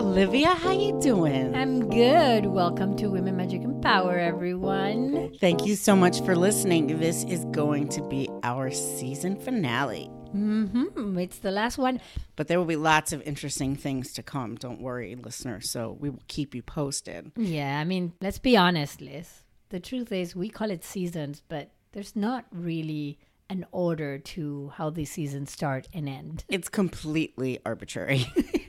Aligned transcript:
Olivia. 0.00 0.54
How 0.54 0.72
you 0.72 0.98
doing? 1.02 1.54
I'm 1.54 1.90
good. 1.90 2.46
Welcome 2.46 2.96
to 2.96 3.08
Women 3.08 3.36
Magic 3.36 3.60
and 3.60 3.82
Power, 3.82 4.18
everyone. 4.18 5.34
Thank 5.38 5.66
you 5.66 5.76
so 5.76 5.94
much 5.94 6.22
for 6.22 6.34
listening. 6.34 6.98
This 6.98 7.22
is 7.24 7.44
going 7.50 7.90
to 7.90 8.02
be 8.08 8.26
our 8.42 8.70
season 8.70 9.38
finale. 9.38 10.10
Mm-hmm. 10.34 11.18
It's 11.18 11.40
the 11.40 11.50
last 11.50 11.76
one. 11.76 12.00
But 12.34 12.48
there 12.48 12.58
will 12.58 12.64
be 12.64 12.76
lots 12.76 13.12
of 13.12 13.20
interesting 13.24 13.76
things 13.76 14.14
to 14.14 14.22
come. 14.22 14.56
Don't 14.56 14.80
worry, 14.80 15.14
listeners. 15.16 15.68
So 15.68 15.98
we 16.00 16.08
will 16.08 16.22
keep 16.28 16.54
you 16.54 16.62
posted. 16.62 17.30
Yeah, 17.36 17.78
I 17.78 17.84
mean, 17.84 18.14
let's 18.22 18.38
be 18.38 18.56
honest, 18.56 19.02
Liz. 19.02 19.42
The 19.68 19.80
truth 19.80 20.12
is, 20.12 20.34
we 20.34 20.48
call 20.48 20.70
it 20.70 20.82
seasons, 20.82 21.42
but 21.46 21.72
there's 21.92 22.16
not 22.16 22.46
really 22.52 23.18
an 23.50 23.66
order 23.72 24.16
to 24.18 24.72
how 24.76 24.88
these 24.88 25.10
seasons 25.10 25.50
start 25.50 25.88
and 25.92 26.08
end. 26.08 26.44
It's 26.48 26.70
completely 26.70 27.58
arbitrary. 27.66 28.26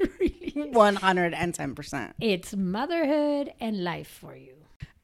110%. 0.55 2.13
It's 2.19 2.55
motherhood 2.55 3.53
and 3.59 3.83
life 3.83 4.07
for 4.07 4.35
you. 4.35 4.53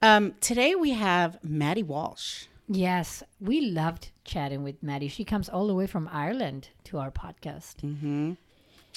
Um, 0.01 0.35
today 0.41 0.75
we 0.75 0.91
have 0.91 1.39
Madi 1.43 1.83
Walsh. 1.83 2.45
Yes, 2.69 3.23
we 3.39 3.61
loved 3.61 4.09
chatting 4.25 4.61
with 4.63 4.83
Madi. 4.83 5.07
She 5.07 5.23
comes 5.23 5.47
all 5.49 5.67
the 5.67 5.73
way 5.73 5.87
from 5.87 6.09
Ireland 6.11 6.69
to 6.85 6.97
our 6.97 7.11
podcast. 7.11 7.77
Mm-hmm. 7.77 8.33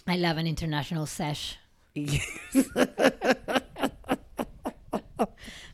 I 0.09 0.17
love 0.17 0.37
an 0.39 0.47
international 0.47 1.07
sesh. 1.07 1.57
Yes. 1.95 2.67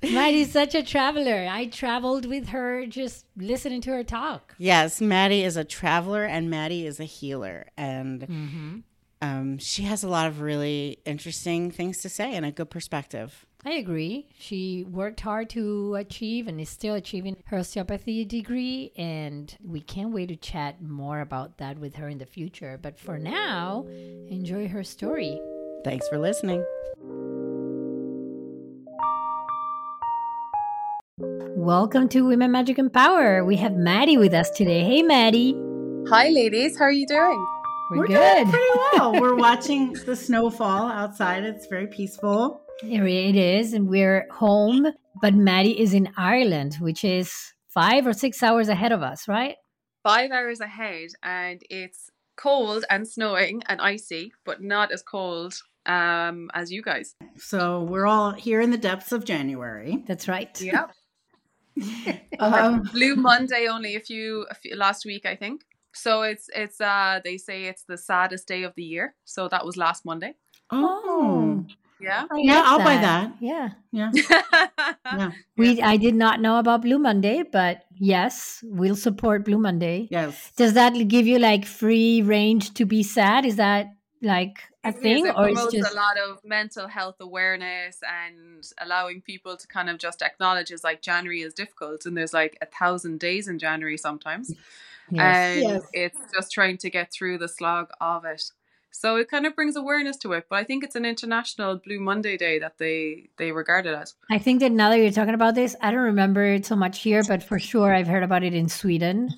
Madi's 0.02 0.50
such 0.52 0.74
a 0.74 0.82
traveler. 0.82 1.46
I 1.50 1.66
traveled 1.66 2.26
with 2.26 2.48
her 2.48 2.84
just 2.86 3.24
listening 3.36 3.80
to 3.82 3.90
her 3.92 4.04
talk. 4.04 4.54
Yes, 4.58 5.00
Madi 5.00 5.42
is 5.42 5.56
a 5.56 5.64
traveler 5.64 6.24
and 6.24 6.50
Madi 6.50 6.86
is 6.86 6.98
a 7.00 7.04
healer. 7.04 7.66
And 7.76 8.22
Mm-hmm. 8.22 8.78
Um, 9.22 9.58
she 9.58 9.82
has 9.84 10.02
a 10.02 10.08
lot 10.08 10.26
of 10.26 10.40
really 10.40 10.98
interesting 11.04 11.70
things 11.70 11.98
to 12.02 12.08
say 12.08 12.34
and 12.34 12.44
a 12.44 12.52
good 12.52 12.70
perspective. 12.70 13.46
I 13.64 13.72
agree. 13.72 14.28
She 14.38 14.84
worked 14.84 15.20
hard 15.20 15.50
to 15.50 15.96
achieve 15.96 16.46
and 16.46 16.60
is 16.60 16.68
still 16.68 16.94
achieving 16.94 17.36
her 17.46 17.58
osteopathy 17.58 18.24
degree. 18.24 18.92
And 18.96 19.56
we 19.64 19.80
can't 19.80 20.12
wait 20.12 20.28
to 20.28 20.36
chat 20.36 20.80
more 20.80 21.20
about 21.20 21.58
that 21.58 21.78
with 21.78 21.96
her 21.96 22.08
in 22.08 22.18
the 22.18 22.26
future. 22.26 22.78
But 22.80 22.98
for 22.98 23.18
now, 23.18 23.86
enjoy 24.28 24.68
her 24.68 24.84
story. 24.84 25.40
Thanks 25.82 26.06
for 26.08 26.18
listening. 26.18 26.64
Welcome 31.18 32.08
to 32.10 32.20
Women 32.20 32.52
Magic 32.52 32.78
and 32.78 32.92
Power. 32.92 33.44
We 33.44 33.56
have 33.56 33.76
Madi 33.76 34.16
with 34.16 34.34
us 34.34 34.50
today. 34.50 34.84
Hey, 34.84 35.02
Madi. 35.02 35.56
Hi, 36.08 36.28
ladies. 36.28 36.78
How 36.78 36.84
are 36.84 36.92
you 36.92 37.06
doing? 37.06 37.55
We're, 37.90 38.06
doing 38.08 38.50
pretty 38.50 38.78
well. 38.92 39.20
We're 39.20 39.34
watching 39.48 39.92
the 39.92 40.16
snowfall 40.16 40.88
outside. 40.88 41.44
It's 41.44 41.66
very 41.66 41.86
peaceful. 41.86 42.60
Here 42.80 43.06
it 43.06 43.36
is, 43.36 43.72
and 43.74 43.88
we're 43.88 44.26
home. 44.30 44.88
But 45.22 45.34
Madi 45.34 45.80
is 45.80 45.94
in 45.94 46.10
Ireland, 46.16 46.76
which 46.80 47.04
is 47.04 47.32
five 47.68 48.06
or 48.06 48.12
six 48.12 48.42
hours 48.42 48.68
ahead 48.68 48.90
of 48.90 49.02
us, 49.02 49.28
right? 49.28 49.56
Five 50.02 50.32
hours 50.32 50.60
ahead, 50.60 51.10
and 51.22 51.62
it's 51.70 52.10
cold 52.36 52.84
and 52.90 53.06
snowing 53.06 53.62
and 53.68 53.80
icy, 53.80 54.32
but 54.44 54.60
not 54.60 54.90
as 54.90 55.02
cold 55.02 55.54
um, 55.86 56.50
as 56.54 56.72
you 56.72 56.82
guys. 56.82 57.14
So 57.36 57.82
we're 57.82 58.06
all 58.06 58.32
here 58.32 58.60
in 58.60 58.72
the 58.72 58.78
depths 58.78 59.12
of 59.12 59.24
January. 59.24 60.02
That's 60.06 60.28
right. 60.28 60.60
Yeah. 60.60 60.86
Um, 62.38 62.82
Blue 62.92 63.16
Monday 63.16 63.66
only 63.66 63.96
a 63.96 64.00
few, 64.00 64.46
a 64.50 64.54
few 64.54 64.74
last 64.76 65.04
week, 65.04 65.26
I 65.26 65.36
think. 65.36 65.62
So 65.96 66.22
it's 66.22 66.48
it's 66.54 66.80
uh 66.80 67.20
they 67.24 67.38
say 67.38 67.64
it's 67.64 67.84
the 67.84 67.98
saddest 67.98 68.46
day 68.46 68.62
of 68.62 68.74
the 68.76 68.84
year. 68.84 69.14
So 69.24 69.48
that 69.48 69.64
was 69.64 69.76
last 69.76 70.04
Monday. 70.04 70.34
oh, 70.70 71.64
Yeah. 71.98 72.26
Yeah, 72.36 72.62
I'll 72.66 72.78
buy 72.78 72.96
that. 72.98 73.32
Yeah. 73.40 73.70
yeah, 73.90 74.10
yeah, 75.16 75.32
We 75.56 75.80
I 75.80 75.96
did 75.96 76.14
not 76.14 76.40
know 76.40 76.58
about 76.58 76.82
Blue 76.82 76.98
Monday, 76.98 77.42
but 77.42 77.84
yes, 77.98 78.60
we'll 78.62 78.96
support 78.96 79.44
Blue 79.44 79.58
Monday. 79.58 80.08
yes. 80.10 80.52
Does 80.56 80.74
that 80.74 80.92
give 81.08 81.26
you 81.26 81.38
like 81.38 81.64
free 81.64 82.20
range 82.22 82.74
to 82.74 82.84
be 82.84 83.02
sad? 83.02 83.46
Is 83.46 83.56
that 83.56 83.86
like 84.22 84.58
a 84.84 84.88
It 84.88 84.96
is. 84.96 85.00
thing, 85.02 85.26
It 85.26 85.34
or 85.36 85.48
it's 85.48 85.72
just 85.72 85.92
a 85.92 85.96
lot 85.96 86.16
of 86.18 86.42
mental 86.44 86.88
health 86.88 87.16
awareness 87.20 88.00
and 88.02 88.64
allowing 88.80 89.20
people 89.20 89.56
to 89.56 89.66
kind 89.66 89.90
of 89.90 89.98
just 89.98 90.22
acknowledge 90.22 90.70
is 90.70 90.82
like 90.84 91.02
January 91.02 91.42
is 91.42 91.54
difficult 91.54 92.06
and 92.06 92.16
there's 92.16 92.32
like 92.32 92.56
a 92.62 92.66
thousand 92.66 93.20
days 93.20 93.46
in 93.48 93.58
January 93.58 93.96
sometimes. 93.98 94.54
yes. 95.10 95.20
and 95.20 95.62
Yes. 95.62 95.82
it's 95.92 96.18
just 96.34 96.50
trying 96.52 96.78
to 96.78 96.90
get 96.90 97.12
through 97.12 97.38
the 97.38 97.48
slog 97.48 97.90
of 98.00 98.24
it. 98.24 98.50
So 98.90 99.16
it 99.16 99.28
kind 99.28 99.44
of 99.44 99.54
brings 99.54 99.76
awareness 99.76 100.16
to 100.18 100.32
it, 100.32 100.46
but 100.48 100.56
I 100.58 100.64
think 100.64 100.82
it's 100.82 100.96
an 100.96 101.04
international 101.04 101.76
Blue 101.76 102.00
Monday 102.00 102.38
day 102.38 102.58
that 102.60 102.78
they 102.78 103.28
they 103.36 103.52
regard 103.52 103.84
it 103.86 103.94
as. 103.94 104.14
I 104.30 104.38
think 104.38 104.60
that 104.60 104.72
now 104.72 104.88
that 104.88 104.98
you're 104.98 105.10
talking 105.10 105.34
about 105.34 105.54
this, 105.54 105.76
I 105.82 105.90
don't 105.90 106.00
remember 106.14 106.42
it 106.46 106.64
so 106.64 106.76
much 106.76 107.02
here, 107.02 107.22
but 107.28 107.42
for 107.42 107.58
sure 107.58 107.94
I've 107.94 108.06
heard 108.08 108.22
about 108.22 108.42
it 108.42 108.54
in 108.54 108.68
Sweden, 108.70 109.28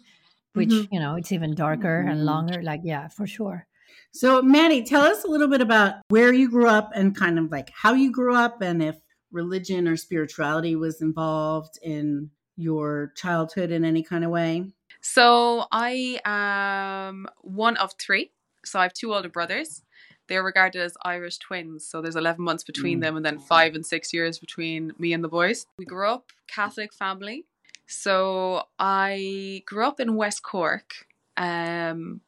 which 0.54 0.68
Mhm. 0.70 0.88
you 0.92 1.00
know 1.00 1.16
it's 1.16 1.32
even 1.32 1.54
darker 1.56 2.04
Mhm. 2.06 2.10
and 2.12 2.24
longer. 2.24 2.62
Like 2.62 2.82
yeah, 2.84 3.08
for 3.08 3.26
sure. 3.26 3.66
So, 4.12 4.42
Madi, 4.42 4.82
tell 4.82 5.02
us 5.02 5.24
a 5.24 5.28
little 5.28 5.48
bit 5.48 5.60
about 5.60 5.96
where 6.08 6.32
you 6.32 6.50
grew 6.50 6.68
up 6.68 6.90
and 6.94 7.14
kind 7.16 7.38
of 7.38 7.50
like 7.50 7.70
how 7.70 7.92
you 7.94 8.10
grew 8.10 8.34
up 8.34 8.62
and 8.62 8.82
if 8.82 8.96
religion 9.30 9.86
or 9.86 9.96
spirituality 9.96 10.74
was 10.74 11.00
involved 11.02 11.78
in 11.82 12.30
your 12.56 13.12
childhood 13.16 13.70
in 13.70 13.84
any 13.84 14.02
kind 14.02 14.24
of 14.24 14.30
way. 14.30 14.64
So 15.00 15.66
I 15.70 16.20
am 16.24 17.28
one 17.42 17.76
of 17.76 17.92
three. 17.98 18.32
So 18.64 18.80
I 18.80 18.82
have 18.84 18.92
two 18.94 19.14
older 19.14 19.28
brothers. 19.28 19.82
They're 20.26 20.42
regarded 20.42 20.82
as 20.82 20.94
Irish 21.04 21.38
twins. 21.38 21.86
So 21.86 22.02
there's 22.02 22.16
11 22.16 22.42
months 22.44 22.64
between 22.64 22.98
Mm. 22.98 23.02
them 23.02 23.16
and 23.16 23.24
then 23.24 23.38
five 23.38 23.74
and 23.74 23.86
six 23.86 24.12
years 24.12 24.38
between 24.38 24.92
me 24.98 25.12
and 25.12 25.22
the 25.22 25.28
boys. 25.28 25.66
We 25.78 25.84
grew 25.84 26.08
up 26.08 26.32
Catholic 26.48 26.92
family. 26.92 27.44
So 27.86 28.64
I 28.78 29.62
grew 29.66 29.86
up 29.86 30.00
in 30.00 30.16
West 30.16 30.42
Cork. 30.42 31.06
Um, 31.36 32.20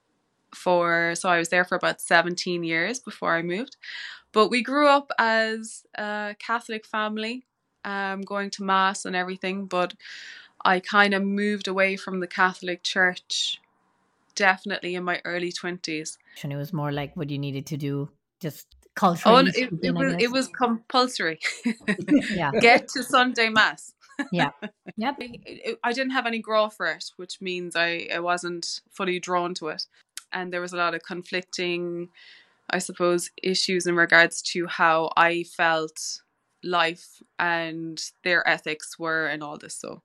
for 0.55 1.15
so 1.15 1.28
I 1.28 1.38
was 1.38 1.49
there 1.49 1.65
for 1.65 1.77
about 1.77 2.00
17 2.00 2.62
years 2.65 2.99
before 2.99 3.34
I 3.37 3.43
moved. 3.43 3.77
But 4.33 4.49
we 4.49 4.62
grew 4.62 4.87
up 4.88 5.11
as 5.19 5.83
a 5.97 6.37
Catholic 6.38 6.87
family, 6.87 7.44
um, 7.84 8.22
going 8.22 8.50
to 8.50 8.62
mass 8.62 9.05
and 9.05 9.16
everything. 9.16 9.66
But 9.66 9.94
I 10.65 10.81
kind 10.81 11.15
of 11.15 11.22
moved 11.25 11.66
away 11.69 11.97
from 11.97 12.21
the 12.21 12.27
Catholic 12.28 12.83
Church 12.83 13.61
definitely 14.34 14.94
in 14.94 15.05
my 15.05 15.21
early 15.25 15.53
20s. 15.53 16.16
And 16.43 16.53
it 16.53 16.56
was 16.56 16.72
more 16.72 16.93
like 16.93 17.17
what 17.17 17.31
you 17.31 17.38
needed 17.38 17.67
to 17.67 17.77
do, 17.77 18.09
just 18.41 18.67
Oh, 19.03 19.15
culturally. 19.15 19.38
and 19.38 19.49
it, 19.49 19.71
it 19.82 19.94
was 19.94 20.15
it 20.19 20.31
was 20.32 20.49
compulsory. 20.49 21.38
yeah, 22.34 22.50
Get 22.61 22.88
to 22.88 23.03
Sunday 23.03 23.49
mass. 23.49 23.94
yep. 24.32 24.55
It- 24.99 25.41
it- 25.47 25.78
I 25.82 25.93
didn't 25.93 26.11
have 26.12 26.27
any 26.27 26.41
grow 26.41 26.69
for 26.69 26.87
it, 26.87 27.05
which 27.17 27.41
means 27.41 27.77
I, 27.77 28.09
I 28.15 28.19
wasn't 28.21 28.81
fully 28.91 29.19
drawn 29.19 29.55
to 29.55 29.69
it. 29.69 29.87
And 30.32 30.52
there 30.52 30.60
was 30.60 30.72
a 30.72 30.76
lot 30.76 30.94
of 30.94 31.02
conflicting, 31.02 32.08
I 32.68 32.78
suppose, 32.78 33.30
issues 33.42 33.86
in 33.86 33.96
regards 33.96 34.42
to 34.52 34.66
how 34.66 35.10
I 35.16 35.44
felt 35.44 36.22
life 36.62 37.22
and 37.38 38.00
their 38.22 38.46
ethics 38.46 38.98
were 38.98 39.26
and 39.26 39.42
all 39.42 39.56
this. 39.56 39.74
So 39.74 40.02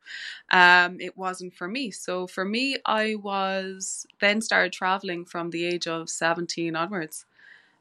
um, 0.51 0.99
it 1.01 1.17
wasn't 1.17 1.53
for 1.53 1.67
me. 1.67 1.91
So 1.91 2.27
for 2.27 2.45
me, 2.45 2.77
I 2.85 3.15
was 3.15 4.05
then 4.21 4.41
started 4.41 4.71
traveling 4.71 5.25
from 5.25 5.49
the 5.49 5.65
age 5.65 5.85
of 5.87 6.09
17 6.09 6.75
onwards 6.75 7.25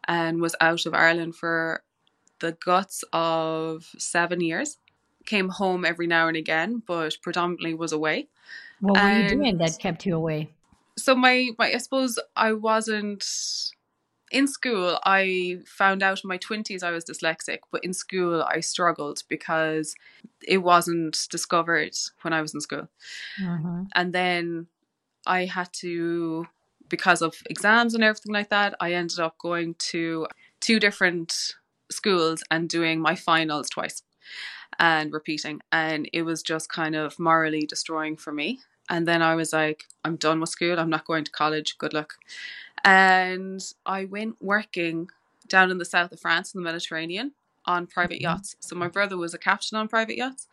and 0.06 0.40
was 0.40 0.56
out 0.60 0.86
of 0.86 0.94
Ireland 0.94 1.36
for 1.36 1.82
the 2.40 2.52
guts 2.52 3.04
of 3.12 3.88
seven 3.96 4.40
years 4.40 4.78
came 5.24 5.48
home 5.48 5.84
every 5.84 6.06
now 6.06 6.28
and 6.28 6.36
again, 6.36 6.82
but 6.86 7.16
predominantly 7.22 7.74
was 7.74 7.92
away. 7.92 8.28
What 8.80 9.02
were 9.02 9.08
you 9.08 9.28
doing 9.28 9.58
that 9.58 9.78
kept 9.78 10.06
you 10.06 10.16
away? 10.16 10.50
So 10.96 11.14
my, 11.14 11.50
my 11.58 11.72
I 11.72 11.78
suppose 11.78 12.18
I 12.36 12.52
wasn't 12.52 13.24
in 14.30 14.46
school. 14.46 14.98
I 15.04 15.58
found 15.66 16.02
out 16.02 16.22
in 16.24 16.28
my 16.28 16.36
twenties 16.38 16.82
I 16.82 16.90
was 16.90 17.04
dyslexic, 17.04 17.58
but 17.70 17.84
in 17.84 17.92
school 17.92 18.42
I 18.42 18.60
struggled 18.60 19.22
because 19.28 19.94
it 20.46 20.58
wasn't 20.58 21.26
discovered 21.30 21.94
when 22.22 22.32
I 22.32 22.42
was 22.42 22.54
in 22.54 22.60
school. 22.60 22.88
Mhm. 23.40 23.88
And 23.94 24.12
then 24.12 24.66
I 25.26 25.46
had 25.46 25.72
to 25.74 26.46
because 26.88 27.22
of 27.22 27.34
exams 27.48 27.94
and 27.94 28.04
everything 28.04 28.32
like 28.32 28.50
that, 28.50 28.74
I 28.80 28.92
ended 28.92 29.18
up 29.18 29.38
going 29.38 29.74
to 29.90 30.26
two 30.60 30.78
different 30.78 31.54
schools 31.90 32.42
and 32.50 32.68
doing 32.68 33.00
my 33.00 33.14
finals 33.14 33.70
twice 33.70 34.02
and 34.78 35.12
repeating. 35.12 35.60
And 35.72 36.08
it 36.12 36.22
was 36.22 36.42
just 36.42 36.68
kind 36.68 36.94
of 36.94 37.18
morally 37.18 37.66
destroying 37.66 38.16
for 38.16 38.32
me. 38.32 38.60
And 38.90 39.06
then 39.08 39.22
I 39.22 39.34
was 39.34 39.52
like, 39.52 39.84
I'm 40.04 40.16
done 40.16 40.40
with 40.40 40.50
school. 40.50 40.78
I'm 40.78 40.90
not 40.90 41.06
going 41.06 41.24
to 41.24 41.30
college. 41.30 41.78
Good 41.78 41.94
luck. 41.94 42.14
And 42.84 43.62
I 43.86 44.04
went 44.04 44.36
working 44.40 45.08
down 45.48 45.70
in 45.70 45.78
the 45.78 45.84
south 45.84 46.12
of 46.12 46.20
France 46.20 46.54
in 46.54 46.60
the 46.60 46.64
Mediterranean 46.64 47.32
on 47.66 47.86
private 47.86 48.18
Mhm. 48.18 48.22
yachts. 48.22 48.56
So 48.60 48.76
my 48.76 48.88
brother 48.88 49.16
was 49.16 49.32
a 49.34 49.38
captain 49.38 49.78
on 49.78 49.88
private 49.88 50.16
yachts. 50.16 50.48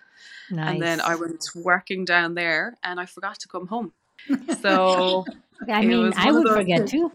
Nice. 0.50 0.70
And 0.70 0.82
then 0.82 1.02
I 1.02 1.16
went 1.16 1.46
working 1.56 2.06
down 2.06 2.36
there 2.36 2.78
and 2.84 3.00
I 3.00 3.06
forgot 3.06 3.40
to 3.40 3.48
come 3.48 3.68
home. 3.68 3.94
So 4.62 5.26
I 5.68 5.82
mean, 5.86 6.14
I 6.16 6.32
would 6.32 6.48
forget 6.48 6.80
things. 6.90 6.92
too. 6.92 7.12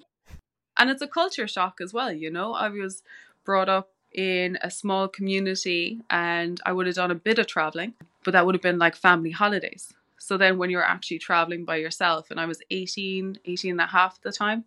and 0.78 0.90
it's 0.90 1.00
a 1.02 1.08
culture 1.08 1.48
shock 1.48 1.80
as 1.80 1.92
well 1.94 2.12
you 2.12 2.30
know 2.30 2.52
i 2.52 2.68
was 2.68 3.02
brought 3.44 3.68
up 3.68 3.88
in 4.12 4.58
a 4.62 4.70
small 4.70 5.08
community 5.08 6.00
and 6.10 6.60
I 6.66 6.72
would 6.72 6.86
have 6.86 6.96
done 6.96 7.10
a 7.10 7.14
bit 7.28 7.38
of 7.38 7.46
traveling, 7.46 7.92
but 8.24 8.30
that 8.32 8.44
would 8.46 8.54
have 8.54 8.62
been 8.62 8.78
like 8.78 8.96
family 8.96 9.30
holidays. 9.30 9.92
So 10.18 10.36
then 10.36 10.58
when 10.58 10.70
you're 10.70 10.82
actually 10.82 11.18
traveling 11.18 11.64
by 11.64 11.76
yourself, 11.76 12.30
and 12.30 12.40
I 12.40 12.46
was 12.46 12.62
18, 12.70 13.38
18 13.44 13.70
and 13.72 13.80
a 13.80 13.86
half 13.86 14.16
at 14.16 14.22
the 14.22 14.32
time, 14.32 14.64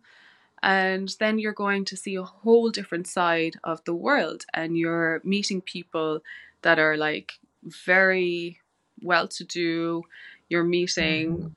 and 0.62 1.14
then 1.18 1.38
you're 1.38 1.52
going 1.52 1.84
to 1.86 1.96
see 1.96 2.16
a 2.16 2.22
whole 2.22 2.70
different 2.70 3.06
side 3.06 3.56
of 3.64 3.82
the 3.84 3.94
world 3.94 4.44
and 4.52 4.76
you're 4.76 5.20
meeting 5.24 5.62
people 5.62 6.22
that 6.62 6.78
are 6.78 6.96
like 6.96 7.32
very 7.64 8.60
well 9.02 9.26
to 9.28 9.44
do. 9.44 10.02
You're 10.48 10.64
meeting 10.64 11.54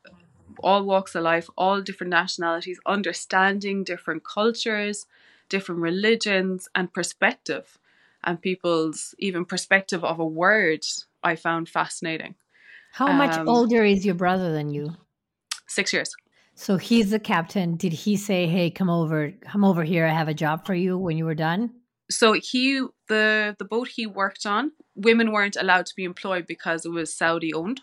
all 0.59 0.83
walks 0.83 1.15
of 1.15 1.23
life, 1.23 1.49
all 1.57 1.81
different 1.81 2.11
nationalities, 2.11 2.79
understanding 2.85 3.83
different 3.83 4.23
cultures, 4.23 5.05
different 5.49 5.81
religions, 5.81 6.69
and 6.73 6.93
perspective, 6.93 7.77
and 8.23 8.41
people's 8.41 9.13
even 9.19 9.43
perspective 9.43 10.03
of 10.03 10.19
a 10.19 10.25
word. 10.25 10.85
I 11.23 11.35
found 11.35 11.67
fascinating. 11.67 12.35
How 12.93 13.11
much 13.11 13.35
Um, 13.35 13.49
older 13.49 13.83
is 13.83 14.05
your 14.05 14.13
brother 14.13 14.51
than 14.53 14.69
you? 14.69 14.95
Six 15.67 15.91
years. 15.91 16.15
So 16.53 16.77
he's 16.77 17.09
the 17.09 17.19
captain. 17.19 17.75
Did 17.75 17.93
he 17.93 18.15
say, 18.15 18.45
"Hey, 18.45 18.69
come 18.69 18.87
over, 18.87 19.31
come 19.41 19.63
over 19.63 19.83
here. 19.83 20.05
I 20.05 20.13
have 20.13 20.27
a 20.27 20.33
job 20.35 20.63
for 20.67 20.75
you." 20.75 20.95
When 20.97 21.17
you 21.17 21.25
were 21.25 21.33
done, 21.35 21.71
So 22.11 22.33
he 22.33 22.85
the 23.07 23.55
the 23.57 23.65
boat 23.65 23.87
he 23.87 24.05
worked 24.05 24.45
on, 24.45 24.73
women 24.93 25.31
weren't 25.31 25.55
allowed 25.55 25.87
to 25.87 25.95
be 25.95 26.03
employed 26.03 26.45
because 26.45 26.85
it 26.85 26.89
was 26.91 27.11
Saudi 27.11 27.51
owned. 27.51 27.81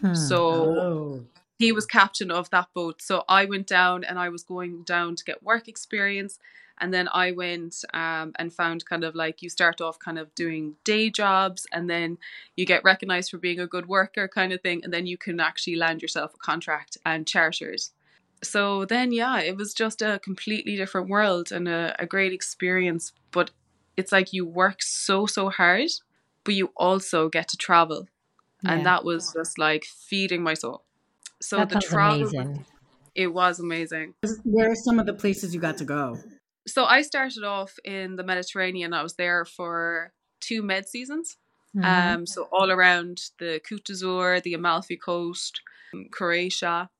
Hmm. 0.00 0.14
So 0.14 0.40
Oh. 0.88 1.24
He 1.62 1.70
was 1.70 1.86
captain 1.86 2.32
of 2.32 2.50
that 2.50 2.68
boat. 2.74 3.00
So 3.00 3.22
I 3.28 3.44
went 3.44 3.68
down 3.68 4.02
and 4.02 4.18
I 4.18 4.30
was 4.30 4.42
going 4.42 4.82
down 4.82 5.14
to 5.14 5.24
get 5.24 5.44
work 5.44 5.68
experience. 5.68 6.40
And 6.80 6.92
then 6.92 7.08
I 7.12 7.30
went 7.30 7.84
um, 7.94 8.32
and 8.36 8.52
found 8.52 8.84
kind 8.84 9.04
of 9.04 9.14
like 9.14 9.42
you 9.42 9.48
start 9.48 9.80
off 9.80 10.00
kind 10.00 10.18
of 10.18 10.34
doing 10.34 10.74
day 10.82 11.08
jobs 11.08 11.64
and 11.72 11.88
then 11.88 12.18
you 12.56 12.66
get 12.66 12.82
recognized 12.82 13.30
for 13.30 13.38
being 13.38 13.60
a 13.60 13.68
good 13.68 13.86
worker 13.86 14.26
kind 14.26 14.52
of 14.52 14.60
thing. 14.60 14.80
And 14.82 14.92
then 14.92 15.06
you 15.06 15.16
can 15.16 15.38
actually 15.38 15.76
land 15.76 16.02
yourself 16.02 16.34
a 16.34 16.38
contract 16.38 16.98
and 17.06 17.28
charters. 17.28 17.92
So 18.42 18.84
then, 18.84 19.12
yeah, 19.12 19.38
it 19.38 19.56
was 19.56 19.72
just 19.72 20.02
a 20.02 20.18
completely 20.18 20.74
different 20.74 21.08
world 21.08 21.52
and 21.52 21.68
a, 21.68 21.94
a 22.00 22.06
great 22.06 22.32
experience. 22.32 23.12
But 23.30 23.52
it's 23.96 24.10
like 24.10 24.32
you 24.32 24.44
work 24.44 24.82
so, 24.82 25.26
so 25.26 25.48
hard, 25.48 25.90
but 26.42 26.54
you 26.54 26.72
also 26.76 27.28
get 27.28 27.46
to 27.50 27.56
travel. 27.56 28.08
And 28.64 28.86
that 28.86 29.04
was 29.04 29.32
just 29.32 29.58
like 29.58 29.84
feeding 29.84 30.42
my 30.42 30.54
soul. 30.54 30.84
So 31.42 31.56
that 31.56 31.68
the 31.68 31.74
sounds 31.74 31.86
travel, 31.86 32.28
amazing. 32.28 32.64
it 33.14 33.26
was 33.26 33.60
amazing. 33.60 34.14
Where 34.44 34.70
are 34.70 34.74
some 34.76 34.98
of 34.98 35.06
the 35.06 35.14
places 35.14 35.52
you 35.54 35.60
got 35.60 35.76
to 35.78 35.84
go? 35.84 36.18
So 36.66 36.84
I 36.84 37.02
started 37.02 37.42
off 37.42 37.78
in 37.84 38.16
the 38.16 38.22
Mediterranean. 38.22 38.94
I 38.94 39.02
was 39.02 39.14
there 39.14 39.44
for 39.44 40.12
two 40.40 40.62
med 40.62 40.88
seasons. 40.88 41.36
Mhm. 41.76 41.84
Um, 41.84 42.26
so 42.26 42.48
all 42.52 42.70
around 42.70 43.18
the 43.38 43.60
Côte 43.68 43.84
d'Azur, 43.84 44.40
the 44.42 44.54
Amalfi 44.54 44.96
Coast, 44.96 45.60
Croatia, 46.10 46.90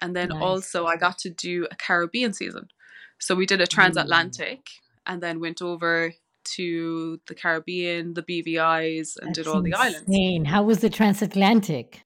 and 0.00 0.16
then 0.16 0.30
Nice. 0.30 0.42
also 0.42 0.86
I 0.86 0.96
got 0.96 1.18
to 1.18 1.30
do 1.30 1.66
a 1.70 1.76
Caribbean 1.76 2.32
season. 2.32 2.68
So 3.18 3.34
we 3.34 3.44
did 3.44 3.60
a 3.60 3.66
transatlantic, 3.66 4.60
and 5.04 5.22
then 5.22 5.40
went 5.40 5.60
over 5.60 6.14
to 6.56 7.20
the 7.26 7.34
Caribbean, 7.34 8.14
the 8.14 8.22
BVI's, 8.22 9.16
and 9.16 9.34
did 9.34 9.44
That's 9.44 9.54
all 9.54 9.62
the 9.62 9.74
islands. 9.74 10.48
How 10.48 10.62
was 10.62 10.78
the 10.78 10.88
transatlantic? 10.90 12.02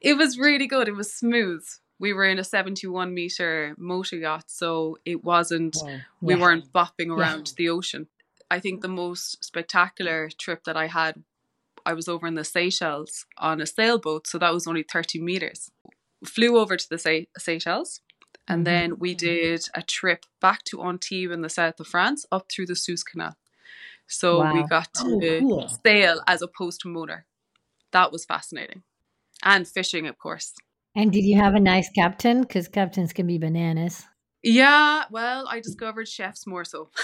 It 0.00 0.14
was 0.16 0.38
really 0.38 0.66
good. 0.66 0.88
It 0.88 0.96
was 0.96 1.12
smooth. 1.12 1.64
We 1.98 2.12
were 2.12 2.24
in 2.26 2.38
a 2.38 2.44
71 2.44 3.14
meter 3.14 3.74
motor 3.78 4.16
yacht, 4.16 4.50
so 4.50 4.98
it 5.04 5.24
wasn't 5.24 5.76
we 6.20 6.34
Yeah. 6.34 6.40
weren't 6.40 6.72
bopping 6.72 7.10
around 7.10 7.52
the 7.56 7.68
ocean. 7.68 8.08
I 8.50 8.60
think 8.60 8.80
the 8.80 8.88
most 8.88 9.42
spectacular 9.44 10.28
trip 10.38 10.64
that 10.64 10.76
I 10.76 10.86
had, 10.86 11.24
I 11.84 11.94
was 11.94 12.06
over 12.08 12.26
in 12.26 12.34
the 12.34 12.44
Seychelles 12.44 13.26
on 13.38 13.60
a 13.60 13.66
sailboat, 13.66 14.26
so 14.26 14.38
that 14.38 14.52
was 14.52 14.66
only 14.66 14.82
30 14.84 15.20
meters. 15.20 15.70
Flew 16.24 16.58
over 16.58 16.76
to 16.76 16.88
the 16.88 16.98
Se- 16.98 17.28
Seychelles, 17.38 18.00
and 18.46 18.60
Mhm. 18.62 18.64
then 18.64 18.98
we 18.98 19.14
did 19.14 19.68
a 19.74 19.82
trip 19.82 20.26
back 20.40 20.62
to 20.64 20.82
Antibes 20.82 21.32
in 21.32 21.40
the 21.42 21.48
south 21.48 21.80
of 21.80 21.86
France 21.88 22.24
up 22.30 22.50
through 22.50 22.66
the 22.66 22.76
Suez 22.76 23.02
Canal. 23.02 23.36
So 24.06 24.52
we 24.52 24.62
got 24.68 24.92
to 24.94 25.04
Oh, 25.04 25.40
cool. 25.40 25.68
sail 25.84 26.22
as 26.26 26.42
opposed 26.42 26.80
to 26.82 26.88
motor. 26.88 27.26
That 27.92 28.12
was 28.12 28.24
fascinating. 28.24 28.82
And 29.42 29.66
fishing, 29.66 30.06
of 30.06 30.18
course. 30.18 30.52
And 30.94 31.12
did 31.12 31.24
you 31.24 31.36
have 31.36 31.54
a 31.54 31.60
nice 31.60 31.90
captain? 31.90 32.40
Because 32.42 32.68
captains 32.68 33.12
can 33.12 33.26
be 33.26 33.38
bananas. 33.38 34.04
Yeah, 34.42 35.04
well, 35.10 35.46
I 35.48 35.60
discovered 35.60 36.08
chefs 36.08 36.46
more 36.46 36.64
so. 36.64 36.90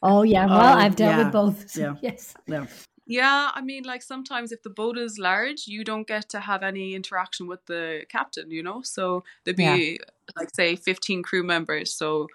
Oh 0.00 0.22
yeah, 0.22 0.46
well 0.46 0.60
Oh, 0.60 0.78
I've 0.78 0.94
dealt 0.94 1.16
yeah, 1.16 1.24
with 1.24 1.32
both. 1.32 1.70
so 1.70 1.80
yeah. 1.80 1.94
Yes. 2.00 2.34
Yeah. 2.46 2.66
Yeah, 3.10 3.50
I 3.54 3.62
mean, 3.62 3.84
like 3.84 4.02
sometimes 4.02 4.52
if 4.52 4.62
the 4.62 4.70
boat 4.70 4.98
is 4.98 5.18
large, 5.18 5.66
you 5.66 5.82
don't 5.82 6.06
get 6.06 6.28
to 6.28 6.40
have 6.40 6.62
any 6.62 6.94
interaction 6.94 7.46
with 7.46 7.64
the 7.66 8.04
captain, 8.10 8.50
you 8.50 8.62
know? 8.62 8.82
So 8.82 9.24
there'd 9.42 9.56
be, 9.56 9.98
like, 10.36 10.54
say, 10.54 10.76
15 10.76 11.22
crew 11.22 11.42
members. 11.42 11.90
So 11.92 12.28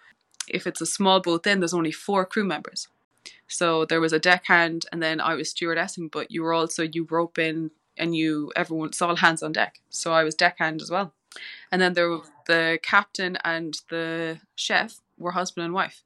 if 0.49 0.65
it's 0.65 0.81
a 0.81 0.87
small 0.87 1.21
boat, 1.21 1.43
then 1.43 1.59
there's 1.59 1.75
only 1.75 1.91
four 1.91 2.25
crew 2.25 2.43
members. 2.43 2.87
So 3.47 3.85
there 3.85 4.01
was 4.01 4.13
a 4.13 4.19
deckhand, 4.19 4.87
and 4.91 5.01
then 5.01 5.21
I 5.21 5.35
was 5.35 5.53
stewardessing, 5.53 6.11
but 6.11 6.31
you 6.31 6.41
were 6.41 6.53
also, 6.53 6.83
you 6.83 7.07
rope 7.09 7.37
in 7.37 7.69
and 7.97 8.15
you, 8.15 8.51
everyone, 8.55 8.89
it's 8.89 9.01
all 9.01 9.15
hands 9.15 9.43
on 9.43 9.51
deck. 9.51 9.79
So 9.89 10.13
I 10.13 10.23
was 10.23 10.35
deckhand 10.35 10.81
as 10.81 10.89
well. 10.89 11.13
And 11.71 11.81
then 11.81 11.93
there 11.93 12.09
were 12.09 12.21
the 12.47 12.79
captain 12.81 13.37
and 13.43 13.75
the 13.89 14.39
chef 14.55 14.99
were 15.17 15.31
husband 15.31 15.65
and 15.65 15.73
wife. 15.73 16.03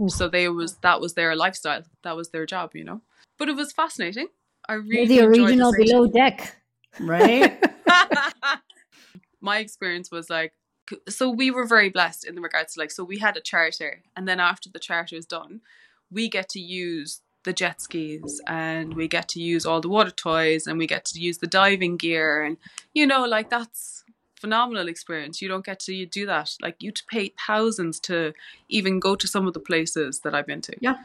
Oof. 0.00 0.10
So 0.10 0.28
they 0.28 0.48
was 0.48 0.76
that 0.78 1.00
was 1.00 1.14
their 1.14 1.36
lifestyle. 1.36 1.82
That 2.02 2.16
was 2.16 2.30
their 2.30 2.46
job, 2.46 2.70
you 2.74 2.84
know. 2.84 3.02
But 3.38 3.48
it 3.48 3.56
was 3.56 3.72
fascinating. 3.72 4.28
I 4.68 4.74
You're 4.74 4.82
really 4.82 5.06
the 5.06 5.20
original 5.24 5.72
the 5.72 5.84
below 5.84 6.06
deck. 6.06 6.56
Right? 7.00 7.62
My 9.40 9.58
experience 9.58 10.10
was 10.10 10.30
like 10.30 10.52
so 11.08 11.30
we 11.30 11.50
were 11.50 11.66
very 11.66 11.88
blessed 11.88 12.26
in 12.26 12.34
the 12.34 12.40
regards 12.40 12.74
to 12.74 12.80
like 12.80 12.90
so 12.90 13.04
we 13.04 13.18
had 13.18 13.36
a 13.36 13.40
charter 13.40 14.02
and 14.14 14.28
then 14.28 14.38
after 14.38 14.68
the 14.68 14.78
charter 14.78 15.16
is 15.16 15.26
done, 15.26 15.60
we 16.10 16.28
get 16.28 16.48
to 16.50 16.60
use 16.60 17.20
the 17.44 17.52
jet 17.52 17.80
skis 17.80 18.40
and 18.46 18.94
we 18.94 19.06
get 19.06 19.28
to 19.28 19.40
use 19.40 19.64
all 19.64 19.80
the 19.80 19.88
water 19.88 20.10
toys 20.10 20.66
and 20.66 20.78
we 20.78 20.86
get 20.86 21.04
to 21.04 21.20
use 21.20 21.38
the 21.38 21.46
diving 21.46 21.96
gear 21.96 22.42
and 22.42 22.56
you 22.94 23.06
know 23.06 23.24
like 23.24 23.48
that's 23.50 24.04
phenomenal 24.34 24.88
experience 24.88 25.40
you 25.40 25.48
don't 25.48 25.64
get 25.64 25.80
to 25.80 26.04
do 26.06 26.26
that 26.26 26.54
like 26.60 26.76
you 26.82 26.90
to 26.92 27.02
pay 27.10 27.32
thousands 27.46 27.98
to 28.00 28.32
even 28.68 29.00
go 29.00 29.14
to 29.14 29.26
some 29.26 29.46
of 29.46 29.54
the 29.54 29.60
places 29.60 30.20
that 30.20 30.34
i've 30.34 30.46
been 30.46 30.60
to 30.60 30.74
yeah. 30.80 30.96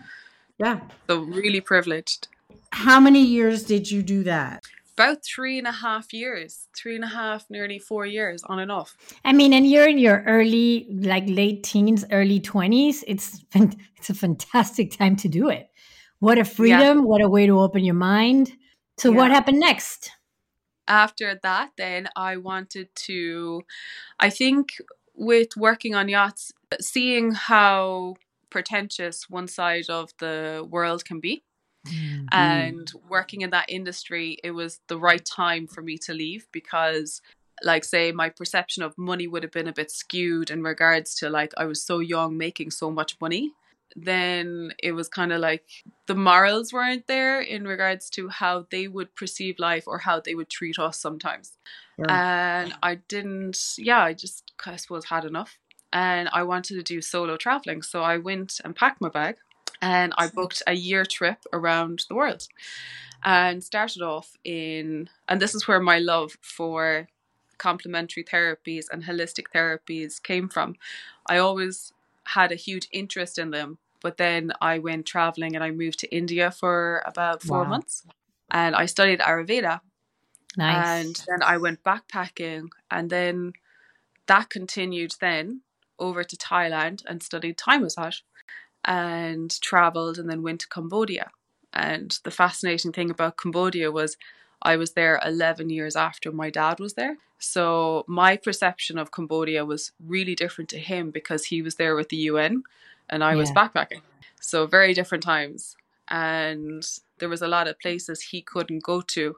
Yeah. 0.58 0.82
so 1.08 1.20
really 1.20 1.62
privileged 1.62 2.28
How 2.72 3.00
many 3.00 3.24
years 3.24 3.64
did 3.64 3.90
you 3.92 4.04
do 4.04 4.24
that? 4.24 4.64
about 4.98 5.24
three 5.24 5.58
and 5.58 5.68
a 5.68 5.72
half 5.72 6.12
years 6.14 6.68
three 6.76 6.96
and 6.96 7.06
a 7.06 7.08
half 7.08 7.46
nearly 7.50 7.80
four 7.80 8.06
years 8.06 8.44
on 8.44 8.60
and 8.60 8.70
off 8.72 8.98
I 9.24 9.32
mean, 9.32 9.54
and 9.54 9.66
you're 9.70 9.88
in 9.88 9.98
your 9.98 10.24
early, 10.28 10.88
like 10.90 11.24
late 11.28 11.64
teens, 11.64 12.04
early 12.12 12.40
twenties. 12.40 13.04
It's 13.08 13.40
fan- 13.52 13.78
it's 13.98 14.10
a 14.10 14.14
fantastic 14.14 14.98
time 14.98 15.16
to 15.18 15.28
do 15.30 15.48
it. 15.50 15.70
What 16.20 16.38
a 16.38 16.46
freedom! 16.46 17.04
What 17.04 17.22
a 17.22 17.30
way 17.30 17.46
to 17.48 17.60
open 17.60 17.84
your 17.84 17.96
mind. 17.96 18.54
So, 18.98 19.12
what 19.12 19.32
happened 19.32 19.60
next? 19.60 20.12
after 20.90 21.40
that 21.44 21.70
then 21.78 22.10
i 22.16 22.36
wanted 22.36 22.90
to 22.96 23.62
i 24.20 24.30
think 24.30 24.74
with 25.16 25.56
working 25.56 25.94
on 25.96 26.10
yachts 26.10 26.52
seeing 26.82 27.32
how 27.32 28.16
pretentious 28.50 29.30
one 29.30 29.48
side 29.48 29.90
of 29.90 30.10
the 30.20 30.68
world 30.70 31.06
can 31.06 31.20
be 31.20 31.44
Mm-hmm. 31.88 32.26
and 32.34 32.92
working 33.08 33.40
in 33.40 33.52
that 33.52 33.70
industry 33.70 34.38
it 34.44 34.52
was 34.52 34.82
the 34.90 34.98
right 34.98 35.24
time 35.24 35.66
for 35.66 35.82
me 35.82 35.98
to 36.00 36.14
leave 36.14 36.46
because 36.52 37.22
like 37.64 37.86
say 37.86 38.12
my 38.12 38.28
perception 38.28 38.84
of 38.84 38.98
money 38.98 39.28
would 39.28 39.44
have 39.44 39.54
been 39.54 39.68
a 39.70 39.72
bit 39.74 39.90
skewed 39.90 40.52
in 40.52 40.62
regards 40.62 41.16
to 41.16 41.30
like 41.30 41.54
i 41.56 41.64
was 41.64 41.82
so 41.82 42.00
young 42.00 42.38
making 42.38 42.70
so 42.70 42.92
much 42.92 43.16
money 43.22 43.54
then 43.96 44.72
it 44.82 44.92
was 44.92 45.08
kind 45.10 45.32
of 45.32 45.40
like 45.40 45.66
the 46.08 46.16
morals 46.16 46.72
weren't 46.72 47.08
there 47.08 47.42
in 47.42 47.66
regards 47.66 48.10
to 48.12 48.30
how 48.30 48.66
they 48.72 48.88
would 48.88 49.16
perceive 49.16 49.58
life 49.60 49.86
or 49.88 50.00
how 50.00 50.20
they 50.20 50.36
would 50.36 50.50
treat 50.50 50.78
us 50.80 51.00
sometimes 51.00 51.54
Sure. 51.96 52.10
and 52.10 52.74
i 52.84 52.96
didn't 52.96 53.74
yeah 53.78 54.02
i 54.02 54.14
just 54.14 54.52
i 54.66 54.76
suppose 54.76 55.06
had 55.06 55.26
enough 55.26 55.58
and 55.92 56.30
i 56.32 56.44
wanted 56.44 56.76
to 56.76 56.84
do 56.84 57.02
solo 57.02 57.36
traveling 57.36 57.82
so 57.82 58.02
i 58.04 58.18
went 58.18 58.62
and 58.64 58.76
packed 58.76 59.02
my 59.02 59.10
bag 59.10 59.36
and 59.82 60.14
I 60.18 60.28
booked 60.28 60.62
a 60.68 60.74
year 60.74 61.06
trip 61.06 61.38
around 61.54 62.04
the 62.10 62.16
world 62.16 62.48
and 63.24 63.64
started 63.64 64.02
off 64.02 64.36
in 64.44 65.10
and 65.28 65.42
this 65.42 65.56
is 65.56 65.68
where 65.68 65.80
my 65.80 66.00
love 66.00 66.38
for 66.42 67.08
complementary 67.58 68.24
therapies 68.24 68.86
and 68.92 69.04
holistic 69.04 69.46
therapies 69.54 70.22
came 70.22 70.48
from. 70.50 70.76
I 71.28 71.38
always 71.38 71.94
had 72.36 72.52
a 72.52 72.56
huge 72.56 72.88
interest 72.92 73.38
in 73.38 73.52
them, 73.52 73.80
but 74.02 74.18
then 74.18 74.52
I 74.62 74.80
went 74.80 75.06
traveling 75.06 75.56
and 75.56 75.64
I 75.64 75.72
moved 75.72 76.00
to 76.00 76.16
India 76.16 76.52
for 76.52 77.04
about 77.06 77.44
4 77.44 77.66
Wow. 77.66 77.66
months 77.66 78.06
and 78.52 78.76
I 78.76 78.86
studied 78.88 79.20
Ayurveda 79.20 79.82
nice. 80.58 81.10
and 81.14 81.22
then 81.28 81.42
I 81.44 81.58
went 81.58 81.84
backpacking 81.84 82.70
and 82.92 83.10
then 83.10 83.54
that 84.28 84.50
continued 84.50 85.16
then 85.22 85.62
over 86.00 86.24
to 86.24 86.38
Thailand 86.38 87.04
and 87.08 87.24
studied 87.24 87.58
Thai 87.58 87.78
massage 87.80 88.20
and 88.86 89.60
traveled 89.62 90.18
and 90.20 90.30
then 90.30 90.44
went 90.44 90.62
to 90.62 90.70
Cambodia 90.70 91.32
And 91.74 92.18
the 92.26 92.32
fascinating 92.32 92.92
thing 92.94 93.12
about 93.12 93.38
Cambodia 93.38 93.92
was 93.92 94.18
I 94.62 94.76
was 94.76 94.92
there 94.92 95.20
11 95.26 95.70
years 95.70 95.96
after 95.96 96.32
my 96.32 96.50
dad 96.50 96.80
was 96.80 96.94
there. 96.94 97.18
So 97.40 98.04
my 98.08 98.36
perception 98.36 98.98
of 98.98 99.12
Cambodia 99.12 99.64
was 99.66 99.92
really 100.06 100.36
different 100.36 100.70
to 100.72 100.80
him 100.80 101.12
because 101.12 101.46
he 101.46 101.62
was 101.62 101.76
there 101.76 101.96
with 101.96 102.10
the 102.10 102.18
UN 102.18 102.64
and 103.10 103.24
I 103.24 103.36
was 103.36 103.52
backpacking. 103.52 104.02
So 104.42 104.68
very 104.68 104.94
different 104.94 105.24
times. 105.24 105.78
And 106.10 106.86
there 107.20 107.30
was 107.30 107.42
a 107.42 107.48
lot 107.48 107.68
of 107.68 107.80
places 107.80 108.22
he 108.22 108.42
couldn't 108.42 108.84
go 108.84 109.02
to 109.02 109.36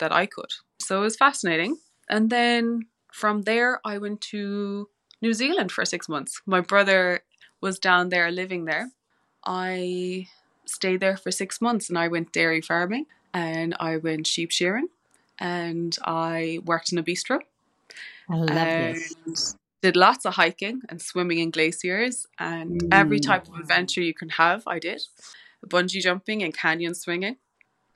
that 0.00 0.12
I 0.12 0.26
could. 0.26 0.52
So 0.78 0.98
it 0.98 1.02
was 1.02 1.16
fascinating. 1.16 1.78
And 2.08 2.30
then 2.30 2.86
from 3.12 3.42
there, 3.42 3.80
I 3.84 3.98
went 3.98 4.20
to 4.32 4.88
New 5.20 5.34
Zealand 5.34 5.70
for 5.72 5.84
six 5.84 6.08
months. 6.08 6.40
My 6.46 6.60
brother 6.60 7.20
was 7.60 7.78
down 7.78 8.08
there 8.08 8.30
living 8.30 8.64
there. 8.64 8.90
I 9.44 10.28
stayed 10.64 11.00
there 11.00 11.16
for 11.16 11.30
six 11.30 11.60
months 11.60 11.88
and 11.88 11.98
I 11.98 12.08
went 12.08 12.32
dairy 12.32 12.62
farming 12.62 13.06
and 13.34 13.74
I 13.80 13.96
went 13.98 14.26
sheep 14.26 14.50
shearing 14.52 14.88
and 15.38 15.94
I 16.04 16.60
worked 16.64 16.92
in 16.92 16.98
a 16.98 17.02
bistro 17.02 17.40
I 18.30 18.36
love 18.36 18.50
and 18.56 18.96
this. 19.26 19.56
did 19.82 19.96
lots 19.96 20.24
of 20.24 20.34
hiking 20.34 20.80
and 20.88 21.02
swimming 21.02 21.38
in 21.40 21.50
glaciers 21.50 22.26
and 22.38 22.80
every 22.92 23.18
Mm. 23.18 23.26
type 23.26 23.48
of 23.48 23.56
adventure 23.58 24.00
you 24.00 24.14
can 24.14 24.30
have 24.30 24.62
I 24.66 24.78
did. 24.78 25.02
Bungee 25.66 26.00
jumping 26.00 26.42
and 26.42 26.54
canyon 26.56 26.94
swinging. 26.94 27.36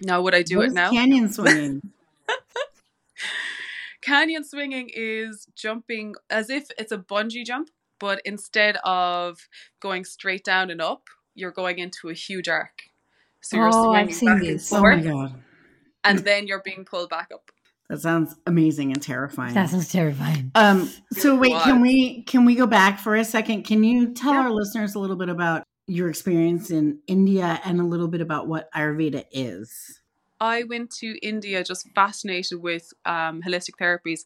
Now 0.00 0.21
would 0.23 0.35
I 0.35 0.42
do 0.42 0.61
it 0.62 0.73
now? 0.73 0.90
Canyon 0.90 1.33
swinging. 1.33 1.80
Canyon 4.00 4.45
swinging 4.45 4.90
is 4.95 5.47
jumping 5.54 6.14
as 6.30 6.50
if 6.50 6.71
it's 6.78 6.92
a 6.92 6.99
bungee 6.99 7.45
jump, 7.45 7.68
but 7.99 8.21
instead 8.25 8.76
of 8.85 9.49
going 9.80 10.04
straight 10.04 10.45
down 10.45 10.71
and 10.71 10.80
up, 10.80 11.09
you're 11.35 11.50
going 11.50 11.78
into 11.78 12.09
a 12.09 12.14
huge 12.14 12.49
arc. 12.49 12.85
So 13.40 13.57
you're 13.57 13.71
Oh, 13.73 13.92
I've 13.92 14.12
swinging 14.12 14.14
seen 14.14 14.28
back 14.28 14.42
this. 14.42 14.73
and 14.73 14.78
oh 14.80 14.83
my 14.83 15.00
god, 15.00 15.35
and 16.04 16.18
then 16.21 16.47
you're 16.47 16.62
being 16.62 16.85
pulled 16.85 17.11
back 17.11 17.28
up. 17.33 17.50
that 17.88 18.00
sounds 18.00 18.35
amazing 18.47 18.92
and 18.92 19.00
terrifying. 19.02 19.54
That 19.54 19.71
sounds 19.71 19.90
terrifying. 19.90 20.50
Um, 20.54 20.90
so 21.12 21.37
wait, 21.37 21.52
What? 21.52 21.64
can 21.64 21.80
we 21.80 22.23
can 22.25 22.45
we 22.45 22.54
go 22.54 22.66
back 22.66 22.99
for 22.99 23.14
a 23.14 23.25
second? 23.25 23.64
Can 23.64 23.85
you 23.85 24.12
tell 24.12 24.35
Yeah. 24.35 24.42
our 24.42 24.50
listeners 24.50 24.95
a 24.95 24.99
little 24.99 25.16
bit 25.16 25.28
about 25.28 25.62
your 25.87 26.11
experience 26.11 26.71
in 26.71 26.99
India 27.07 27.61
and 27.64 27.80
a 27.80 27.85
little 27.85 28.09
bit 28.09 28.21
about 28.21 28.47
what 28.49 28.71
Ayurveda 28.73 29.25
is? 29.33 30.00
I 30.40 30.64
went 30.64 30.90
to 30.97 31.16
India 31.26 31.64
just 31.64 31.88
fascinated 31.95 32.61
with 32.62 32.92
um, 33.07 33.42
holistic 33.42 33.73
therapies, 33.80 34.21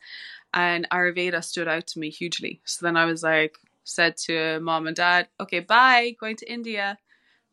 and 0.53 0.87
Ayurveda 0.91 1.43
stood 1.45 1.69
out 1.69 1.87
to 1.89 1.99
me 2.01 2.11
hugely. 2.11 2.61
So 2.65 2.85
then 2.85 2.97
I 2.97 3.05
was 3.07 3.23
like, 3.23 3.57
said 3.85 4.17
to 4.27 4.59
mom 4.61 4.87
and 4.89 4.97
dad, 4.97 5.29
"Okay, 5.41 5.61
bye, 5.61 6.15
going 6.21 6.37
to 6.37 6.53
India," 6.53 6.99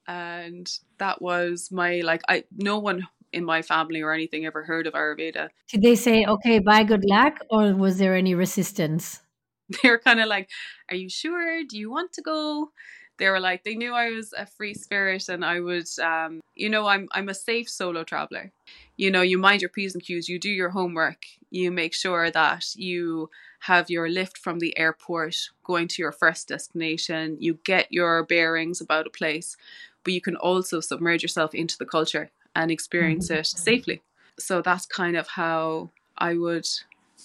and 0.09 0.79
that 0.97 1.21
was 1.21 1.71
my 1.71 2.01
like. 2.01 2.21
I 2.27 2.43
no 2.57 2.79
one 2.79 3.07
in 3.31 3.45
my 3.45 3.61
family 3.61 4.01
or 4.01 4.11
anything 4.11 4.45
ever 4.47 4.63
heard 4.63 4.87
of 4.87 4.93
Ayurveda. 4.93 5.49
Did 5.71 5.83
they 5.83 5.93
say, 5.93 6.25
okay, 6.25 6.57
bye, 6.57 6.83
good 6.83 7.05
luck? 7.05 7.37
Or 7.51 7.75
was 7.75 7.99
there 7.99 8.15
any 8.15 8.33
resistance? 8.35 9.21
They 9.83 9.89
were 9.91 9.99
kind 9.99 10.19
of 10.19 10.27
like, 10.27 10.49
"Are 10.89 10.95
you 10.95 11.09
sure? 11.09 11.63
Do 11.63 11.77
you 11.77 11.91
want 11.91 12.11
to 12.13 12.23
go?" 12.23 12.71
They 13.19 13.29
were 13.29 13.39
like, 13.39 13.63
they 13.63 13.75
knew 13.75 13.93
I 13.93 14.09
was 14.09 14.33
a 14.33 14.45
free 14.47 14.73
spirit, 14.73 15.29
and 15.29 15.45
I 15.45 15.59
would, 15.59 15.87
um, 16.01 16.41
you 16.55 16.69
know, 16.69 16.87
I'm 16.87 17.07
I'm 17.11 17.29
a 17.29 17.35
safe 17.35 17.69
solo 17.69 18.03
traveler. 18.03 18.51
You 18.97 19.11
know, 19.11 19.21
you 19.21 19.37
mind 19.37 19.61
your 19.61 19.69
p's 19.69 19.93
and 19.93 20.03
q's, 20.03 20.27
you 20.27 20.39
do 20.39 20.49
your 20.49 20.71
homework, 20.71 21.21
you 21.51 21.69
make 21.69 21.93
sure 21.93 22.31
that 22.31 22.65
you 22.75 23.29
have 23.59 23.89
your 23.89 24.09
lift 24.09 24.37
from 24.37 24.59
the 24.59 24.77
airport 24.77 25.35
going 25.63 25.87
to 25.89 26.01
your 26.01 26.11
first 26.11 26.47
destination, 26.47 27.37
you 27.39 27.59
get 27.63 27.87
your 27.91 28.23
bearings 28.23 28.81
about 28.81 29.07
a 29.07 29.09
place, 29.09 29.57
but 30.03 30.13
you 30.13 30.21
can 30.21 30.35
also 30.35 30.79
submerge 30.79 31.21
yourself 31.21 31.53
into 31.53 31.77
the 31.77 31.85
culture 31.85 32.31
and 32.55 32.71
experience 32.71 33.29
it 33.29 33.45
safely. 33.45 34.01
So 34.39 34.61
that's 34.61 34.85
kind 34.85 35.15
of 35.15 35.27
how 35.27 35.91
I 36.17 36.35
would 36.35 36.67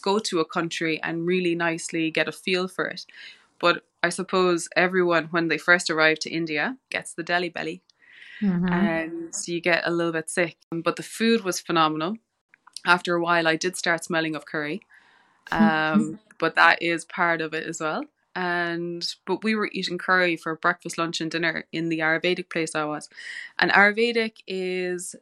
go 0.02 0.18
to 0.18 0.40
a 0.40 0.44
country 0.44 1.00
and 1.02 1.26
really 1.26 1.54
nicely 1.54 2.10
get 2.10 2.28
a 2.28 2.32
feel 2.32 2.68
for 2.68 2.86
it. 2.86 3.06
But 3.60 3.84
I 4.02 4.10
suppose 4.10 4.68
everyone, 4.76 5.26
when 5.30 5.48
they 5.48 5.58
first 5.58 5.88
arrive 5.88 6.18
to 6.20 6.30
India, 6.30 6.76
gets 6.90 7.14
the 7.14 7.22
Delhi 7.22 7.48
belly 7.48 7.82
Mhm. 8.42 8.72
and 8.72 9.34
you 9.46 9.60
get 9.60 9.86
a 9.86 9.90
little 9.90 10.12
bit 10.12 10.28
sick. 10.28 10.56
But 10.70 10.96
the 10.96 11.02
food 11.02 11.44
was 11.44 11.60
phenomenal. 11.60 12.18
After 12.86 13.14
a 13.14 13.22
while, 13.22 13.48
I 13.48 13.56
did 13.56 13.76
start 13.76 14.04
smelling 14.04 14.36
of 14.36 14.44
curry, 14.44 14.82
um, 15.52 16.18
but 16.38 16.54
that 16.56 16.82
is 16.82 17.04
part 17.06 17.40
of 17.40 17.54
it 17.54 17.66
as 17.66 17.80
well. 17.80 18.04
And 18.34 19.06
but 19.26 19.44
we 19.44 19.54
were 19.54 19.70
eating 19.72 19.98
curry 19.98 20.36
for 20.36 20.56
breakfast, 20.56 20.98
lunch, 20.98 21.20
and 21.20 21.30
dinner 21.30 21.64
in 21.72 21.88
the 21.88 22.00
Ayurvedic 22.00 22.50
place 22.50 22.74
I 22.74 22.84
was. 22.84 23.08
And 23.58 23.70
Ayurvedic 23.70 24.38
is 24.46 25.14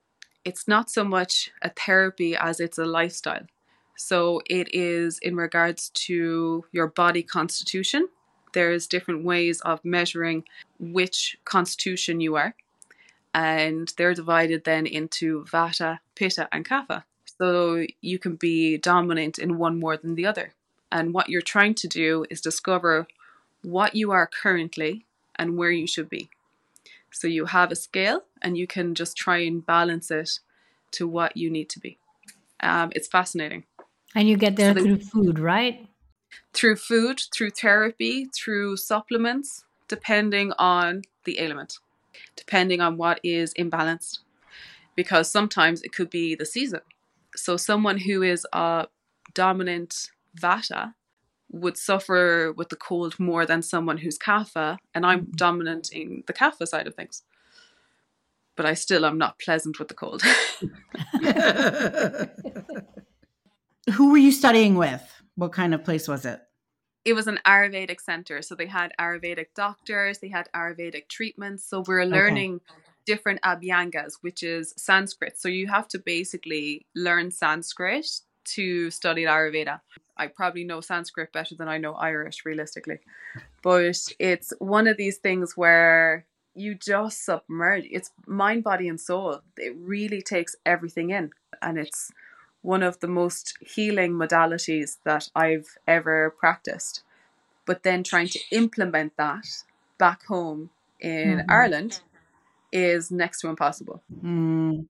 it's 0.44 0.66
not 0.66 0.90
so 0.90 1.04
much 1.04 1.50
a 1.60 1.70
therapy 1.70 2.34
as 2.36 2.58
it's 2.58 2.78
a 2.78 2.84
lifestyle. 2.84 3.46
So 3.96 4.40
it 4.46 4.74
is 4.74 5.18
in 5.18 5.36
regards 5.36 5.90
to 5.90 6.64
your 6.72 6.88
body 6.88 7.22
constitution. 7.22 8.08
There's 8.52 8.86
different 8.86 9.24
ways 9.24 9.60
of 9.60 9.84
measuring 9.84 10.44
which 10.78 11.38
constitution 11.44 12.20
you 12.20 12.36
are 12.36 12.54
and 13.34 13.92
they're 13.96 14.14
divided 14.14 14.64
then 14.64 14.86
into 14.86 15.44
vata, 15.44 16.00
pitta, 16.14 16.48
and 16.52 16.66
kapha. 16.66 17.04
So 17.38 17.86
you 18.00 18.18
can 18.18 18.36
be 18.36 18.78
dominant 18.78 19.38
in 19.38 19.58
one 19.58 19.80
more 19.80 19.96
than 19.96 20.14
the 20.14 20.26
other. 20.26 20.52
And 20.92 21.14
what 21.14 21.30
you're 21.30 21.40
trying 21.40 21.74
to 21.76 21.88
do 21.88 22.26
is 22.28 22.42
discover 22.42 23.08
what 23.62 23.96
you 23.96 24.10
are 24.10 24.26
currently 24.26 25.06
and 25.36 25.56
where 25.56 25.70
you 25.70 25.86
should 25.86 26.10
be. 26.10 26.28
So 27.10 27.26
you 27.26 27.46
have 27.46 27.72
a 27.72 27.76
scale 27.76 28.24
and 28.42 28.58
you 28.58 28.66
can 28.66 28.94
just 28.94 29.16
try 29.16 29.38
and 29.38 29.64
balance 29.64 30.10
it 30.10 30.40
to 30.92 31.08
what 31.08 31.34
you 31.34 31.50
need 31.50 31.70
to 31.70 31.80
be. 31.80 31.96
Um, 32.60 32.92
it's 32.94 33.08
fascinating. 33.08 33.64
And 34.14 34.28
you 34.28 34.36
get 34.36 34.56
there 34.56 34.74
So 34.74 34.82
through 34.82 34.98
food, 34.98 35.38
right? 35.38 35.88
Through 36.52 36.76
food, 36.76 37.22
through 37.32 37.50
therapy, 37.50 38.26
through 38.26 38.76
supplements, 38.76 39.64
depending 39.88 40.52
on 40.58 41.02
the 41.24 41.40
ailment, 41.40 41.78
depending 42.36 42.82
on 42.82 42.98
what 42.98 43.18
is 43.24 43.54
imbalanced. 43.54 44.18
Because 44.94 45.30
sometimes 45.30 45.80
it 45.82 45.92
could 45.94 46.10
be 46.10 46.34
the 46.34 46.44
season. 46.44 46.80
So 47.34 47.56
someone 47.56 47.96
who 47.98 48.22
is 48.22 48.46
a 48.52 48.88
dominant 49.32 50.10
vata 50.38 50.94
would 51.50 51.76
suffer 51.76 52.52
with 52.56 52.70
the 52.70 52.76
cold 52.76 53.20
more 53.20 53.44
than 53.44 53.62
someone 53.62 53.98
who's 53.98 54.18
kapha, 54.18 54.78
and 54.94 55.04
I'm 55.04 55.22
mm-hmm. 55.22 55.32
dominant 55.32 55.92
in 55.92 56.24
the 56.26 56.32
kapha 56.32 56.66
side 56.66 56.86
of 56.86 56.94
things. 56.94 57.22
But 58.56 58.66
I 58.66 58.74
still 58.74 59.06
am 59.06 59.18
not 59.18 59.38
pleasant 59.38 59.78
with 59.78 59.88
the 59.88 59.94
cold. 59.94 60.22
Who 63.94 64.12
were 64.12 64.18
you 64.18 64.32
studying 64.32 64.76
with? 64.76 65.02
What 65.34 65.52
kind 65.52 65.74
of 65.74 65.84
place 65.84 66.06
was 66.06 66.24
it? 66.24 66.40
it 67.04 67.14
was 67.14 67.26
an 67.26 67.40
Ayurvedic 67.44 68.00
center. 68.00 68.42
So 68.42 68.54
they 68.54 68.66
had 68.66 68.92
Ayurvedic 69.00 69.46
doctors, 69.54 70.18
they 70.18 70.28
had 70.28 70.48
Ayurvedic 70.54 71.08
treatments. 71.08 71.64
So 71.64 71.82
we're 71.86 72.04
learning 72.04 72.60
different 73.06 73.42
Abhyangas, 73.42 74.18
which 74.20 74.42
is 74.42 74.72
Sanskrit. 74.76 75.38
So 75.38 75.48
you 75.48 75.66
have 75.66 75.88
to 75.88 75.98
basically 75.98 76.86
learn 76.94 77.30
Sanskrit 77.30 78.06
to 78.44 78.90
study 78.90 79.24
Ayurveda. 79.24 79.80
I 80.16 80.26
probably 80.28 80.64
know 80.64 80.80
Sanskrit 80.80 81.32
better 81.32 81.54
than 81.54 81.68
I 81.68 81.78
know 81.78 81.94
Irish, 81.94 82.44
realistically. 82.44 83.00
But 83.62 83.98
it's 84.18 84.52
one 84.58 84.86
of 84.86 84.96
these 84.96 85.18
things 85.18 85.56
where 85.56 86.26
you 86.54 86.74
just 86.74 87.24
submerge. 87.24 87.84
It's 87.90 88.10
mind, 88.26 88.64
body, 88.64 88.88
and 88.88 89.00
soul. 89.00 89.40
It 89.56 89.74
really 89.76 90.20
takes 90.22 90.56
everything 90.66 91.10
in. 91.10 91.30
And 91.62 91.78
it's 91.78 92.10
one 92.62 92.82
of 92.82 93.00
the 93.00 93.08
most 93.08 93.56
healing 93.60 94.12
modalities 94.12 94.98
that 95.04 95.28
I've 95.34 95.76
ever 95.86 96.30
practiced. 96.30 97.02
But 97.66 97.82
then 97.82 98.02
trying 98.02 98.28
to 98.28 98.40
implement 98.50 99.16
that 99.16 99.46
back 99.98 100.24
home 100.26 100.70
in 101.00 101.38
Mhm. 101.38 101.44
Ireland 101.48 102.00
is 102.72 103.10
next 103.10 103.40
to 103.40 103.48
impossible. 103.48 104.02
Mm, 104.24 104.88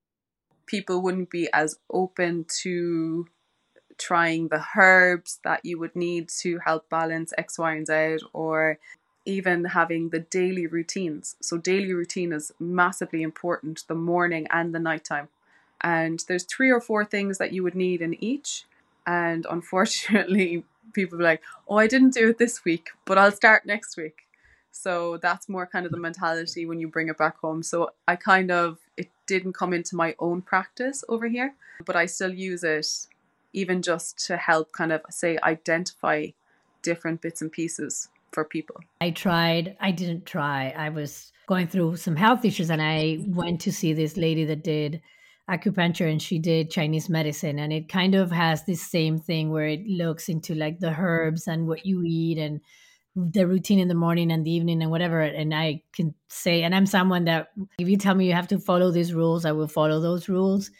People 0.66 1.02
wouldn't 1.02 1.30
be 1.30 1.48
as 1.52 1.78
open 1.90 2.44
to 2.62 3.26
trying 4.02 4.48
the 4.48 4.64
herbs 4.76 5.38
that 5.44 5.64
you 5.64 5.78
would 5.78 5.94
need 5.94 6.28
to 6.28 6.58
help 6.58 6.88
balance 6.88 7.32
X, 7.38 7.58
Y, 7.58 7.74
and 7.74 7.86
Z, 7.86 8.18
or 8.32 8.78
even 9.24 9.64
having 9.64 10.08
the 10.08 10.18
daily 10.18 10.66
routines. 10.66 11.36
So, 11.40 11.56
daily 11.56 11.92
routine 11.92 12.32
is 12.32 12.52
massively 12.58 13.22
important 13.22 13.84
the 13.86 13.94
morning 13.94 14.46
and 14.50 14.74
the 14.74 14.80
nighttime. 14.80 15.28
And 15.80 16.24
there's 16.26 16.44
three 16.44 16.70
or 16.70 16.80
four 16.80 17.04
things 17.04 17.38
that 17.38 17.52
you 17.52 17.62
would 17.62 17.74
need 17.74 18.02
in 18.02 18.22
each. 18.22 18.64
And 19.06 19.46
unfortunately, 19.48 20.64
people 20.92 21.20
are 21.20 21.24
like, 21.24 21.42
oh, 21.68 21.76
I 21.76 21.86
didn't 21.86 22.14
do 22.14 22.30
it 22.30 22.38
this 22.38 22.64
week, 22.64 22.90
but 23.04 23.18
I'll 23.18 23.32
start 23.32 23.66
next 23.66 23.96
week. 23.96 24.26
So 24.72 25.18
that's 25.18 25.48
more 25.48 25.66
kind 25.66 25.86
of 25.86 25.92
the 25.92 25.98
mentality 25.98 26.66
when 26.66 26.80
you 26.80 26.88
bring 26.88 27.08
it 27.08 27.18
back 27.18 27.38
home. 27.38 27.62
So 27.62 27.90
I 28.08 28.16
kind 28.16 28.50
of, 28.50 28.78
it 28.96 29.08
didn't 29.26 29.52
come 29.52 29.72
into 29.72 29.96
my 29.96 30.14
own 30.18 30.42
practice 30.42 31.04
over 31.08 31.28
here, 31.28 31.54
but 31.84 31.94
I 31.94 32.06
still 32.06 32.32
use 32.32 32.64
it 32.64 33.06
even 33.52 33.82
just 33.82 34.26
to 34.26 34.36
help 34.36 34.72
kind 34.72 34.92
of 34.92 35.02
say 35.10 35.38
identify 35.42 36.26
different 36.82 37.20
bits 37.20 37.42
and 37.42 37.52
pieces 37.52 38.08
for 38.32 38.44
people. 38.44 38.76
I 39.00 39.10
tried. 39.10 39.76
I 39.80 39.90
didn't 39.90 40.26
try. 40.26 40.74
I 40.76 40.88
was 40.88 41.32
going 41.46 41.68
through 41.68 41.96
some 41.96 42.16
health 42.16 42.44
issues, 42.44 42.70
and 42.70 42.82
I 42.82 43.18
went 43.26 43.60
to 43.62 43.72
see 43.72 43.92
this 43.92 44.16
lady 44.16 44.44
that 44.46 44.64
did 44.64 45.02
acupuncture 45.50 46.10
and 46.10 46.22
she 46.22 46.38
did 46.38 46.70
Chinese 46.70 47.08
medicine. 47.08 47.58
And 47.58 47.72
it 47.72 47.88
kind 47.88 48.14
of 48.14 48.30
has 48.30 48.64
this 48.64 48.82
same 48.82 49.18
thing 49.18 49.50
where 49.50 49.66
it 49.66 49.86
looks 49.86 50.28
into 50.28 50.54
like 50.54 50.78
the 50.78 50.94
herbs 50.96 51.46
and 51.46 51.66
what 51.66 51.84
you 51.84 52.02
eat 52.04 52.38
and 52.38 52.60
the 53.14 53.46
routine 53.46 53.78
in 53.78 53.88
the 53.88 53.94
morning 53.94 54.30
and 54.32 54.46
the 54.46 54.50
evening 54.50 54.82
and 54.82 54.90
whatever. 54.90 55.20
And 55.20 55.54
I 55.54 55.82
can 55.94 56.14
say, 56.28 56.62
and 56.62 56.74
I'm 56.74 56.86
someone 56.86 57.24
that 57.24 57.48
if 57.78 57.88
you 57.88 57.96
tell 57.96 58.14
me 58.14 58.26
you 58.26 58.32
have 58.32 58.48
to 58.48 58.58
follow 58.58 58.90
these 58.90 59.12
rules, 59.12 59.44
I 59.44 59.52
will 59.52 59.68
follow 59.68 60.00
those 60.00 60.28
rules. 60.28 60.70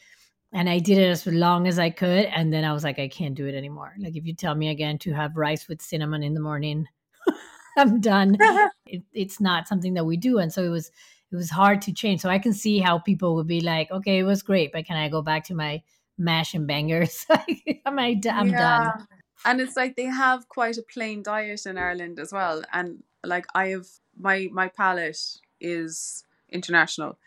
And 0.53 0.69
I 0.69 0.79
did 0.79 0.99
it 0.99 1.09
as 1.09 1.27
long 1.27 1.67
as 1.67 1.79
I 1.79 1.91
could. 1.91 2.27
And 2.27 2.53
then 2.53 2.65
I 2.65 2.73
was 2.73 2.85
like, 2.85 2.99
I 2.99 3.09
can't 3.09 3.35
do 3.35 3.47
it 3.47 3.55
anymore. 3.55 3.95
Like 3.99 4.17
if 4.17 4.27
you 4.27 4.35
tell 4.35 4.55
me 4.55 4.69
again 4.69 4.99
to 4.99 5.13
have 5.13 5.37
rice 5.37 5.67
with 5.67 5.81
cinnamon 5.81 6.23
in 6.23 6.35
the 6.35 6.41
morning, 6.41 6.87
I'm 7.79 8.01
done. 8.01 8.37
it, 8.87 9.03
it's 9.13 9.41
not 9.41 9.67
something 9.67 9.95
that 9.95 10.05
we 10.05 10.17
do. 10.17 10.39
And 10.39 10.53
so 10.53 10.63
it 10.63 10.69
was 10.69 10.91
it 11.33 11.37
was 11.37 11.51
hard 11.51 11.81
to 11.83 11.93
change. 11.93 12.21
So 12.21 12.29
I 12.29 12.39
can 12.39 12.53
see 12.53 12.79
how 12.79 12.99
people 12.99 13.35
would 13.37 13.47
be 13.47 13.63
like, 13.63 13.91
okay, 13.91 14.19
it 14.19 14.25
was 14.25 14.43
great, 14.43 14.71
but 14.71 14.85
can 14.85 14.99
I 14.99 15.09
go 15.09 15.23
back 15.23 15.45
to 15.45 15.55
my 15.55 15.83
mash 16.19 16.53
and 16.53 16.67
bangers? 16.67 17.25
I'm, 17.87 17.99
I, 17.99 18.21
I'm 18.31 18.49
yeah. 18.49 18.59
done. 18.59 19.07
And 19.47 19.61
it's 19.61 19.75
like 19.75 19.97
they 19.97 20.05
have 20.05 20.49
quite 20.51 20.77
a 20.77 20.83
plain 20.83 21.23
diet 21.23 21.65
in 21.65 21.79
Ireland 21.79 22.21
as 22.21 22.33
well. 22.33 22.63
And 22.73 23.03
like 23.25 23.47
I 23.55 23.69
have 23.69 23.87
my 24.19 24.49
my 24.53 24.69
palate 24.69 25.39
is 25.61 26.25
international. 26.51 27.19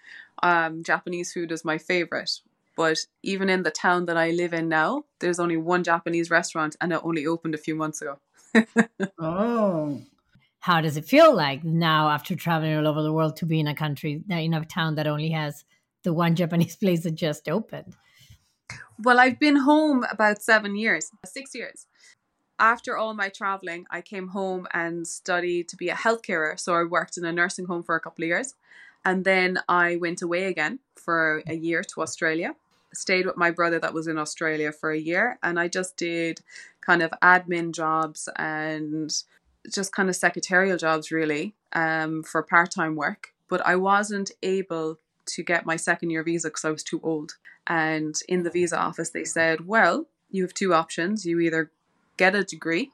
Um, 0.44 0.84
Japanese 0.84 1.34
food 1.34 1.52
is 1.52 1.66
my 1.66 1.78
favorite. 1.78 2.42
But 2.76 3.00
even 3.24 3.50
in 3.50 3.64
the 3.64 3.72
town 3.72 4.06
that 4.06 4.18
I 4.18 4.32
live 4.32 4.54
in 4.54 4.68
now, 4.68 5.04
there's 5.20 5.40
only 5.40 5.58
one 5.58 5.84
Japanese 5.84 6.30
restaurant 6.30 6.76
and 6.82 6.92
it 6.92 7.00
only 7.04 7.26
opened 7.26 7.56
a 7.56 7.60
few 7.60 7.76
months 7.76 8.02
ago. 8.02 8.20
oh, 9.20 10.02
how 10.66 10.82
does 10.82 10.98
it 10.98 11.06
feel 11.06 11.32
like 11.36 11.64
now 11.64 12.10
after 12.10 12.36
traveling 12.36 12.76
all 12.76 12.88
over 12.88 13.04
the 13.04 13.14
world 13.14 13.36
to 13.36 13.46
be 13.46 13.60
in 13.60 13.68
a 13.68 13.76
country 13.76 14.24
uh, 14.32 14.34
in 14.34 14.52
a 14.52 14.66
town 14.66 14.96
that 14.96 15.06
only 15.06 15.30
has 15.30 15.64
the 16.04 16.12
one 16.12 16.34
japanese 16.34 16.76
place 16.82 17.04
that 17.04 17.14
just 17.14 17.48
opened? 17.48 17.96
Well 18.98 19.20
i've 19.20 19.40
been 19.40 19.58
home 19.58 20.04
about 20.10 20.42
seven 20.42 20.76
years 20.76 21.12
six 21.24 21.54
years. 21.54 21.86
After 22.58 22.98
all 22.98 23.14
my 23.14 23.30
traveling 23.30 23.86
i 23.92 24.02
came 24.02 24.30
home 24.30 24.66
and 24.74 25.08
studied 25.08 25.70
to 25.70 25.76
be 25.76 25.90
a 25.90 25.96
health 25.96 26.24
healthcare 26.24 26.60
so 26.60 26.74
i 26.74 26.84
worked 26.84 27.16
in 27.18 27.26
a 27.26 27.32
nursing 27.32 27.66
home 27.66 27.84
for 27.84 27.96
a 27.96 28.00
couple 28.00 28.24
of 28.24 28.30
years. 28.30 28.56
And 29.08 29.24
then 29.24 29.60
i 29.70 29.98
went 29.98 30.24
away 30.24 30.46
again 30.46 30.80
for 30.96 31.44
a 31.46 31.54
year 31.54 31.84
to 31.92 32.02
australia 32.02 32.56
stayed 32.96 33.26
with 33.26 33.38
my 33.38 33.52
brother 33.52 33.80
that 33.80 33.94
was 33.94 34.08
in 34.08 34.18
australia 34.18 34.72
for 34.72 34.92
a 34.92 35.00
year 35.00 35.38
and 35.44 35.60
i 35.60 35.68
just 35.68 35.98
did 35.98 36.42
kind 36.82 37.02
of 37.02 37.12
admin 37.22 37.72
jobs 37.72 38.30
and 38.36 39.24
just 39.74 39.92
kind 39.92 40.10
of 40.10 40.16
secretarial 40.16 40.78
jobs 40.78 41.12
really 41.12 41.56
um, 41.74 42.24
for 42.24 42.44
part 42.44 42.72
time 42.72 42.96
work. 42.96 43.34
But 43.48 43.66
I 43.66 43.76
wasn't 43.76 44.32
able 44.44 45.00
to 45.28 45.44
get 45.44 45.66
my 45.66 45.76
second 45.76 46.10
year 46.10 46.24
visa 46.24 46.50
because 46.50 46.66
I 46.66 46.72
was 46.72 46.84
too 46.84 47.00
old. 47.04 47.34
And 47.68 48.20
in 48.28 48.44
the 48.44 48.50
visa 48.50 48.78
office, 48.78 49.10
they 49.10 49.24
said, 49.24 49.68
well, 49.68 50.06
you 50.30 50.44
have 50.44 50.54
two 50.54 50.74
options. 50.74 51.26
You 51.26 51.40
either 51.40 51.72
get 52.18 52.36
a 52.36 52.44
degree 52.44 52.92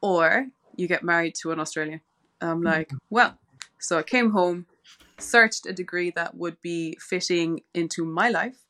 or 0.00 0.48
you 0.76 0.86
get 0.88 1.02
married 1.02 1.34
to 1.36 1.52
an 1.52 1.60
Australian. 1.60 2.00
I'm 2.40 2.58
hmm. 2.58 2.66
like, 2.66 2.90
well, 3.10 3.38
so 3.78 3.98
I 3.98 4.02
came 4.02 4.30
home, 4.30 4.66
searched 5.18 5.66
a 5.66 5.72
degree 5.72 6.10
that 6.10 6.36
would 6.36 6.60
be 6.60 6.96
fitting 7.00 7.62
into 7.72 8.04
my 8.04 8.28
life. 8.28 8.63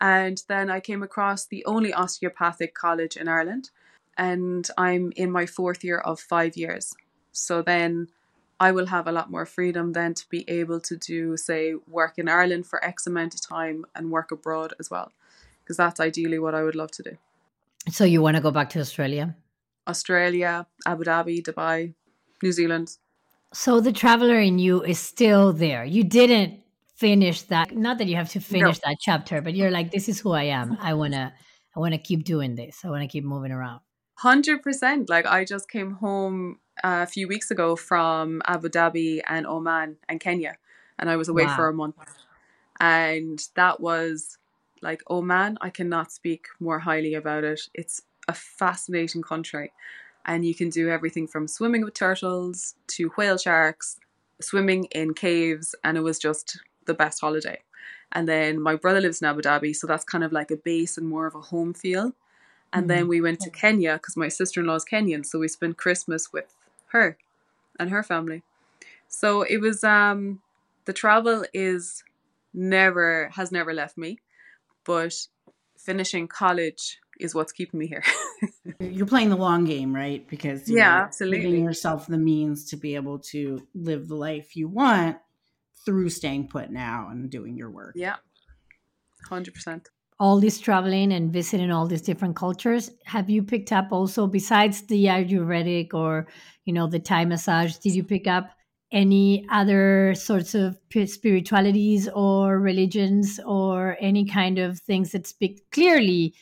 And 0.00 0.42
then 0.48 0.70
I 0.70 0.80
came 0.80 1.02
across 1.02 1.44
the 1.44 1.64
only 1.66 1.92
osteopathic 1.92 2.74
college 2.74 3.16
in 3.16 3.28
Ireland 3.28 3.70
and 4.16 4.68
I'm 4.76 5.12
in 5.16 5.30
my 5.30 5.46
fourth 5.46 5.84
year 5.84 5.98
of 5.98 6.20
five 6.20 6.56
years. 6.56 6.94
So 7.32 7.62
then 7.62 8.08
I 8.58 8.72
will 8.72 8.86
have 8.86 9.06
a 9.06 9.12
lot 9.12 9.30
more 9.30 9.46
freedom 9.46 9.92
then 9.92 10.14
to 10.14 10.28
be 10.28 10.48
able 10.48 10.80
to 10.80 10.96
do, 10.96 11.36
say, 11.36 11.74
work 11.88 12.18
in 12.18 12.28
Ireland 12.28 12.66
for 12.66 12.84
X 12.84 13.06
amount 13.06 13.34
of 13.34 13.40
time 13.40 13.86
and 13.94 14.10
work 14.10 14.30
abroad 14.30 14.74
as 14.78 14.90
well. 14.90 15.12
Because 15.62 15.78
that's 15.78 16.00
ideally 16.00 16.38
what 16.38 16.54
I 16.54 16.62
would 16.62 16.74
love 16.74 16.90
to 16.92 17.02
do. 17.02 17.16
So 17.90 18.04
you 18.04 18.20
want 18.20 18.36
to 18.36 18.42
go 18.42 18.50
back 18.50 18.68
to 18.70 18.80
Australia? 18.80 19.34
Australia, 19.88 20.66
Abu 20.84 21.04
Dhabi, 21.04 21.42
Dubai, 21.42 21.94
New 22.42 22.52
Zealand. 22.52 22.98
So 23.52 23.80
the 23.80 23.92
traveler 23.92 24.38
in 24.38 24.58
you 24.58 24.82
is 24.82 24.98
still 24.98 25.52
there. 25.52 25.84
You 25.84 26.04
didn't 26.04 26.60
finish 27.00 27.42
that. 27.42 27.74
Not 27.74 27.98
that 27.98 28.08
you 28.08 28.16
have 28.16 28.28
to 28.30 28.40
finish 28.40 28.76
no. 28.76 28.90
that 28.90 28.98
chapter, 29.00 29.40
but 29.40 29.54
you're 29.54 29.70
like, 29.70 29.90
this 29.90 30.08
is 30.08 30.20
who 30.20 30.32
I 30.32 30.44
am. 30.44 30.76
I 30.80 30.92
wanna 30.94 31.32
I 31.74 31.80
wanna 31.80 31.98
keep 31.98 32.24
doing 32.24 32.54
this. 32.54 32.84
I 32.84 32.90
wanna 32.90 33.08
keep 33.08 33.24
moving 33.24 33.52
around. 33.52 33.80
Hundred 34.16 34.62
percent. 34.62 35.08
Like 35.08 35.26
I 35.26 35.44
just 35.44 35.70
came 35.70 35.92
home 35.92 36.58
uh, 36.84 37.00
a 37.02 37.06
few 37.06 37.26
weeks 37.26 37.50
ago 37.50 37.74
from 37.74 38.42
Abu 38.46 38.68
Dhabi 38.68 39.22
and 39.26 39.46
Oman 39.46 39.96
and 40.08 40.20
Kenya, 40.20 40.58
and 40.98 41.08
I 41.08 41.16
was 41.16 41.28
away 41.28 41.46
wow. 41.46 41.56
for 41.56 41.68
a 41.68 41.72
month, 41.72 41.96
and 42.78 43.40
that 43.56 43.80
was 43.80 44.36
like 44.82 45.02
Oman. 45.08 45.56
I 45.62 45.70
cannot 45.70 46.12
speak 46.12 46.46
more 46.60 46.80
highly 46.80 47.14
about 47.14 47.44
it. 47.44 47.62
It's 47.72 48.02
a 48.28 48.34
fascinating 48.34 49.22
country, 49.22 49.72
and 50.26 50.44
you 50.44 50.54
can 50.54 50.68
do 50.68 50.90
everything 50.90 51.26
from 51.26 51.48
swimming 51.48 51.82
with 51.82 51.94
turtles 51.94 52.74
to 52.88 53.10
whale 53.16 53.38
sharks, 53.38 53.98
swimming 54.42 54.84
in 54.92 55.14
caves, 55.14 55.74
and 55.82 55.96
it 55.96 56.02
was 56.02 56.18
just 56.18 56.60
the 56.90 56.94
best 56.94 57.20
holiday. 57.20 57.60
And 58.12 58.28
then 58.28 58.60
my 58.60 58.74
brother 58.74 59.00
lives 59.00 59.22
in 59.22 59.28
Abu 59.28 59.42
Dhabi, 59.42 59.74
so 59.74 59.86
that's 59.86 60.04
kind 60.04 60.24
of 60.24 60.32
like 60.32 60.50
a 60.50 60.56
base 60.56 60.98
and 60.98 61.08
more 61.08 61.26
of 61.26 61.36
a 61.36 61.40
home 61.40 61.72
feel. 61.72 62.12
And 62.72 62.82
mm-hmm. 62.82 62.88
then 62.88 63.08
we 63.08 63.20
went 63.20 63.40
to 63.40 63.50
Kenya 63.50 63.94
because 63.94 64.16
my 64.16 64.28
sister 64.28 64.60
in 64.60 64.66
law 64.66 64.74
is 64.74 64.84
Kenyan. 64.84 65.24
So 65.24 65.38
we 65.38 65.48
spent 65.48 65.76
Christmas 65.76 66.32
with 66.32 66.56
her 66.88 67.16
and 67.78 67.90
her 67.90 68.02
family. 68.02 68.42
So 69.08 69.42
it 69.42 69.58
was, 69.58 69.84
um, 69.84 70.40
the 70.86 70.92
travel 70.92 71.44
is 71.54 72.02
never, 72.52 73.30
has 73.34 73.52
never 73.52 73.72
left 73.72 73.96
me. 73.96 74.18
But 74.84 75.14
finishing 75.78 76.26
college 76.26 76.98
is 77.20 77.34
what's 77.34 77.52
keeping 77.52 77.78
me 77.78 77.86
here. 77.86 78.02
you're 78.80 79.06
playing 79.06 79.28
the 79.30 79.36
long 79.36 79.64
game, 79.64 79.94
right? 79.94 80.26
Because 80.28 80.68
yeah, 80.68 81.02
absolutely. 81.02 81.42
giving 81.42 81.64
yourself 81.64 82.06
the 82.06 82.18
means 82.18 82.64
to 82.70 82.76
be 82.76 82.96
able 82.96 83.18
to 83.18 83.66
live 83.74 84.08
the 84.08 84.16
life 84.16 84.56
you 84.56 84.68
want 84.68 85.18
through 85.84 86.10
staying 86.10 86.48
put 86.48 86.70
now 86.70 87.08
and 87.10 87.30
doing 87.30 87.56
your 87.56 87.70
work. 87.70 87.94
Yeah, 87.96 88.16
hundred 89.28 89.54
percent. 89.54 89.88
All 90.18 90.38
this 90.38 90.60
traveling 90.60 91.12
and 91.12 91.32
visiting 91.32 91.70
all 91.70 91.86
these 91.86 92.02
different 92.02 92.36
cultures 92.36 92.90
have 93.04 93.30
you 93.30 93.42
picked 93.42 93.72
up 93.72 93.88
also 93.90 94.26
besides 94.26 94.82
the 94.82 95.06
ayurvedic 95.06 95.94
or 95.94 96.26
you 96.66 96.74
know 96.74 96.86
the 96.86 96.98
thai 96.98 97.24
massage 97.24 97.76
did 97.76 97.94
you 97.94 98.04
pick 98.04 98.26
up 98.26 98.50
any 98.92 99.46
other 99.50 100.14
sorts 100.14 100.54
of 100.54 100.76
spiritualities 101.06 102.08
or 102.08 102.58
religions 102.58 103.40
or 103.46 103.96
any 104.00 104.26
kind 104.26 104.58
of 104.58 104.78
things 104.80 105.12
that 105.12 105.26
speak 105.26 105.62
clearly 105.70 106.34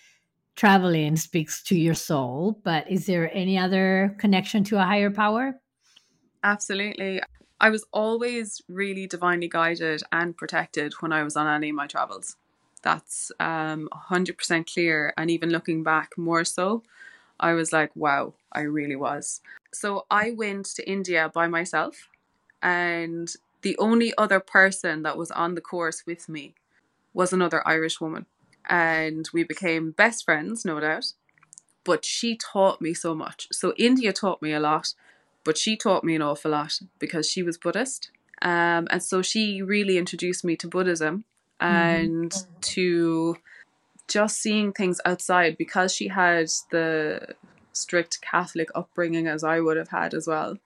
traveling 0.56 1.14
speaks 1.14 1.62
to 1.62 1.76
your 1.76 1.94
soul 1.94 2.60
but 2.64 2.90
is 2.90 3.06
there 3.06 3.30
any 3.32 3.56
other 3.56 4.16
connection 4.18 4.64
to 4.64 4.76
a 4.76 4.84
higher 4.84 5.10
power? 5.10 5.60
Absolutely 6.42 7.20
i 7.60 7.70
was 7.70 7.84
always 7.92 8.62
really 8.68 9.06
divinely 9.06 9.48
guided 9.48 10.02
and 10.12 10.36
protected 10.36 10.92
when 11.00 11.12
i 11.12 11.22
was 11.22 11.36
on 11.36 11.46
any 11.46 11.70
of 11.70 11.76
my 11.76 11.86
travels 11.86 12.36
that's 12.82 13.32
um, 13.40 13.88
100% 13.92 14.72
clear. 14.72 15.12
And 15.16 15.30
even 15.30 15.50
looking 15.50 15.82
back 15.82 16.16
more 16.16 16.44
so, 16.44 16.82
I 17.40 17.52
was 17.52 17.72
like, 17.72 17.94
wow, 17.94 18.34
I 18.52 18.60
really 18.62 18.96
was. 18.96 19.40
So 19.72 20.06
I 20.10 20.30
went 20.30 20.66
to 20.76 20.88
India 20.88 21.30
by 21.32 21.46
myself, 21.46 22.08
and 22.62 23.32
the 23.62 23.76
only 23.78 24.12
other 24.16 24.40
person 24.40 25.02
that 25.02 25.16
was 25.16 25.30
on 25.30 25.54
the 25.54 25.60
course 25.60 26.04
with 26.06 26.28
me 26.28 26.54
was 27.12 27.32
another 27.32 27.66
Irish 27.66 28.00
woman. 28.00 28.26
And 28.68 29.28
we 29.32 29.44
became 29.44 29.92
best 29.92 30.24
friends, 30.24 30.64
no 30.64 30.80
doubt. 30.80 31.12
But 31.84 32.04
she 32.04 32.36
taught 32.36 32.80
me 32.80 32.92
so 32.94 33.14
much. 33.14 33.48
So 33.52 33.72
India 33.76 34.12
taught 34.12 34.42
me 34.42 34.52
a 34.52 34.60
lot, 34.60 34.94
but 35.48 35.56
she 35.56 35.78
taught 35.78 36.04
me 36.04 36.14
an 36.14 36.20
awful 36.20 36.50
lot 36.50 36.78
because 36.98 37.26
she 37.26 37.42
was 37.42 37.56
Buddhist. 37.56 38.10
Um, 38.42 38.86
and 38.90 39.02
so 39.02 39.22
she 39.22 39.62
really 39.62 39.96
introduced 39.96 40.44
me 40.44 40.56
to 40.56 40.68
Buddhism 40.68 41.24
and 41.58 42.30
mm-hmm. 42.30 42.60
to 42.60 43.38
just 44.08 44.42
seeing 44.42 44.74
things 44.74 45.00
outside 45.06 45.56
because 45.56 45.94
she 45.94 46.08
had 46.08 46.50
the 46.70 47.28
strict 47.72 48.20
Catholic 48.20 48.68
upbringing 48.74 49.26
as 49.26 49.42
I 49.42 49.60
would 49.60 49.78
have 49.78 49.88
had 49.88 50.12
as 50.12 50.26
well. 50.26 50.58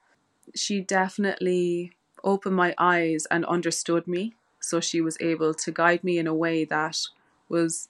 She 0.53 0.81
definitely 0.81 1.93
opened 2.21 2.57
my 2.57 2.75
eyes 2.77 3.25
and 3.31 3.45
understood 3.45 4.05
me. 4.05 4.33
So 4.59 4.81
she 4.81 4.99
was 4.99 5.15
able 5.21 5.53
to 5.53 5.71
guide 5.71 6.03
me 6.03 6.17
in 6.17 6.27
a 6.27 6.35
way 6.35 6.65
that 6.65 6.97
was 7.47 7.87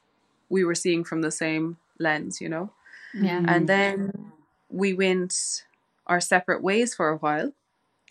we 0.48 0.64
were 0.64 0.76
seeing 0.76 1.04
from 1.04 1.24
the 1.24 1.32
same 1.32 1.78
lens, 1.98 2.40
you 2.40 2.50
know? 2.50 2.70
Yeah. 3.16 3.44
And 3.48 3.68
then 3.68 4.32
we 4.70 4.94
went 4.94 5.64
our 6.08 6.22
separate 6.22 6.62
ways 6.62 6.94
for 6.94 7.10
a 7.10 7.18
while. 7.18 7.54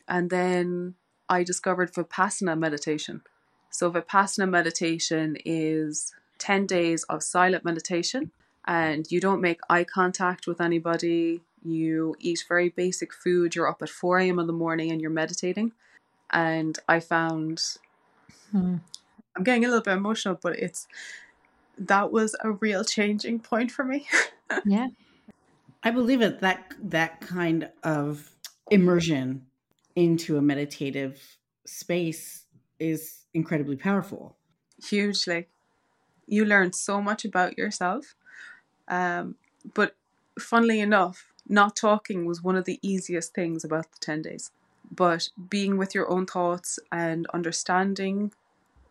And 0.09 0.31
then 0.31 0.94
I 1.28 1.44
discovered 1.44 1.92
Vipassana 1.92 2.59
meditation. 2.59 3.22
So, 3.70 3.90
Vipassana 3.90 4.48
meditation 4.48 5.37
is 5.44 6.12
10 6.38 6.66
days 6.66 7.05
of 7.05 7.22
silent 7.22 7.64
meditation, 7.64 8.33
and 8.66 9.11
you 9.11 9.20
don't 9.20 9.40
make 9.40 9.61
eye 9.70 9.85
contact 9.85 10.46
with 10.46 10.61
anybody. 10.61 11.42
You 11.64 12.16
eat 12.18 12.44
very 12.48 12.68
basic 12.68 13.12
food. 13.14 13.55
You're 13.55 13.68
up 13.68 13.83
at 13.83 13.88
4 13.88 14.18
a.m. 14.18 14.38
in 14.38 14.46
the 14.46 14.52
morning 14.52 14.90
and 14.90 15.00
you're 15.00 15.11
meditating. 15.11 15.72
And 16.31 16.78
I 16.88 16.98
found 17.00 17.62
Hmm. 18.50 18.76
I'm 19.35 19.44
getting 19.44 19.64
a 19.64 19.68
little 19.68 19.83
bit 19.83 19.96
emotional, 19.96 20.38
but 20.40 20.59
it's 20.59 20.87
that 21.78 22.12
was 22.12 22.37
a 22.40 22.52
real 22.52 22.85
changing 22.85 23.40
point 23.40 23.70
for 23.70 23.85
me. 23.85 24.07
Yeah. 24.66 24.88
I 25.85 25.90
believe 25.90 26.23
it 26.23 26.40
that 26.40 26.75
that 26.83 27.21
kind 27.21 27.71
of 27.83 28.31
immersion 28.71 29.47
into 29.97 30.37
a 30.37 30.42
meditative 30.42 31.21
space 31.66 32.45
is 32.79 33.25
incredibly 33.35 33.77
powerful. 33.77 34.37
Hugely. 34.88 35.49
You 36.27 36.45
learn 36.45 36.73
so 36.73 37.03
much 37.03 37.25
about 37.25 37.59
yourself. 37.59 38.14
Um, 38.88 39.37
but 39.75 39.97
funnily 40.38 40.81
enough, 40.81 41.33
not 41.49 41.77
talking 41.77 42.25
was 42.25 42.42
one 42.42 42.57
of 42.57 42.64
the 42.64 42.79
easiest 42.83 43.35
things 43.35 43.64
about 43.64 43.90
the 43.92 43.99
10 44.01 44.23
days. 44.23 44.51
But 44.90 45.31
being 45.49 45.77
with 45.79 45.95
your 45.95 46.11
own 46.11 46.27
thoughts 46.27 46.79
and 46.90 47.27
understanding 47.35 48.33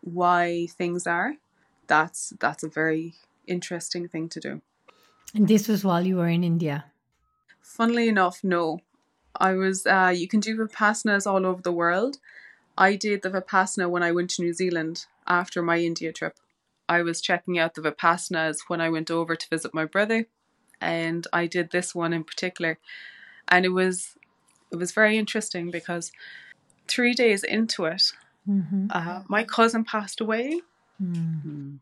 why 0.00 0.66
things 0.70 1.06
are, 1.06 1.36
that's 1.86 2.32
that's 2.40 2.62
a 2.62 2.68
very 2.68 3.14
interesting 3.46 4.08
thing 4.08 4.28
to 4.30 4.40
do. 4.40 4.62
And 5.34 5.48
this 5.48 5.68
was 5.68 5.84
while 5.84 6.06
you 6.06 6.16
were 6.16 6.28
in 6.28 6.44
India. 6.44 6.84
Funnily 7.62 8.08
enough, 8.08 8.40
no. 8.42 8.80
I 9.34 9.54
was 9.54 9.86
uh, 9.86 10.12
you 10.14 10.28
can 10.28 10.40
do 10.40 10.56
Vipassanas 10.56 11.26
all 11.26 11.46
over 11.46 11.62
the 11.62 11.72
world. 11.72 12.18
I 12.76 12.96
did 12.96 13.22
the 13.22 13.30
Vipassana 13.30 13.88
when 13.88 14.02
I 14.02 14.12
went 14.12 14.30
to 14.30 14.42
New 14.42 14.52
Zealand 14.52 15.06
after 15.26 15.62
my 15.62 15.78
India 15.78 16.12
trip. 16.12 16.36
I 16.88 17.02
was 17.02 17.20
checking 17.20 17.58
out 17.58 17.74
the 17.74 17.80
Vipassanas 17.82 18.58
when 18.68 18.80
I 18.80 18.90
went 18.90 19.10
over 19.10 19.34
to 19.36 19.48
visit 19.48 19.72
my 19.72 19.84
brother 19.86 20.26
and 20.80 21.26
I 21.32 21.46
did 21.46 21.70
this 21.70 21.94
one 21.94 22.12
in 22.12 22.24
particular. 22.24 22.78
And 23.48 23.64
it 23.64 23.70
was 23.70 24.16
it 24.70 24.76
was 24.76 24.92
very 24.92 25.16
interesting 25.16 25.70
because 25.70 26.12
three 26.88 27.14
days 27.14 27.42
into 27.44 27.84
it, 27.86 28.02
Mm-hmm. 28.48 28.86
uh, 28.90 29.22
my 29.28 29.44
cousin 29.44 29.84
passed 29.84 30.20
away, 30.20 30.60
Mm. 31.00 31.42
Hmm. 31.42 31.74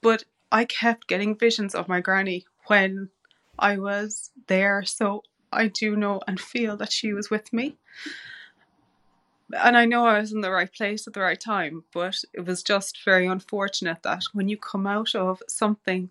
but 0.00 0.24
I 0.50 0.64
kept 0.64 1.08
getting 1.08 1.36
visions 1.36 1.74
of 1.74 1.88
my 1.88 2.00
granny 2.00 2.46
when 2.66 3.10
I 3.58 3.78
was 3.78 4.30
there. 4.46 4.84
So 4.84 5.22
I 5.52 5.68
do 5.68 5.96
know 5.96 6.20
and 6.26 6.40
feel 6.40 6.76
that 6.78 6.92
she 6.92 7.12
was 7.12 7.30
with 7.30 7.52
me. 7.52 7.76
And 9.52 9.76
I 9.76 9.84
know 9.84 10.06
I 10.06 10.18
was 10.18 10.32
in 10.32 10.40
the 10.40 10.50
right 10.50 10.72
place 10.72 11.06
at 11.06 11.12
the 11.12 11.20
right 11.20 11.38
time, 11.38 11.84
but 11.92 12.16
it 12.32 12.46
was 12.46 12.62
just 12.62 13.04
very 13.04 13.26
unfortunate 13.26 14.02
that 14.02 14.22
when 14.32 14.48
you 14.48 14.56
come 14.56 14.86
out 14.86 15.14
of 15.14 15.42
something 15.48 16.10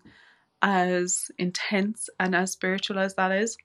as 0.62 1.30
intense 1.36 2.08
and 2.18 2.34
as 2.34 2.52
spiritual 2.52 2.98
as 2.98 3.14
that 3.14 3.32
is, 3.32 3.58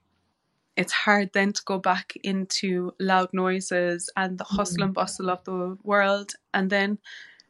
it's 0.75 0.91
hard 0.91 1.31
then 1.33 1.53
to 1.53 1.61
go 1.65 1.77
back 1.77 2.13
into 2.23 2.93
loud 2.99 3.29
noises 3.31 4.09
and 4.17 4.37
the 4.37 4.43
mm-hmm. 4.43 4.55
hustle 4.55 4.83
and 4.83 4.93
bustle 4.93 5.29
of 5.29 5.43
the 5.43 5.77
world 5.83 6.33
and 6.53 6.69
then 6.69 6.97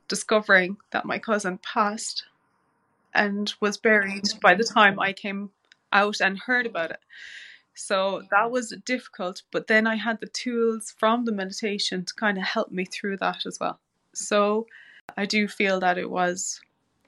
discovering 0.07 0.77
that 0.91 1.05
my 1.05 1.19
cousin 1.19 1.59
passed 1.59 2.25
and 3.13 3.53
was 3.59 3.77
buried 3.77 4.25
by 4.41 4.55
the 4.55 4.63
time 4.63 4.99
I 4.99 5.13
came 5.13 5.51
out 5.91 6.19
and 6.21 6.37
heard 6.37 6.65
about 6.65 6.91
it. 6.91 6.99
So 7.73 8.23
that 8.31 8.51
was 8.51 8.75
difficult, 8.85 9.43
but 9.51 9.67
then 9.67 9.87
I 9.87 9.95
had 9.95 10.19
the 10.19 10.27
tools 10.27 10.93
from 10.97 11.25
the 11.25 11.31
meditation 11.31 12.03
to 12.05 12.13
kind 12.13 12.37
of 12.37 12.43
help 12.43 12.71
me 12.71 12.85
through 12.85 13.17
that 13.17 13.45
as 13.45 13.57
well. 13.59 13.79
So 14.13 14.67
I 15.17 15.25
do 15.25 15.47
feel 15.47 15.79
that 15.79 15.97
it 15.97 16.09
was 16.09 16.59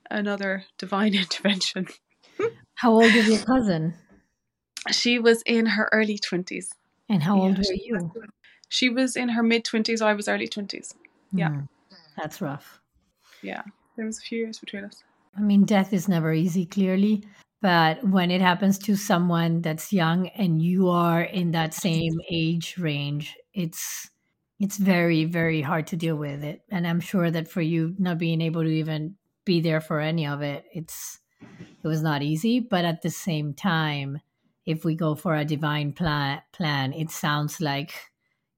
another 0.10 0.66
divine 0.78 1.14
intervention. 1.24 1.88
How 2.76 2.92
old 2.92 3.14
is 3.14 3.28
your 3.28 3.40
cousin? 3.40 3.96
She 4.92 5.20
was 5.20 5.44
in 5.46 5.66
her 5.66 5.90
early 5.92 6.18
20s. 6.18 6.70
And 7.10 7.22
how 7.22 7.38
old 7.38 7.58
Yeah, 7.58 7.64
were 7.68 7.74
you? 7.74 8.12
She 8.70 8.90
was 8.90 9.18
in 9.18 9.30
her 9.30 9.44
mid 9.44 9.66
20s, 9.66 10.02
I 10.02 10.14
was 10.14 10.30
early 10.30 10.48
20s. 10.48 10.94
Yeah. 11.34 11.50
Mm. 11.50 11.68
That's 12.18 12.42
rough. 12.42 12.80
Yeah, 13.42 13.64
there 13.98 14.06
was 14.06 14.20
a 14.20 14.22
few 14.22 14.40
years 14.40 14.60
between 14.60 14.86
us. 14.86 15.04
I 15.36 15.42
mean, 15.42 15.66
death 15.66 15.94
is 15.94 16.08
never 16.08 16.34
easy, 16.34 16.66
clearly. 16.66 17.24
But 17.62 18.04
when 18.04 18.32
it 18.32 18.42
happens 18.42 18.78
to 18.80 18.96
someone 18.96 19.62
that's 19.62 19.94
young 19.94 20.28
and 20.30 20.62
you 20.62 20.90
are 20.90 21.22
in 21.22 21.52
that 21.52 21.74
same 21.74 22.20
age 22.30 22.78
range, 22.78 23.38
it's 23.54 24.10
it's 24.60 24.78
very, 24.78 25.26
very 25.26 25.62
hard 25.62 25.88
to 25.88 25.96
deal 25.96 26.16
with 26.16 26.44
it. 26.44 26.62
And 26.70 26.88
I'm 26.88 27.00
sure 27.00 27.32
that 27.32 27.48
for 27.48 27.62
you 27.62 27.96
not 27.98 28.20
being 28.20 28.42
able 28.42 28.64
to 28.64 28.70
even 28.70 29.16
be 29.46 29.60
there 29.60 29.82
for 29.82 30.00
any 30.00 30.26
of 30.28 30.42
it, 30.42 30.66
it's 30.74 31.20
it 31.84 31.88
was 31.88 32.02
not 32.02 32.24
easy. 32.24 32.60
But 32.60 32.86
at 32.86 33.02
the 33.02 33.10
same 33.12 33.54
time, 33.54 34.22
if 34.66 34.86
we 34.86 34.96
go 34.96 35.16
for 35.16 35.36
a 35.36 35.46
divine 35.46 35.94
plan 35.94 36.42
plan, 36.52 36.94
it 36.94 37.12
sounds 37.12 37.62
like 37.62 37.94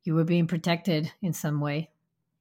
you 0.03 0.15
were 0.15 0.25
being 0.25 0.47
protected 0.47 1.11
in 1.21 1.33
some 1.33 1.61
way. 1.61 1.89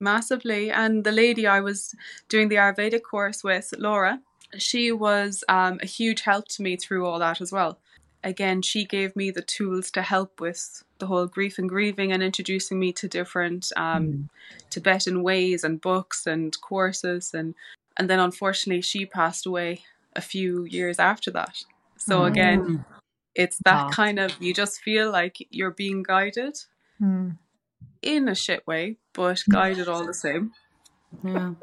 Massively. 0.02 0.70
And 0.70 1.04
the 1.04 1.12
lady 1.12 1.46
I 1.46 1.60
was 1.60 1.94
doing 2.28 2.48
the 2.48 2.56
Ayurvedic 2.56 3.02
course 3.02 3.42
with, 3.42 3.72
Laura, 3.78 4.20
she 4.58 4.92
was 4.92 5.44
um, 5.48 5.78
a 5.82 5.86
huge 5.86 6.22
help 6.22 6.48
to 6.48 6.62
me 6.62 6.76
through 6.76 7.06
all 7.06 7.18
that 7.20 7.40
as 7.40 7.52
well. 7.52 7.78
Again, 8.24 8.62
she 8.62 8.84
gave 8.84 9.16
me 9.16 9.30
the 9.30 9.42
tools 9.42 9.90
to 9.92 10.02
help 10.02 10.40
with 10.40 10.82
the 10.98 11.06
whole 11.06 11.26
grief 11.26 11.58
and 11.58 11.68
grieving 11.68 12.12
and 12.12 12.22
introducing 12.22 12.78
me 12.78 12.92
to 12.92 13.08
different 13.08 13.72
um, 13.76 14.28
Tibetan 14.70 15.22
ways 15.22 15.64
and 15.64 15.80
books 15.80 16.26
and 16.26 16.56
courses. 16.60 17.32
And, 17.34 17.54
and 17.96 18.08
then 18.10 18.20
unfortunately, 18.20 18.82
she 18.82 19.06
passed 19.06 19.46
away 19.46 19.82
a 20.14 20.20
few 20.20 20.64
years 20.64 20.98
after 20.98 21.30
that. 21.32 21.64
So 21.96 22.24
again, 22.24 22.60
Mm. 22.60 22.84
it's 23.34 23.58
that 23.64 23.84
Wow. 23.86 23.90
kind 23.90 24.18
of, 24.18 24.40
you 24.40 24.52
just 24.54 24.80
feel 24.82 25.10
like 25.10 25.46
you're 25.50 25.70
being 25.70 26.02
guided 26.02 26.58
Hmm. 26.98 27.30
In 28.02 28.28
a 28.28 28.34
shit 28.34 28.66
way, 28.66 28.98
but 29.12 29.36
mm. 29.38 29.52
guided 29.52 29.88
all 29.88 30.06
the 30.06 30.14
same. 30.14 30.52
Yeah. 31.24 31.52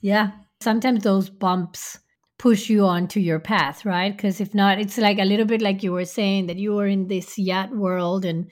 Yeah. 0.00 0.32
Sometimes 0.60 1.02
those 1.02 1.30
bumps 1.30 1.98
push 2.38 2.68
you 2.68 2.84
onto 2.84 3.18
your 3.18 3.40
path, 3.40 3.84
right? 3.84 4.14
Because 4.14 4.40
if 4.40 4.54
not, 4.54 4.78
it's 4.78 4.98
like 4.98 5.18
a 5.18 5.24
little 5.24 5.46
bit 5.46 5.62
like 5.62 5.82
you 5.82 5.90
were 5.90 6.04
saying 6.04 6.46
that 6.46 6.58
you 6.58 6.74
were 6.74 6.86
in 6.86 7.08
this 7.08 7.36
yacht 7.38 7.74
world 7.74 8.24
and 8.24 8.48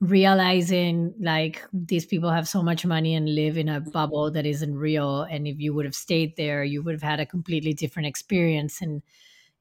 realizing 0.00 1.12
like 1.20 1.62
these 1.72 2.06
people 2.06 2.30
have 2.30 2.48
so 2.48 2.62
much 2.62 2.86
money 2.86 3.14
and 3.14 3.34
live 3.34 3.58
in 3.58 3.68
a 3.68 3.80
bubble 3.80 4.30
that 4.30 4.46
isn't 4.46 4.76
real. 4.76 5.22
And 5.22 5.46
if 5.46 5.58
you 5.58 5.74
would 5.74 5.84
have 5.84 5.94
stayed 5.94 6.36
there, 6.36 6.62
you 6.62 6.82
would 6.82 6.94
have 6.94 7.02
had 7.02 7.20
a 7.20 7.26
completely 7.26 7.74
different 7.74 8.06
experience. 8.06 8.80
And 8.80 9.02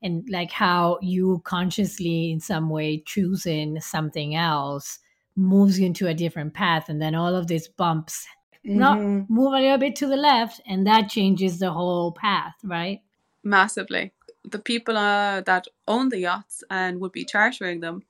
and 0.01 0.25
like 0.30 0.51
how 0.51 0.99
you 1.01 1.41
consciously 1.45 2.32
in 2.32 2.39
some 2.39 2.69
way 2.69 3.01
choosing 3.06 3.82
something 3.82 4.36
else 4.36 4.99
moves 5.36 5.80
you 5.80 5.86
into 5.86 6.08
a 6.08 6.13
different 6.13 6.54
path 6.54 6.89
and 6.89 7.02
then 7.02 7.13
all 7.15 7.36
of 7.36 7.48
these 7.48 7.67
bumps 7.67 8.28
no, 8.63 8.95
Mhm. 8.95 9.30
move 9.30 9.54
a 9.54 9.60
little 9.60 9.78
bit 9.78 9.95
to 9.98 10.08
the 10.08 10.15
left, 10.17 10.60
and 10.65 10.88
that 10.88 11.08
changes 11.08 11.60
the 11.60 11.71
whole 11.71 12.12
path, 12.12 12.56
right? 12.63 13.02
massively. 13.43 14.12
The 14.43 14.58
people 14.58 14.98
uh, 14.98 15.41
that 15.41 15.67
own 15.88 16.10
the 16.10 16.17
yachts 16.19 16.63
and 16.71 17.00
would 17.00 17.12
be 17.12 17.26
chartering 17.26 17.80
them, 17.82 18.02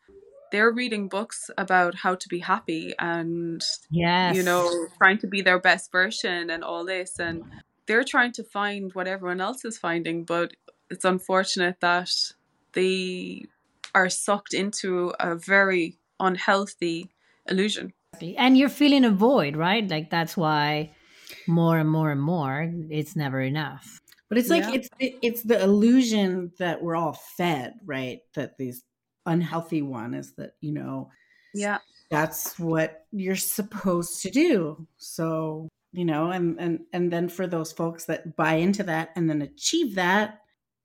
they're 0.51 0.71
reading 0.71 1.09
books 1.09 1.51
about 1.57 1.93
how 1.95 2.15
to 2.15 2.27
be 2.29 2.39
happy 2.39 2.93
and 2.99 3.61
Yes. 3.89 4.35
you 4.37 4.43
know 4.43 4.87
trying 4.97 5.17
to 5.17 5.27
be 5.27 5.41
their 5.41 5.59
best 5.59 5.91
version 5.91 6.49
and 6.49 6.63
all 6.63 6.85
this, 6.85 7.19
and 7.19 7.43
they're 7.85 8.05
trying 8.05 8.31
to 8.33 8.43
find 8.45 8.93
what 8.93 9.07
everyone 9.07 9.41
else 9.41 9.65
is 9.65 9.77
finding. 9.77 10.23
But 10.23 10.53
it's 10.89 11.03
unfortunate 11.03 11.81
that 11.81 12.11
they 12.71 13.45
are 13.93 14.09
sucked 14.09 14.53
into 14.53 15.13
a 15.19 15.35
very 15.35 15.97
unhealthy 16.19 17.09
illusion. 17.49 17.93
and 18.37 18.57
you're 18.57 18.69
feeling 18.69 19.05
a 19.05 19.11
void, 19.11 19.55
right? 19.55 19.87
Like 19.89 20.09
that's 20.09 20.37
why 20.37 20.95
more 21.47 21.77
and 21.77 21.89
more 21.89 22.11
and 22.11 22.21
more, 22.21 22.71
it's 22.89 23.15
never 23.15 23.41
enough. 23.41 23.99
But 24.29 24.37
it's 24.39 24.49
like 24.49 24.63
Yeah. 24.63 24.73
it's 24.73 24.89
it, 24.99 25.13
it's 25.21 25.43
the 25.43 25.61
illusion 25.61 26.51
that 26.59 26.81
we're 26.81 26.95
all 26.95 27.13
fed, 27.37 27.73
right? 27.85 28.19
That 28.35 28.57
these 28.57 28.83
unhealthy 29.25 29.81
one 29.81 30.13
is 30.13 30.33
that 30.35 30.51
you 30.61 30.71
know 30.73 31.09
Yeah, 31.53 31.79
that's 32.09 32.57
what 32.59 33.05
you're 33.11 33.35
supposed 33.35 34.21
to 34.23 34.29
do. 34.31 34.87
So 34.97 35.69
you 35.93 36.05
know, 36.05 36.31
and 36.31 36.59
and 36.59 36.79
and 36.93 37.11
then 37.11 37.29
for 37.29 37.47
those 37.47 37.71
folks 37.71 38.05
that 38.05 38.35
buy 38.35 38.55
into 38.55 38.83
that 38.83 39.09
and 39.15 39.29
then 39.29 39.41
achieve 39.41 39.95
that, 39.95 40.41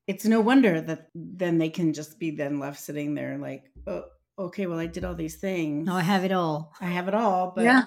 it's 0.06 0.24
no 0.24 0.40
wonder 0.40 0.80
that 0.80 1.08
then 1.14 1.58
they 1.58 1.70
can 1.70 1.92
just 1.92 2.18
be 2.18 2.30
then 2.30 2.58
left 2.60 2.78
sitting 2.80 3.14
there 3.14 3.38
like, 3.38 3.64
oh, 3.86 4.04
okay, 4.38 4.66
well 4.66 4.78
I 4.78 4.86
did 4.86 5.04
all 5.04 5.14
these 5.14 5.36
things. 5.36 5.86
No, 5.86 5.94
I 5.94 6.02
have 6.02 6.24
it 6.24 6.32
all. 6.32 6.72
I 6.80 6.86
have 6.86 7.08
it 7.08 7.14
all, 7.14 7.52
but 7.54 7.64
Yeah. 7.64 7.84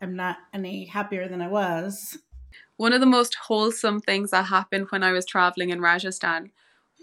I'm 0.00 0.14
not 0.14 0.38
any 0.52 0.84
happier 0.84 1.28
than 1.28 1.42
I 1.42 1.48
was. 1.48 2.18
One 2.76 2.92
of 2.92 3.00
the 3.00 3.06
most 3.06 3.34
wholesome 3.34 4.00
things 4.00 4.30
that 4.30 4.44
happened 4.46 4.86
when 4.90 5.02
I 5.02 5.12
was 5.12 5.26
traveling 5.26 5.70
in 5.70 5.80
Rajasthan 5.80 6.52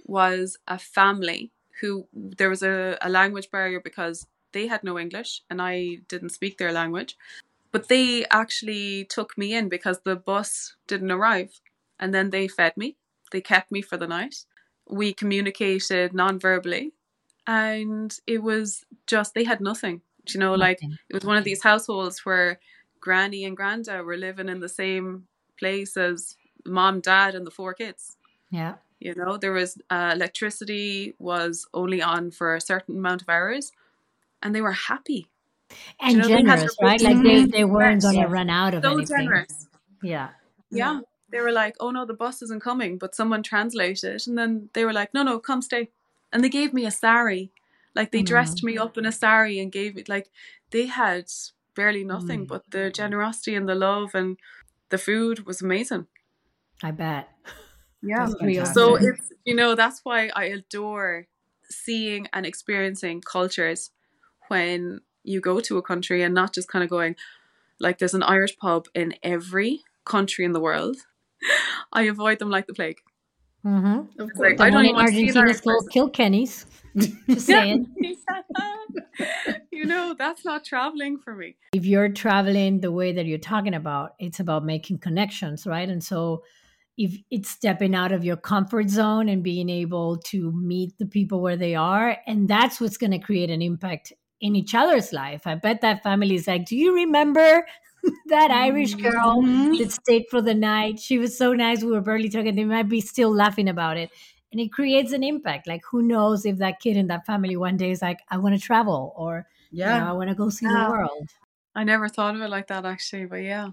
was 0.06 0.58
a 0.68 0.80
family 0.80 1.52
who 1.82 2.08
there 2.14 2.50
was 2.50 2.64
a, 2.64 2.98
a 3.02 3.10
language 3.10 3.52
barrier 3.52 3.82
because 3.82 4.28
they 4.54 4.68
had 4.68 4.84
no 4.84 4.98
English 4.98 5.42
and 5.50 5.62
I 5.62 5.98
didn't 6.08 6.30
speak 6.30 6.58
their 6.58 6.72
language. 6.72 7.18
But 7.74 7.90
they 7.90 8.26
actually 8.32 9.04
took 9.04 9.38
me 9.38 9.54
in 9.54 9.68
because 9.68 10.00
the 10.00 10.16
bus 10.16 10.76
didn't 10.88 11.12
arrive. 11.12 11.60
And 12.00 12.14
then 12.14 12.30
they 12.30 12.48
fed 12.48 12.78
me. 12.78 12.96
They 13.34 13.42
kept 13.42 13.70
me 13.70 13.82
for 13.82 13.98
the 13.98 14.08
night. 14.08 14.46
We 14.90 15.14
communicated 15.14 16.14
non 16.14 16.40
verbally. 16.40 16.94
And 17.48 18.18
it 18.26 18.42
was 18.42 18.86
just, 19.08 19.34
they 19.34 19.44
had 19.44 19.62
nothing. 19.62 20.02
You 20.30 20.40
know, 20.40 20.56
like 20.56 20.80
it 20.82 21.14
was 21.14 21.24
one 21.24 21.38
of 21.38 21.44
these 21.44 21.62
households 21.62 22.26
where 22.26 22.60
granny 23.00 23.46
and 23.46 23.56
granda 23.56 24.04
were 24.04 24.18
living 24.18 24.50
in 24.50 24.60
the 24.60 24.70
same 24.70 25.28
place 25.60 25.96
as 25.96 26.36
mom, 26.66 27.00
dad, 27.00 27.36
and 27.36 27.46
the 27.46 27.52
four 27.52 27.76
kids. 27.76 28.18
Yeah. 28.50 28.76
You 29.00 29.14
know, 29.16 29.38
there 29.38 29.52
was 29.52 29.78
uh, 29.92 30.12
electricity 30.16 31.14
was 31.20 31.68
only 31.74 32.02
on 32.02 32.32
for 32.32 32.56
a 32.56 32.62
certain 32.62 32.98
amount 32.98 33.22
of 33.22 33.30
hours, 33.30 33.72
and 34.42 34.56
they 34.56 34.62
were 34.62 34.72
happy. 34.72 35.28
And 36.00 36.14
you 36.14 36.22
know, 36.22 36.28
generous, 36.28 36.76
right? 36.82 37.02
Like 37.02 37.22
they, 37.22 37.46
they 37.46 37.64
weren't 37.66 38.02
going 38.02 38.20
to 38.20 38.28
run 38.28 38.50
out 38.50 38.74
of 38.74 38.84
So 38.84 38.94
anything. 38.94 39.18
generous. 39.18 39.68
Yeah. 40.02 40.30
Yeah. 40.72 41.02
They 41.30 41.42
were 41.42 41.52
like, 41.52 41.76
oh 41.80 41.92
no, 41.92 42.06
the 42.06 42.14
bus 42.14 42.42
isn't 42.42 42.64
coming, 42.64 42.98
but 42.98 43.14
someone 43.14 43.44
translated. 43.44 44.24
And 44.28 44.38
then 44.38 44.70
they 44.74 44.86
were 44.86 44.94
like, 44.94 45.14
no, 45.14 45.22
no, 45.24 45.40
come 45.40 45.62
stay. 45.62 45.90
And 46.36 46.44
they 46.44 46.50
gave 46.50 46.74
me 46.74 46.86
a 46.86 46.92
sari. 46.92 47.52
Like 47.96 48.12
they 48.12 48.22
dressed 48.34 48.62
me 48.62 48.78
up 48.78 48.98
in 48.98 49.06
a 49.06 49.12
sari 49.12 49.58
and 49.58 49.72
gave 49.72 49.98
it, 49.98 50.10
like, 50.10 50.28
they 50.72 50.88
had 50.88 51.26
barely 51.76 52.04
nothing, 52.04 52.42
Mm. 52.46 52.48
but 52.50 52.64
the 52.72 52.90
generosity 52.92 53.56
and 53.56 53.70
the 53.70 53.76
love 53.76 54.14
and 54.14 54.36
the 54.90 54.98
food 54.98 55.46
was 55.48 55.62
amazing. 55.62 56.08
I 56.84 56.92
bet. 56.92 57.30
Yeah. 58.02 58.26
That's 58.26 58.36
Real. 58.42 58.66
fantastic. 58.66 58.74
So 58.76 58.96
it's, 58.96 59.32
you 59.46 59.56
know, 59.56 59.76
that's 59.76 60.02
why 60.04 60.30
I 60.36 60.46
adore 60.46 61.28
seeing 61.70 62.28
and 62.34 62.46
experiencing 62.46 63.22
cultures 63.22 63.92
when 64.50 65.00
you 65.24 65.40
go 65.40 65.60
to 65.62 65.78
a 65.78 65.82
country 65.82 66.22
and 66.22 66.34
not 66.36 66.54
just 66.54 66.68
kind 66.68 66.84
of 66.84 66.90
going, 66.90 67.16
like, 67.80 67.98
there's 67.98 68.14
an 68.14 68.24
Irish 68.24 68.58
pub 68.58 68.88
in 68.94 69.16
every 69.24 69.84
country 70.04 70.44
in 70.46 70.52
the 70.52 70.60
world. 70.60 70.98
I 71.94 72.02
avoid 72.04 72.40
them 72.40 72.50
like 72.50 72.68
the 72.68 72.74
plague. 72.74 73.00
Mm-hmm. 73.66 74.22
Of 74.22 74.34
course. 74.36 74.50
like, 74.50 74.58
The 74.58 74.64
I 74.64 74.70
one 74.70 74.84
don't 74.84 74.86
in 74.86 74.90
even 74.92 75.08
see 75.08 75.30
an 75.30 75.38
Argentina 75.38 75.40
Irish 75.42 75.56
is 75.56 75.62
called. 75.62 75.90
Kilkenny's. 75.92 76.66
Just 77.28 77.46
saying. 77.48 77.94
you 79.72 79.86
know, 79.86 80.16
that's 80.18 80.46
not 80.46 80.64
traveling 80.64 81.18
for 81.18 81.36
me. 81.36 81.56
if 81.74 81.86
you're 81.86 82.10
traveling 82.10 82.80
the 82.82 82.92
way 82.92 83.12
that 83.14 83.26
you're 83.26 83.38
talking 83.38 83.74
about, 83.74 84.14
it's 84.20 84.40
about 84.40 84.64
making 84.66 85.00
connections, 85.00 85.66
right? 85.68 85.90
And 85.90 86.04
so 86.04 86.44
if 86.98 87.18
it's 87.30 87.50
stepping 87.50 87.94
out 87.96 88.12
of 88.14 88.24
your 88.24 88.38
comfort 88.38 88.90
zone 88.90 89.28
and 89.28 89.44
being 89.44 89.70
able 89.70 90.18
to 90.18 90.52
meet 90.54 90.98
the 90.98 91.06
people 91.06 91.42
where 91.42 91.58
they 91.58 91.76
are, 91.76 92.18
and 92.28 92.48
that's 92.48 92.80
what's 92.80 92.98
going 92.98 93.12
to 93.12 93.20
create 93.20 93.50
an 93.50 93.62
impact 93.62 94.14
in 94.40 94.56
each 94.56 94.74
other's 94.76 95.12
life. 95.12 95.42
I 95.46 95.56
bet 95.56 95.82
that 95.82 96.04
family 96.04 96.36
is 96.36 96.48
like, 96.48 96.66
Do 96.66 96.78
you 96.78 96.94
remember 96.96 97.66
that 98.28 98.52
Irish 98.52 98.96
girl 98.96 99.44
Mhm. 99.44 99.78
that 99.80 99.92
stayed 99.92 100.26
for 100.30 100.42
the 100.42 100.54
night? 100.54 101.00
She 101.00 101.18
was 101.18 101.38
so 101.38 101.54
nice. 101.54 101.84
We 101.84 101.92
were 101.92 102.02
barely 102.02 102.30
talking. 102.30 102.56
They 102.56 102.66
might 102.66 102.90
be 102.90 103.02
still 103.02 103.34
laughing 103.34 103.70
about 103.70 103.98
it. 103.98 104.12
And 104.52 104.62
it 104.62 104.72
creates 104.72 105.12
an 105.12 105.24
impact. 105.24 105.68
Like, 105.68 105.82
who 105.92 106.02
knows 106.02 106.46
if 106.46 106.58
that 106.60 106.80
kid 106.80 106.98
in 106.98 107.08
that 107.08 107.26
family 107.26 107.56
one 107.58 107.78
day 107.78 107.92
is 107.92 108.02
like, 108.02 108.20
I 108.30 108.38
want 108.38 108.56
to 108.56 108.62
travel 108.62 109.14
or, 109.18 109.48
you 109.84 109.94
know, 109.94 110.04
Yeah. 110.04 110.10
I 110.10 110.14
want 110.14 110.30
to 110.30 110.36
go 110.36 110.50
see 110.50 110.66
Yeah. 110.66 110.72
the 110.72 110.82
world. 110.82 111.30
I 111.76 111.84
never 111.84 112.08
thought 112.10 112.36
of 112.36 112.42
it 112.42 112.50
like 112.50 112.68
that 112.68 112.86
actually, 112.86 113.26
but 113.26 113.38
yeah. 113.44 113.70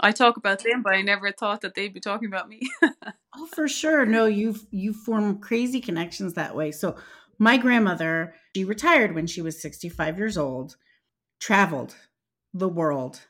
I 0.00 0.12
talk 0.12 0.36
about 0.36 0.62
them, 0.64 0.82
but 0.82 0.94
I 0.94 1.02
never 1.02 1.32
thought 1.32 1.62
that 1.62 1.74
they'd 1.74 1.94
be 1.94 2.00
talking 2.00 2.28
about 2.28 2.48
me. 2.48 2.62
Oh, 3.36 3.46
for 3.46 3.68
sure. 3.68 4.06
No, 4.06 4.26
you 4.26 4.54
you 4.70 4.92
form 4.92 5.38
crazy 5.40 5.80
connections 5.80 6.34
that 6.34 6.54
way. 6.54 6.70
So 6.70 6.96
my 7.38 7.56
grandmother, 7.56 8.34
she 8.54 8.64
retired 8.64 9.14
when 9.14 9.26
she 9.26 9.42
was 9.42 9.60
65 9.60 10.18
years 10.18 10.36
old, 10.38 10.76
traveled 11.40 11.96
the 12.54 12.68
world 12.68 13.22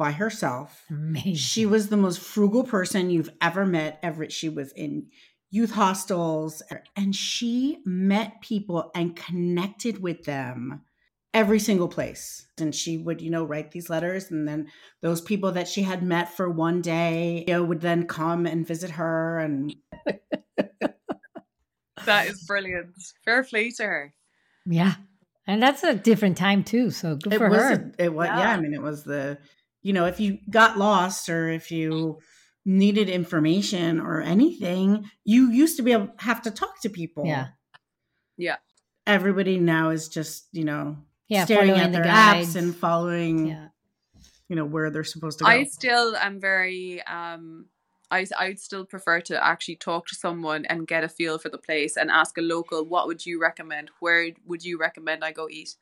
by 0.00 0.12
herself. 0.12 0.82
Amazing. 0.88 1.34
She 1.34 1.66
was 1.66 1.88
the 1.90 1.96
most 1.98 2.20
frugal 2.20 2.64
person 2.64 3.10
you've 3.10 3.28
ever 3.42 3.66
met. 3.66 3.98
Ever 4.02 4.30
she 4.30 4.48
was 4.48 4.72
in 4.72 5.08
youth 5.50 5.72
hostels 5.72 6.62
er, 6.72 6.82
and 6.96 7.14
she 7.14 7.82
met 7.84 8.40
people 8.40 8.90
and 8.94 9.14
connected 9.14 10.02
with 10.02 10.24
them 10.24 10.80
every 11.34 11.58
single 11.58 11.86
place. 11.86 12.46
And 12.58 12.74
she 12.74 12.96
would, 12.96 13.20
you 13.20 13.28
know, 13.28 13.44
write 13.44 13.72
these 13.72 13.90
letters 13.90 14.30
and 14.30 14.48
then 14.48 14.68
those 15.02 15.20
people 15.20 15.52
that 15.52 15.68
she 15.68 15.82
had 15.82 16.02
met 16.02 16.34
for 16.34 16.48
one 16.48 16.80
day, 16.80 17.44
you 17.46 17.52
know, 17.52 17.62
would 17.62 17.82
then 17.82 18.06
come 18.06 18.46
and 18.46 18.66
visit 18.66 18.92
her 18.92 19.38
and 19.38 19.76
that 22.06 22.26
is 22.26 22.42
brilliant. 22.46 22.94
Fair 23.26 23.44
play 23.44 23.70
to 23.72 23.82
her. 23.84 24.14
Yeah. 24.64 24.94
And 25.46 25.62
that's 25.62 25.84
a 25.84 25.94
different 25.94 26.38
time 26.38 26.64
too. 26.64 26.90
So 26.90 27.16
good 27.16 27.34
it 27.34 27.38
for 27.38 27.50
was 27.50 27.58
her. 27.58 27.72
a- 27.98 28.04
it 28.04 28.14
was 28.14 28.28
yeah. 28.28 28.38
Yeah. 28.38 28.52
I 28.52 28.60
mean 28.60 28.72
it 28.72 28.80
was 28.80 29.04
the 29.04 29.36
you 29.82 29.92
know, 29.92 30.06
if 30.06 30.20
you 30.20 30.38
got 30.48 30.78
lost 30.78 31.28
or 31.28 31.48
if 31.48 31.70
you 31.70 32.18
needed 32.64 33.08
information 33.08 34.00
or 34.00 34.20
anything, 34.20 35.10
you 35.24 35.50
used 35.50 35.76
to 35.78 35.82
be 35.82 35.92
able 35.92 36.10
have 36.18 36.42
to 36.42 36.50
talk 36.50 36.80
to 36.82 36.90
people. 36.90 37.24
Yeah. 37.26 37.48
Yeah. 38.36 38.56
Everybody 39.06 39.58
now 39.58 39.90
is 39.90 40.08
just, 40.08 40.46
you 40.52 40.64
know, 40.64 40.96
Yeah, 41.28 41.44
staring 41.44 41.72
at 41.72 41.92
their 41.92 42.04
guides. 42.04 42.54
apps 42.54 42.56
and 42.56 42.76
following, 42.76 43.46
yeah. 43.46 43.68
you 44.48 44.56
know, 44.56 44.64
where 44.64 44.90
they're 44.90 45.04
supposed 45.04 45.38
to 45.38 45.44
go. 45.44 45.50
I 45.50 45.64
still 45.64 46.14
am 46.16 46.40
very 46.40 47.02
um 47.02 47.66
I 48.10 48.26
I'd 48.38 48.58
still 48.58 48.84
prefer 48.84 49.20
to 49.22 49.42
actually 49.44 49.76
talk 49.76 50.06
to 50.08 50.14
someone 50.14 50.64
and 50.66 50.86
get 50.86 51.04
a 51.04 51.08
feel 51.08 51.38
for 51.38 51.48
the 51.48 51.58
place 51.58 51.96
and 51.96 52.10
ask 52.10 52.36
a 52.36 52.42
local 52.42 52.84
what 52.84 53.06
would 53.06 53.24
you 53.24 53.40
recommend? 53.40 53.90
Where 54.00 54.30
would 54.44 54.64
you 54.64 54.78
recommend 54.78 55.24
I 55.24 55.32
go 55.32 55.48
eat? 55.48 55.76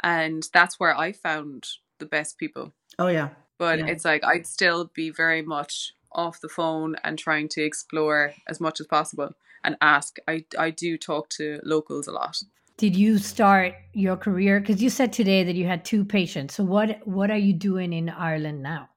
And 0.00 0.48
that's 0.52 0.80
where 0.80 0.96
I 0.96 1.12
found 1.12 1.68
the 2.02 2.08
best 2.16 2.38
people. 2.42 2.72
oh 2.98 3.08
yeah. 3.18 3.28
But 3.58 3.78
Yeah. 3.78 3.92
it's 3.92 4.04
like 4.04 4.22
I'd 4.32 4.46
still 4.46 4.90
be 5.02 5.08
very 5.24 5.42
much 5.56 5.94
off 6.22 6.40
the 6.40 6.48
phone 6.58 6.96
and 7.04 7.18
trying 7.18 7.48
to 7.54 7.60
explore 7.70 8.34
as 8.52 8.58
much 8.60 8.80
as 8.80 8.86
possible 8.86 9.30
and 9.64 9.76
ask. 9.80 10.10
I 10.32 10.44
I 10.66 10.68
do 10.84 10.90
talk 10.98 11.24
to 11.38 11.44
locals 11.74 12.08
a 12.08 12.12
lot. 12.12 12.36
Did 12.76 12.94
you 12.96 13.18
start 13.18 13.74
your 13.92 14.16
career? 14.16 14.54
Because 14.60 14.82
you 14.84 14.90
said 14.90 15.12
today 15.12 15.44
that 15.44 15.54
you 15.60 15.66
had 15.66 15.84
two 15.84 16.04
patients. 16.04 16.54
So 16.56 16.64
what 16.64 16.88
what 17.06 17.30
are 17.30 17.42
you 17.48 17.54
doing 17.70 17.92
in 17.92 18.08
Ireland 18.08 18.62
now? 18.62 18.88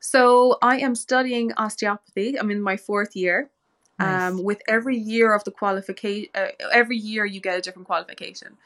So 0.00 0.56
I 0.62 0.78
am 0.78 0.94
studying 0.94 1.52
osteopathy. 1.56 2.38
I'm 2.38 2.50
in 2.50 2.62
my 2.62 2.76
fourth 2.76 3.14
year. 3.16 3.50
Nice. 3.98 4.32
Um, 4.32 4.44
with 4.44 4.60
every 4.68 4.96
year 4.96 5.34
of 5.34 5.42
the 5.44 5.50
qualification, 5.50 6.28
uh, 6.34 6.48
every 6.72 6.98
year 6.98 7.24
you 7.24 7.40
get 7.40 7.58
a 7.58 7.62
different 7.62 7.86
qualification. 7.88 8.56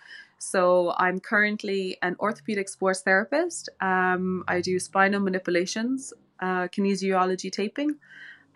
So 0.40 0.94
I'm 0.96 1.20
currently 1.20 1.98
an 2.00 2.16
orthopedic 2.18 2.68
sports 2.68 3.02
therapist. 3.02 3.68
Um, 3.80 4.42
I 4.48 4.62
do 4.62 4.78
spinal 4.78 5.20
manipulations, 5.20 6.14
uh, 6.40 6.66
kinesiology 6.68 7.52
taping, 7.52 7.96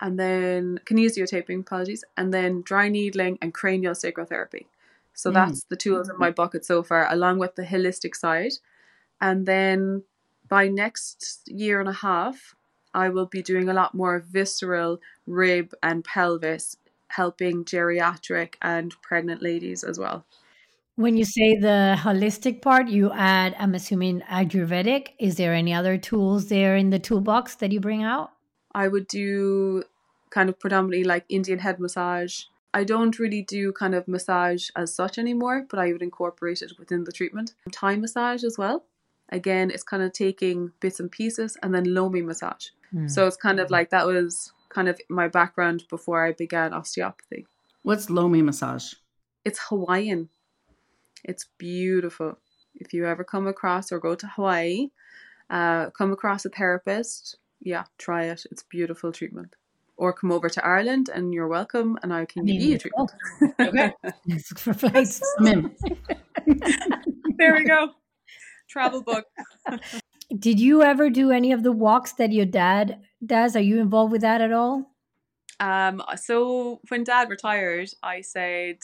and 0.01 0.19
then 0.19 0.79
kinesiotaping, 0.85 1.59
apologies, 1.61 2.03
and 2.17 2.33
then 2.33 2.63
dry 2.63 2.89
needling 2.89 3.37
and 3.41 3.53
cranial 3.53 3.93
sacrotherapy. 3.93 4.65
So 5.13 5.29
Mm. 5.29 5.35
that's 5.35 5.63
the 5.65 5.77
tools 5.77 6.09
in 6.09 6.17
my 6.17 6.31
bucket 6.31 6.65
so 6.65 6.81
far, 6.81 7.07
along 7.09 7.37
with 7.37 7.55
the 7.55 7.63
holistic 7.63 8.15
side. 8.15 8.53
And 9.21 9.45
then 9.45 10.03
by 10.49 10.67
next 10.67 11.47
year 11.47 11.79
and 11.79 11.87
a 11.87 11.93
half, 11.93 12.55
I 12.93 13.09
will 13.09 13.27
be 13.27 13.43
doing 13.43 13.69
a 13.69 13.73
lot 13.73 13.93
more 13.93 14.19
visceral, 14.19 14.99
rib, 15.27 15.73
and 15.83 16.03
pelvis, 16.03 16.77
helping 17.09 17.63
geriatric 17.63 18.55
and 18.61 18.99
pregnant 19.03 19.41
ladies 19.43 19.83
as 19.83 19.99
well. 19.99 20.25
When 20.97 21.17
you 21.17 21.25
say 21.25 21.57
the 21.57 21.97
holistic 21.99 22.61
part, 22.61 22.87
you 22.87 23.11
add, 23.11 23.53
I'm 23.59 23.75
assuming 23.75 24.21
Ayurvedic. 24.21 25.09
Is 25.19 25.35
there 25.35 25.53
any 25.53 25.73
other 25.73 25.97
tools 25.97 26.47
there 26.47 26.77
in 26.77 26.89
the 26.89 26.99
toolbox 26.99 27.55
that 27.55 27.73
you 27.73 27.81
bring 27.81 28.01
out? 28.01 28.31
I 28.73 28.87
would 28.87 29.07
do 29.07 29.83
kind 30.29 30.47
of 30.47 30.57
predominantly 30.57 31.03
like 31.03 31.25
Indian 31.27 31.59
head 31.59 31.79
massage. 31.79 32.43
I 32.73 32.85
don't 32.85 33.19
really 33.19 33.41
do 33.41 33.73
kind 33.73 33.93
of 33.93 34.07
massage 34.07 34.69
as 34.75 34.93
such 34.93 35.17
anymore, 35.17 35.65
but 35.69 35.79
I 35.79 35.91
would 35.91 36.01
incorporate 36.01 36.61
it 36.61 36.73
within 36.79 37.03
the 37.03 37.11
treatment. 37.11 37.53
Thai 37.71 37.97
massage 37.97 38.43
as 38.43 38.57
well. 38.57 38.83
Again, 39.29 39.71
it's 39.71 39.83
kind 39.83 40.03
of 40.03 40.13
taking 40.13 40.71
bits 40.79 40.99
and 41.01 41.11
pieces 41.11 41.57
and 41.61 41.75
then 41.75 41.93
Lomi 41.93 42.21
massage. 42.21 42.67
Hmm. 42.91 43.07
So 43.07 43.27
it's 43.27 43.37
kind 43.37 43.59
of 43.59 43.69
like 43.69 43.89
that 43.89 44.05
was 44.05 44.53
kind 44.69 44.87
of 44.87 44.99
my 45.09 45.27
background 45.27 45.83
before 45.89 46.25
I 46.25 46.31
began 46.31 46.73
osteopathy. 46.73 47.47
What's 47.83 48.09
Lomi 48.09 48.41
massage? 48.41 48.93
It's 49.43 49.59
Hawaiian. 49.69 50.29
It's 51.27 51.47
beautiful. 51.57 52.37
If 52.75 52.93
you 52.93 53.07
ever 53.07 53.23
come 53.23 53.47
across 53.47 53.91
or 53.91 53.99
go 53.99 54.15
to 54.15 54.27
Hawaii, 54.27 54.89
uh, 55.49 55.89
come 55.89 56.13
across 56.13 56.45
a 56.45 56.49
therapist, 56.49 57.37
yeah, 57.59 57.85
try 57.97 58.25
it. 58.25 58.43
It's 58.51 58.63
beautiful 58.63 59.11
treatment. 59.11 59.55
Or 59.97 60.13
come 60.13 60.31
over 60.31 60.49
to 60.49 60.65
Ireland 60.65 61.09
and 61.13 61.33
you're 61.33 61.47
welcome, 61.47 61.97
and 62.03 62.13
I 62.13 62.25
can 62.25 62.41
I 62.41 62.43
mean, 62.43 62.59
give 62.59 62.69
you 62.69 62.75
a 62.75 62.79
treatment. 62.79 63.11
Okay. 63.59 63.93
for 64.57 64.73
flights. 64.73 65.21
There 67.37 67.53
we 67.53 67.65
go. 67.65 67.89
Travel 68.69 69.01
book. 69.01 69.25
Did 70.39 70.59
you 70.59 70.83
ever 70.83 71.09
do 71.09 71.31
any 71.31 71.51
of 71.51 71.63
the 71.63 71.71
walks 71.71 72.13
that 72.13 72.31
your 72.31 72.45
dad 72.45 73.01
does? 73.25 73.55
Are 73.55 73.61
you 73.61 73.79
involved 73.79 74.11
with 74.11 74.21
that 74.21 74.41
at 74.41 74.51
all? 74.51 74.91
Um, 75.59 76.01
so 76.15 76.81
when 76.89 77.03
dad 77.03 77.29
retired, 77.29 77.89
I 78.03 78.21
said 78.21 78.79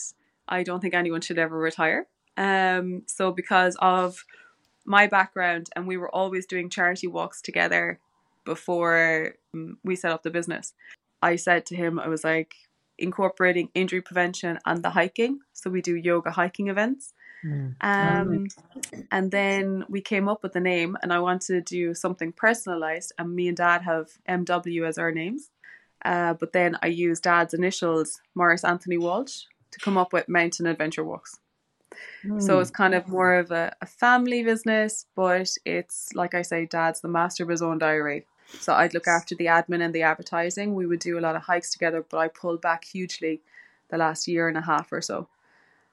I 0.48 0.62
don't 0.62 0.80
think 0.80 0.94
anyone 0.94 1.20
should 1.20 1.38
ever 1.38 1.58
retire. 1.58 2.06
Um, 2.36 3.02
so 3.06 3.32
because 3.32 3.76
of 3.80 4.24
my 4.84 5.06
background, 5.06 5.68
and 5.76 5.86
we 5.86 5.96
were 5.96 6.14
always 6.14 6.46
doing 6.46 6.70
charity 6.70 7.06
walks 7.06 7.40
together 7.40 8.00
before 8.44 9.34
um, 9.54 9.78
we 9.84 9.96
set 9.96 10.12
up 10.12 10.22
the 10.22 10.30
business, 10.30 10.74
I 11.22 11.36
said 11.36 11.66
to 11.66 11.76
him, 11.76 11.98
I 11.98 12.08
was 12.08 12.24
like 12.24 12.54
incorporating 12.98 13.68
injury 13.74 14.00
prevention 14.00 14.58
and 14.66 14.82
the 14.82 14.90
hiking. 14.90 15.40
So 15.52 15.70
we 15.70 15.82
do 15.82 15.96
yoga 15.96 16.30
hiking 16.30 16.68
events. 16.68 17.12
Mm. 17.44 17.74
Um, 17.80 18.46
and 19.10 19.30
then 19.30 19.84
we 19.88 20.00
came 20.00 20.28
up 20.28 20.42
with 20.42 20.52
the 20.52 20.60
name, 20.60 20.96
and 21.02 21.12
I 21.12 21.18
wanted 21.18 21.66
to 21.66 21.74
do 21.74 21.94
something 21.94 22.32
personalized. 22.32 23.12
And 23.18 23.34
me 23.34 23.48
and 23.48 23.56
Dad 23.56 23.82
have 23.82 24.10
MW 24.28 24.86
as 24.86 24.98
our 24.98 25.12
names. 25.12 25.50
Uh, 26.04 26.34
but 26.34 26.52
then 26.52 26.76
I 26.82 26.88
used 26.88 27.24
Dad's 27.24 27.54
initials, 27.54 28.20
Morris 28.34 28.64
Anthony 28.64 28.98
Walsh, 28.98 29.42
to 29.70 29.78
come 29.80 29.96
up 29.96 30.12
with 30.12 30.28
Mountain 30.28 30.66
Adventure 30.66 31.04
Walks. 31.04 31.38
So 32.38 32.60
it's 32.60 32.70
kind 32.70 32.94
of 32.94 33.08
more 33.08 33.34
of 33.34 33.50
a, 33.50 33.74
a 33.80 33.86
family 33.86 34.42
business, 34.42 35.06
but 35.14 35.50
it's 35.64 36.12
like 36.14 36.34
I 36.34 36.42
say, 36.42 36.66
Dad's 36.66 37.00
the 37.00 37.08
master 37.08 37.42
of 37.42 37.48
his 37.48 37.62
own 37.62 37.78
diary. 37.78 38.26
So 38.60 38.74
I'd 38.74 38.94
look 38.94 39.08
after 39.08 39.34
the 39.34 39.46
admin 39.46 39.82
and 39.82 39.94
the 39.94 40.02
advertising. 40.02 40.74
We 40.74 40.86
would 40.86 41.00
do 41.00 41.18
a 41.18 41.20
lot 41.20 41.36
of 41.36 41.42
hikes 41.42 41.70
together, 41.72 42.04
but 42.08 42.18
I 42.18 42.28
pulled 42.28 42.60
back 42.60 42.84
hugely 42.84 43.40
the 43.88 43.96
last 43.96 44.28
year 44.28 44.48
and 44.48 44.56
a 44.58 44.62
half 44.62 44.92
or 44.92 45.00
so, 45.00 45.28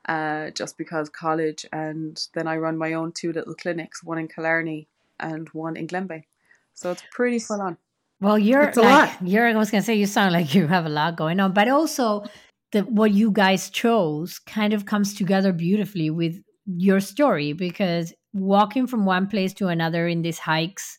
uh, 0.07 0.49
just 0.51 0.77
because 0.77 1.09
college. 1.09 1.65
And 1.71 2.19
then 2.33 2.47
I 2.47 2.57
run 2.57 2.77
my 2.77 2.93
own 2.93 3.11
two 3.11 3.31
little 3.31 3.53
clinics, 3.55 4.03
one 4.03 4.17
in 4.17 4.27
Killarney 4.27 4.87
and 5.19 5.47
one 5.49 5.75
in 5.77 5.87
Glenbeigh. 5.87 6.25
So 6.73 6.91
it's 6.91 7.03
pretty 7.11 7.39
full 7.39 7.61
on. 7.61 7.77
Well, 8.21 8.37
you're 8.37 8.63
It's 8.63 8.77
a 8.77 8.81
like, 8.81 9.21
lot. 9.21 9.27
you're. 9.27 9.47
I 9.47 9.55
was 9.55 9.71
gonna 9.71 9.81
say 9.83 9.95
you 9.95 10.05
sound 10.05 10.33
like 10.33 10.53
you 10.53 10.67
have 10.67 10.85
a 10.85 10.89
lot 10.89 11.15
going 11.15 11.39
on, 11.39 11.53
but 11.53 11.69
also 11.69 12.25
the 12.71 12.81
what 12.81 13.11
you 13.11 13.31
guys 13.31 13.69
chose 13.69 14.39
kind 14.39 14.73
of 14.73 14.85
comes 14.85 15.13
together 15.13 15.51
beautifully 15.51 16.09
with 16.09 16.41
your 16.65 16.99
story 16.99 17.53
because 17.53 18.13
walking 18.33 18.85
from 18.85 19.05
one 19.05 19.27
place 19.27 19.53
to 19.53 19.67
another 19.67 20.07
in 20.07 20.21
these 20.21 20.39
hikes 20.39 20.97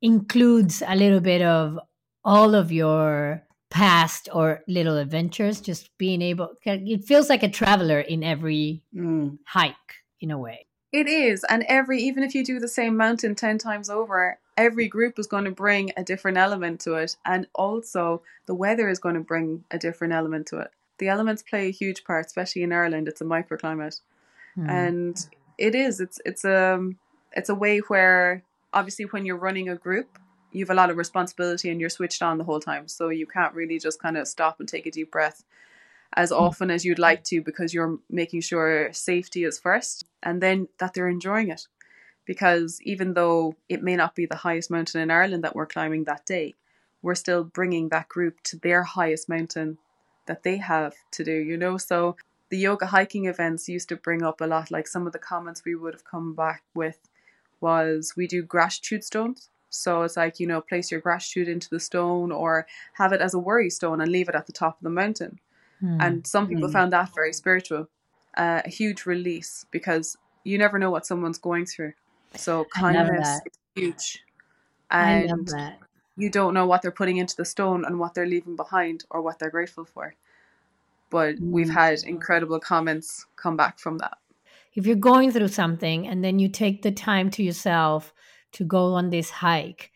includes 0.00 0.82
a 0.86 0.94
little 0.94 1.20
bit 1.20 1.42
of 1.42 1.78
all 2.24 2.54
of 2.54 2.70
your 2.70 3.42
past 3.70 4.28
or 4.32 4.60
little 4.68 4.96
adventures. 4.96 5.60
Just 5.60 5.90
being 5.98 6.22
able, 6.22 6.50
it 6.64 7.04
feels 7.04 7.28
like 7.28 7.42
a 7.42 7.48
traveler 7.48 8.00
in 8.00 8.22
every 8.22 8.82
Mm. 8.94 9.38
hike 9.46 9.74
in 10.20 10.30
a 10.30 10.38
way. 10.38 10.66
It 10.90 11.06
is, 11.06 11.44
and 11.50 11.64
every 11.68 12.00
even 12.00 12.22
if 12.22 12.34
you 12.34 12.42
do 12.44 12.58
the 12.58 12.68
same 12.68 12.96
mountain 12.96 13.34
ten 13.34 13.58
times 13.58 13.90
over, 13.90 14.38
every 14.56 14.88
group 14.88 15.18
is 15.18 15.26
going 15.26 15.44
to 15.44 15.50
bring 15.50 15.92
a 15.98 16.02
different 16.02 16.38
element 16.38 16.80
to 16.82 16.94
it, 16.94 17.16
and 17.26 17.46
also 17.54 18.22
the 18.46 18.54
weather 18.54 18.88
is 18.88 18.98
going 18.98 19.14
to 19.14 19.20
bring 19.20 19.64
a 19.70 19.78
different 19.78 20.14
element 20.14 20.46
to 20.46 20.58
it. 20.60 20.70
The 20.98 21.08
elements 21.08 21.42
play 21.42 21.68
a 21.68 21.72
huge 21.72 22.04
part, 22.04 22.26
especially 22.26 22.62
in 22.62 22.72
Ireland. 22.72 23.08
It's 23.08 23.20
a 23.20 23.24
microclimate, 23.24 24.00
Hmm. 24.54 24.70
and 24.70 25.28
it 25.58 25.74
is. 25.74 26.00
It's 26.00 26.20
it's 26.24 26.44
a 26.44 26.90
it's 27.32 27.48
a 27.48 27.54
way 27.54 27.78
where 27.80 28.42
obviously 28.72 29.04
when 29.06 29.24
you're 29.24 29.36
running 29.36 29.68
a 29.68 29.76
group, 29.76 30.18
you 30.52 30.64
have 30.64 30.70
a 30.70 30.74
lot 30.74 30.90
of 30.90 30.96
responsibility 30.96 31.70
and 31.70 31.80
you're 31.80 31.90
switched 31.90 32.22
on 32.22 32.38
the 32.38 32.44
whole 32.44 32.60
time, 32.60 32.88
so 32.88 33.08
you 33.08 33.26
can't 33.26 33.54
really 33.54 33.78
just 33.78 34.00
kind 34.00 34.16
of 34.16 34.26
stop 34.26 34.58
and 34.60 34.68
take 34.68 34.86
a 34.86 34.90
deep 34.90 35.10
breath 35.10 35.44
as 36.14 36.32
often 36.32 36.70
as 36.70 36.84
you'd 36.84 36.98
like 36.98 37.22
to 37.22 37.42
because 37.42 37.74
you're 37.74 37.98
making 38.08 38.40
sure 38.40 38.90
safety 38.92 39.44
is 39.44 39.58
first 39.58 40.06
and 40.22 40.42
then 40.42 40.66
that 40.78 40.94
they're 40.94 41.08
enjoying 41.08 41.50
it. 41.50 41.68
Because 42.24 42.80
even 42.82 43.14
though 43.14 43.56
it 43.68 43.82
may 43.82 43.94
not 43.96 44.14
be 44.14 44.26
the 44.26 44.36
highest 44.36 44.70
mountain 44.70 45.00
in 45.00 45.10
Ireland 45.10 45.44
that 45.44 45.54
we're 45.54 45.66
climbing 45.66 46.04
that 46.04 46.24
day, 46.26 46.54
we're 47.02 47.14
still 47.14 47.44
bringing 47.44 47.90
that 47.90 48.08
group 48.08 48.40
to 48.44 48.58
their 48.58 48.82
highest 48.82 49.28
mountain 49.28 49.78
that 50.28 50.44
they 50.44 50.58
have 50.58 50.94
to 51.12 51.24
do, 51.24 51.32
you 51.32 51.56
know? 51.56 51.76
So 51.78 52.16
the 52.50 52.58
yoga 52.58 52.86
hiking 52.86 53.26
events 53.26 53.68
used 53.68 53.88
to 53.90 53.96
bring 53.96 54.22
up 54.22 54.40
a 54.40 54.46
lot, 54.46 54.70
like 54.70 54.86
some 54.88 55.06
of 55.06 55.12
the 55.12 55.18
comments 55.18 55.64
we 55.64 55.74
would 55.74 55.94
have 55.94 56.04
come 56.04 56.34
back 56.34 56.62
with 56.74 56.98
was 57.60 58.14
we 58.16 58.26
do 58.28 58.42
gratitude 58.42 59.04
stones. 59.04 59.50
So 59.70 60.02
it's 60.02 60.16
like, 60.16 60.40
you 60.40 60.46
know, 60.46 60.60
place 60.62 60.90
your 60.90 61.00
gratitude 61.00 61.48
into 61.48 61.68
the 61.70 61.80
stone 61.80 62.32
or 62.32 62.66
have 62.94 63.12
it 63.12 63.20
as 63.20 63.34
a 63.34 63.38
worry 63.38 63.70
stone 63.70 64.00
and 64.00 64.10
leave 64.12 64.28
it 64.28 64.36
at 64.36 64.46
the 64.46 64.52
top 64.52 64.78
of 64.78 64.84
the 64.84 64.90
mountain 64.90 65.40
Hmm. 65.80 66.00
and 66.00 66.26
some 66.26 66.48
people 66.48 66.68
Mm. 66.68 66.72
found 66.72 66.92
that 66.92 67.14
very 67.14 67.32
spiritual 67.32 67.88
uh, 68.36 68.62
a 68.64 68.68
huge 68.68 69.06
release 69.06 69.64
because 69.70 70.16
you 70.44 70.58
never 70.58 70.78
know 70.78 70.90
what 70.90 71.06
someone's 71.06 71.38
going 71.38 71.66
through 71.66 71.92
so 72.34 72.64
kindness 72.64 73.40
is 73.46 73.58
huge 73.74 74.24
I 74.90 75.26
love 75.26 75.28
and 75.28 75.48
that. 75.48 75.78
You 76.18 76.28
don't 76.28 76.52
know 76.52 76.66
what 76.66 76.82
they're 76.82 76.90
putting 76.90 77.16
into 77.16 77.36
the 77.36 77.44
stone 77.44 77.84
and 77.84 77.98
what 77.98 78.12
they're 78.12 78.26
leaving 78.26 78.56
behind 78.56 79.04
or 79.08 79.22
what 79.22 79.38
they're 79.38 79.50
grateful 79.50 79.84
for. 79.84 80.14
But 81.10 81.36
we've 81.40 81.68
Mm. 81.68 81.74
had 81.74 82.02
incredible 82.02 82.60
comments 82.60 83.24
come 83.36 83.56
back 83.56 83.78
from 83.78 83.98
that. 83.98 84.18
If 84.74 84.86
you're 84.86 84.96
going 84.96 85.30
through 85.30 85.48
something 85.48 86.06
and 86.06 86.22
then 86.24 86.38
you 86.38 86.48
take 86.48 86.82
the 86.82 86.90
time 86.90 87.30
to 87.30 87.42
yourself 87.42 88.12
to 88.52 88.64
go 88.64 88.94
on 88.94 89.10
this 89.10 89.30
hike 89.30 89.92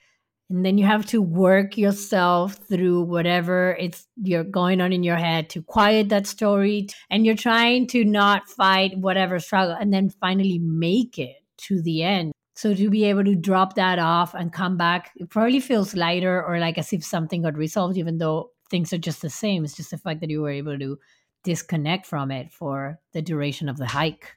and 0.48 0.64
then 0.64 0.78
you 0.78 0.85
have 0.85 1.06
to 1.06 1.20
work 1.22 1.78
yourself 1.78 2.54
through 2.68 3.02
whatever 3.02 3.76
it's 3.80 4.06
you're 4.22 4.44
going 4.44 4.80
on 4.80 4.92
in 4.92 5.02
your 5.02 5.16
head 5.16 5.48
to 5.50 5.62
quiet 5.62 6.08
that 6.11 6.26
story 6.26 6.88
and 7.11 7.24
you're 7.24 7.35
trying 7.35 7.87
to 7.87 8.04
not 8.04 8.48
fight 8.48 8.96
whatever 8.98 9.38
struggle 9.38 9.76
and 9.80 9.92
then 9.92 10.11
finally 10.11 10.58
make 10.58 11.18
it 11.18 11.37
to 11.56 11.80
the 11.82 12.02
end 12.02 12.32
so 12.62 12.75
to 12.75 12.90
be 12.90 13.05
able 13.05 13.25
to 13.25 13.35
drop 13.35 13.75
that 13.75 13.98
off 13.98 14.35
and 14.35 14.53
come 14.53 14.77
back 14.77 15.11
it 15.16 15.29
probably 15.31 15.61
feels 15.61 15.94
lighter 15.96 16.42
or 16.44 16.59
like 16.61 16.79
as 16.79 16.92
if 16.92 17.05
something 17.05 17.42
got 17.42 17.57
resolved 17.57 17.98
even 17.98 18.18
though 18.18 18.51
things 18.70 18.92
are 18.92 18.98
just 18.98 19.22
the 19.22 19.31
same 19.31 19.64
it's 19.64 19.77
just 19.77 19.90
the 19.90 19.98
fact 19.98 20.20
that 20.20 20.31
you 20.31 20.40
were 20.42 20.51
able 20.51 20.79
to 20.79 20.98
disconnect 21.44 22.07
from 22.07 22.31
it 22.31 22.53
for 22.53 23.01
the 23.12 23.22
duration 23.22 23.68
of 23.68 23.77
the 23.79 23.87
hike 23.87 24.37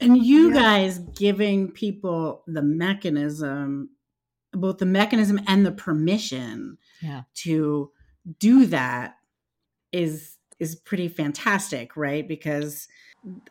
And 0.00 0.16
you 0.24 0.52
Yeah. 0.52 0.62
guys 0.62 0.98
giving 1.00 1.70
people 1.72 2.44
the 2.46 2.62
mechanism, 2.62 3.90
both 4.52 4.78
the 4.78 4.86
mechanism 4.86 5.40
and 5.46 5.66
the 5.66 5.72
permission 5.72 6.78
Yeah. 7.02 7.22
to 7.44 7.90
do 8.38 8.66
that 8.66 9.16
is 9.92 10.36
is 10.58 10.76
pretty 10.76 11.08
fantastic, 11.08 11.96
right? 11.96 12.26
Because 12.26 12.88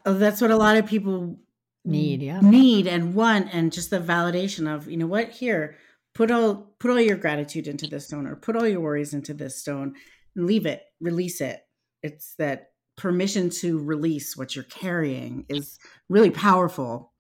uh, 0.05 0.13
that's 0.13 0.41
what 0.41 0.51
a 0.51 0.57
lot 0.57 0.77
of 0.77 0.85
people 0.85 1.39
Need, 1.87 2.21
mm. 2.21 2.25
yeah. 2.25 2.39
need 2.41 2.87
and 2.87 3.15
want 3.15 3.49
and 3.53 3.71
just 3.71 3.89
the 3.89 3.99
validation 3.99 4.73
of, 4.73 4.89
you 4.89 4.97
know 4.97 5.07
what, 5.07 5.29
here, 5.29 5.77
put 6.13 6.31
all 6.31 6.73
put 6.79 6.91
all 6.91 6.99
your 6.99 7.17
gratitude 7.17 7.67
into 7.67 7.87
this 7.87 8.07
stone 8.07 8.27
or 8.27 8.35
put 8.35 8.55
all 8.55 8.67
your 8.67 8.81
worries 8.81 9.13
into 9.13 9.33
this 9.33 9.57
stone 9.57 9.95
and 10.35 10.45
leave 10.45 10.65
it, 10.65 10.83
release 10.99 11.41
it. 11.41 11.61
It's 12.03 12.35
that 12.35 12.71
permission 12.97 13.49
to 13.49 13.79
release 13.79 14.35
what 14.35 14.55
you're 14.55 14.65
carrying 14.65 15.45
is 15.49 15.79
really 16.09 16.31
powerful. 16.31 17.13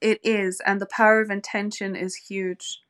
It 0.00 0.20
is, 0.22 0.60
and 0.64 0.80
the 0.80 0.86
power 0.86 1.20
of 1.20 1.30
intention 1.30 1.96
is 1.96 2.14
huge. 2.14 2.80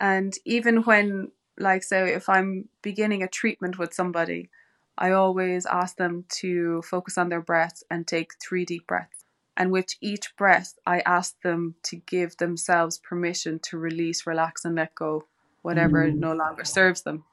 And 0.00 0.34
even 0.44 0.82
when, 0.82 1.30
like, 1.58 1.84
so 1.84 2.04
if 2.04 2.28
I'm 2.28 2.68
beginning 2.82 3.22
a 3.22 3.28
treatment 3.28 3.78
with 3.78 3.94
somebody, 3.94 4.50
I 4.98 5.12
always 5.12 5.64
ask 5.66 5.96
them 5.96 6.24
to 6.40 6.82
focus 6.82 7.16
on 7.16 7.28
their 7.28 7.40
breath 7.40 7.82
and 7.90 8.06
take 8.06 8.32
three 8.42 8.64
deep 8.64 8.86
breaths. 8.86 9.15
And 9.56 9.70
with 9.72 9.94
each 10.00 10.36
breath, 10.36 10.74
I 10.86 11.00
ask 11.00 11.40
them 11.42 11.76
to 11.84 11.96
give 11.96 12.36
themselves 12.36 12.98
permission 12.98 13.58
to 13.60 13.78
release, 13.78 14.26
relax, 14.26 14.64
and 14.64 14.74
let 14.74 14.94
go 14.94 15.24
whatever 15.62 16.06
Mm. 16.06 16.18
no 16.18 16.32
longer 16.34 16.64
serves 16.64 17.02
them. 17.02 17.24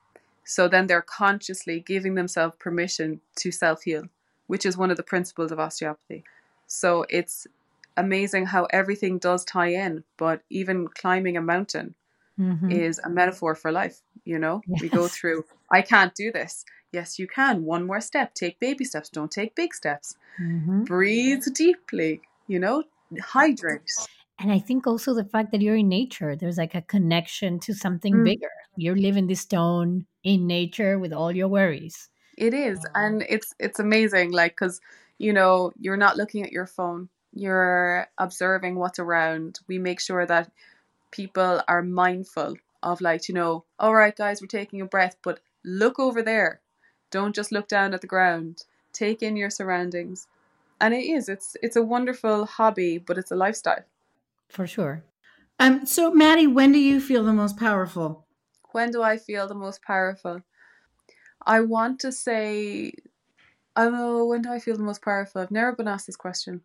So 0.43 0.67
then 0.67 0.88
they're 0.88 1.01
consciously 1.01 1.79
giving 1.79 2.15
themselves 2.15 2.55
permission 2.57 3.21
to 3.38 3.51
self 3.51 3.83
heal, 3.83 4.09
which 4.47 4.65
is 4.65 4.77
one 4.77 4.91
of 4.91 4.97
the 4.97 5.03
principles 5.03 5.51
of 5.51 5.59
osteopathy. 5.59 6.23
So 6.67 7.05
it's 7.09 7.45
amazing 7.95 8.47
how 8.47 8.65
everything 8.71 9.19
does 9.19 9.45
tie 9.45 9.67
in, 9.67 10.03
but 10.17 10.41
even 10.49 10.88
climbing 10.88 11.38
a 11.38 11.41
mountain 11.41 11.95
Mhm. 12.39 12.72
is 12.72 13.00
a 13.04 13.10
metaphor 13.10 13.56
for 13.56 13.72
life. 13.72 14.02
You 14.26 14.39
know, 14.39 14.62
we 14.82 14.89
go 14.89 15.08
through, 15.08 15.46
I 15.72 15.82
can't 15.82 16.13
do 16.15 16.32
this. 16.32 16.65
Yes, 16.91 17.19
you 17.19 17.28
can. 17.28 17.63
One 17.65 17.86
more 17.86 18.02
step. 18.02 18.34
Take 18.34 18.60
baby 18.60 18.86
steps. 18.86 19.10
Don't 19.10 19.32
take 19.32 19.56
big 19.56 19.74
steps. 19.74 20.15
Mhm. 20.39 20.86
Breathe 20.86 21.43
deeply. 21.54 22.22
You 22.48 22.60
know, 22.60 22.84
hydrate. 23.22 23.91
And 24.39 24.52
I 24.52 24.60
think 24.60 24.88
also 24.88 25.13
the 25.13 25.24
fact 25.26 25.52
that 25.52 25.62
you're 25.62 25.76
in 25.76 25.89
nature, 25.89 26.36
there's 26.36 26.58
like 26.58 26.76
a 26.76 26.82
connection 26.82 27.60
to 27.62 27.74
something 27.74 28.15
Mm. 28.15 28.26
bigger. 28.26 28.50
You're 28.78 28.96
living 28.96 29.28
this 29.28 29.41
stone 29.41 30.06
in 30.24 30.48
nature 30.48 30.98
with 31.00 31.13
all 31.13 31.31
your 31.31 31.48
worries. 31.48 32.10
It 32.38 32.54
is, 32.54 32.79
and 32.96 33.23
it's 33.29 33.54
it's 33.60 33.79
amazing. 33.79 34.31
Like, 34.31 34.56
cause 34.56 34.81
you 35.19 35.31
know, 35.34 35.71
you're 35.79 35.98
not 35.98 36.17
looking 36.17 36.44
at 36.44 36.52
your 36.52 36.65
phone. 36.65 37.10
You're 37.34 38.08
observing 38.17 38.75
what's 38.75 39.00
around. 39.00 39.60
We 39.67 39.77
make 39.77 40.00
sure 40.00 40.25
that 40.25 40.52
people 41.13 41.61
are 41.67 41.83
mindful 41.83 42.55
of, 42.81 42.99
like, 42.99 43.29
you 43.29 43.35
know, 43.35 43.63
all 43.79 43.93
right, 43.93 44.15
guys, 44.15 44.41
we're 44.41 44.47
taking 44.47 44.81
a 44.81 44.85
breath, 44.85 45.15
but 45.23 45.39
look 45.63 45.99
over 45.99 46.21
there. 46.21 46.59
Don't 47.11 47.35
just 47.35 47.51
look 47.51 47.67
down 47.67 47.93
at 47.93 48.01
the 48.01 48.07
ground. 48.07 48.63
Take 48.91 49.21
in 49.21 49.37
your 49.37 49.51
surroundings. 49.51 50.27
And 50.81 50.93
it 50.93 51.05
is. 51.05 51.29
It's 51.29 51.55
it's 51.61 51.77
a 51.77 51.81
wonderful 51.81 52.45
hobby, 52.45 52.97
but 52.97 53.17
it's 53.17 53.31
a 53.31 53.35
lifestyle. 53.35 53.85
For 54.49 54.67
sure. 54.67 55.03
Um, 55.59 55.85
so 55.85 56.11
Madi, 56.11 56.47
when 56.47 56.71
do 56.71 56.79
you 56.79 56.99
feel 56.99 57.23
the 57.23 57.31
most 57.31 57.57
powerful? 57.57 58.25
When 58.71 58.91
do 58.91 59.01
I 59.03 59.17
feel 59.17 59.47
the 59.47 59.55
most 59.55 59.81
powerful? 59.83 60.41
I 61.45 61.61
want 61.61 61.99
to 61.99 62.11
say, 62.11 62.93
oh, 63.75 64.25
when 64.25 64.41
do 64.41 64.51
I 64.51 64.59
feel 64.59 64.75
the 64.75 64.83
most 64.83 65.03
powerful? 65.03 65.41
I've 65.41 65.51
never 65.51 65.73
been 65.73 65.87
asked 65.87 66.07
this 66.07 66.15
question. 66.15 66.61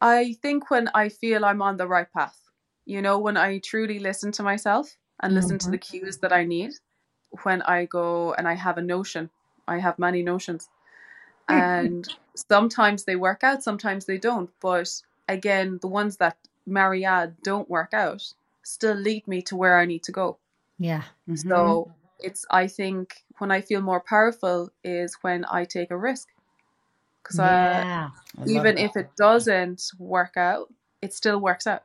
I 0.00 0.36
think 0.40 0.70
when 0.70 0.88
I 0.94 1.08
feel 1.08 1.44
I'm 1.44 1.62
on 1.62 1.76
the 1.76 1.88
right 1.88 2.10
path, 2.10 2.38
you 2.86 3.02
know, 3.02 3.18
when 3.18 3.36
I 3.36 3.58
truly 3.58 3.98
listen 3.98 4.32
to 4.32 4.42
myself 4.42 4.96
and 5.20 5.34
listen 5.34 5.58
to 5.58 5.70
the 5.70 5.78
cues 5.78 6.18
that 6.18 6.32
I 6.32 6.44
need, 6.44 6.72
when 7.42 7.60
I 7.62 7.84
go 7.84 8.32
and 8.32 8.48
I 8.48 8.54
have 8.54 8.78
a 8.78 8.82
notion, 8.82 9.28
I 9.68 9.78
have 9.78 9.98
many 9.98 10.22
notions. 10.22 10.68
And 11.48 12.08
sometimes 12.34 13.04
they 13.04 13.14
work 13.14 13.44
out, 13.44 13.62
sometimes 13.62 14.04
they 14.06 14.18
don't. 14.18 14.50
But 14.60 14.90
again, 15.28 15.78
the 15.80 15.86
ones 15.86 16.16
that 16.16 16.36
Mariade 16.68 17.36
don't 17.44 17.70
work 17.70 17.94
out 17.94 18.22
still 18.64 18.96
lead 18.96 19.28
me 19.28 19.42
to 19.42 19.56
where 19.56 19.78
I 19.78 19.84
need 19.84 20.02
to 20.04 20.12
go. 20.12 20.38
Yeah. 20.78 21.04
Mhm. 21.28 21.38
So 21.38 21.92
it's 22.18 22.46
I 22.50 22.66
think 22.66 23.24
when 23.38 23.52
I 23.52 23.60
feel 23.60 23.80
more 23.80 24.00
powerful 24.00 24.70
is 24.82 25.16
when 25.22 25.44
I 25.44 25.66
take 25.66 25.92
a 25.92 25.96
risk. 25.96 26.28
Because 27.22 27.38
yeah. 27.38 28.10
I 28.38 28.44
even 28.46 28.76
if 28.78 28.96
it 28.96 29.10
doesn't 29.16 29.82
work 29.98 30.36
out, 30.36 30.72
it 31.00 31.14
still 31.14 31.38
works 31.38 31.66
out. 31.66 31.82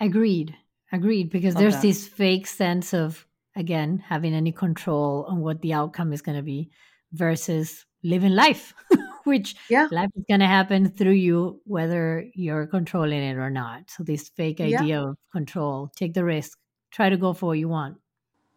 Agreed. 0.00 0.54
Agreed. 0.92 1.30
Because 1.30 1.54
there's 1.54 1.74
that. 1.74 1.82
this 1.82 2.06
fake 2.06 2.46
sense 2.46 2.92
of, 2.94 3.26
again, 3.56 3.98
having 3.98 4.34
any 4.34 4.52
control 4.52 5.24
on 5.28 5.40
what 5.40 5.60
the 5.62 5.72
outcome 5.72 6.12
is 6.12 6.22
going 6.22 6.36
to 6.36 6.42
be 6.42 6.70
versus 7.12 7.84
living 8.02 8.32
life, 8.32 8.74
which 9.24 9.56
Yeah. 9.68 9.88
life 9.90 10.10
is 10.16 10.24
going 10.28 10.40
to 10.40 10.46
happen 10.46 10.88
through 10.88 11.12
you, 11.12 11.60
whether 11.64 12.24
you're 12.34 12.66
controlling 12.66 13.22
it 13.22 13.36
or 13.36 13.50
not. 13.50 13.90
So, 13.90 14.02
this 14.04 14.28
fake 14.28 14.60
Yeah. 14.60 14.80
idea 14.80 15.02
of 15.02 15.16
control, 15.32 15.90
take 15.96 16.14
the 16.14 16.24
risk, 16.24 16.58
try 16.90 17.08
to 17.08 17.16
go 17.16 17.32
for 17.32 17.46
what 17.46 17.58
you 17.58 17.68
want. 17.68 17.98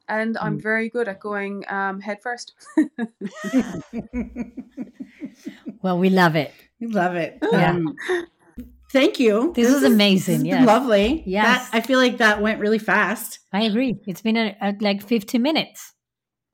And 0.07 0.37
I'm 0.39 0.57
Mm. 0.57 0.63
very 0.63 0.89
good 0.89 1.07
at 1.07 1.19
going 1.19 1.63
um, 1.69 2.01
head 2.01 2.21
first. 2.21 2.53
Well, 5.81 5.97
we 5.97 6.09
love 6.09 6.35
it. 6.35 6.51
We 6.81 6.87
love 6.87 7.15
it. 7.15 7.39
Yeah. 7.53 7.71
Um, 7.75 7.95
thank 8.91 9.19
you. 9.19 9.53
This 9.55 9.67
was 9.71 9.83
is- 9.83 9.91
amazing, 9.93 10.39
This 10.39 10.47
yes. 10.47 10.65
lovely. 10.67 11.23
Yes. 11.25 11.69
That, 11.69 11.77
I 11.77 11.81
feel 11.81 11.99
like 11.99 12.17
that 12.17 12.41
went 12.41 12.59
really 12.59 12.79
fast. 12.79 13.39
I 13.53 13.63
agree. 13.63 13.97
It's 14.07 14.21
been 14.21 14.37
a, 14.37 14.55
a, 14.61 14.75
like 14.81 15.01
15 15.01 15.41
minutes. 15.41 15.93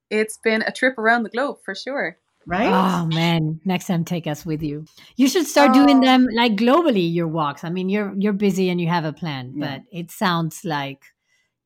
It's 0.09 0.37
been 0.43 0.61
a 0.61 0.71
trip 0.71 0.97
around 0.97 1.23
the 1.23 1.29
globe 1.29 1.57
for 1.65 1.73
sure. 1.75 2.17
Right? 2.47 2.69
Oh 2.71 3.07
man, 3.07 3.59
next 3.65 3.87
time 3.87 4.05
take 4.05 4.27
us 4.27 4.45
with 4.45 4.61
you. 4.61 4.85
You 5.15 5.27
should 5.27 5.47
start 5.47 5.73
doing 5.73 5.97
Oh. 5.97 6.01
them 6.01 6.27
like 6.31 6.55
globally 6.55 7.11
your 7.11 7.27
walks. 7.27 7.63
I 7.63 7.71
mean, 7.71 7.89
you're 7.89 8.13
you're 8.15 8.33
busy 8.33 8.69
and 8.69 8.79
you 8.79 8.87
have 8.87 9.03
a 9.03 9.11
plan, 9.13 9.53
Yeah. 9.55 9.65
but 9.79 9.81
it 9.91 10.11
sounds 10.11 10.63
like 10.63 11.01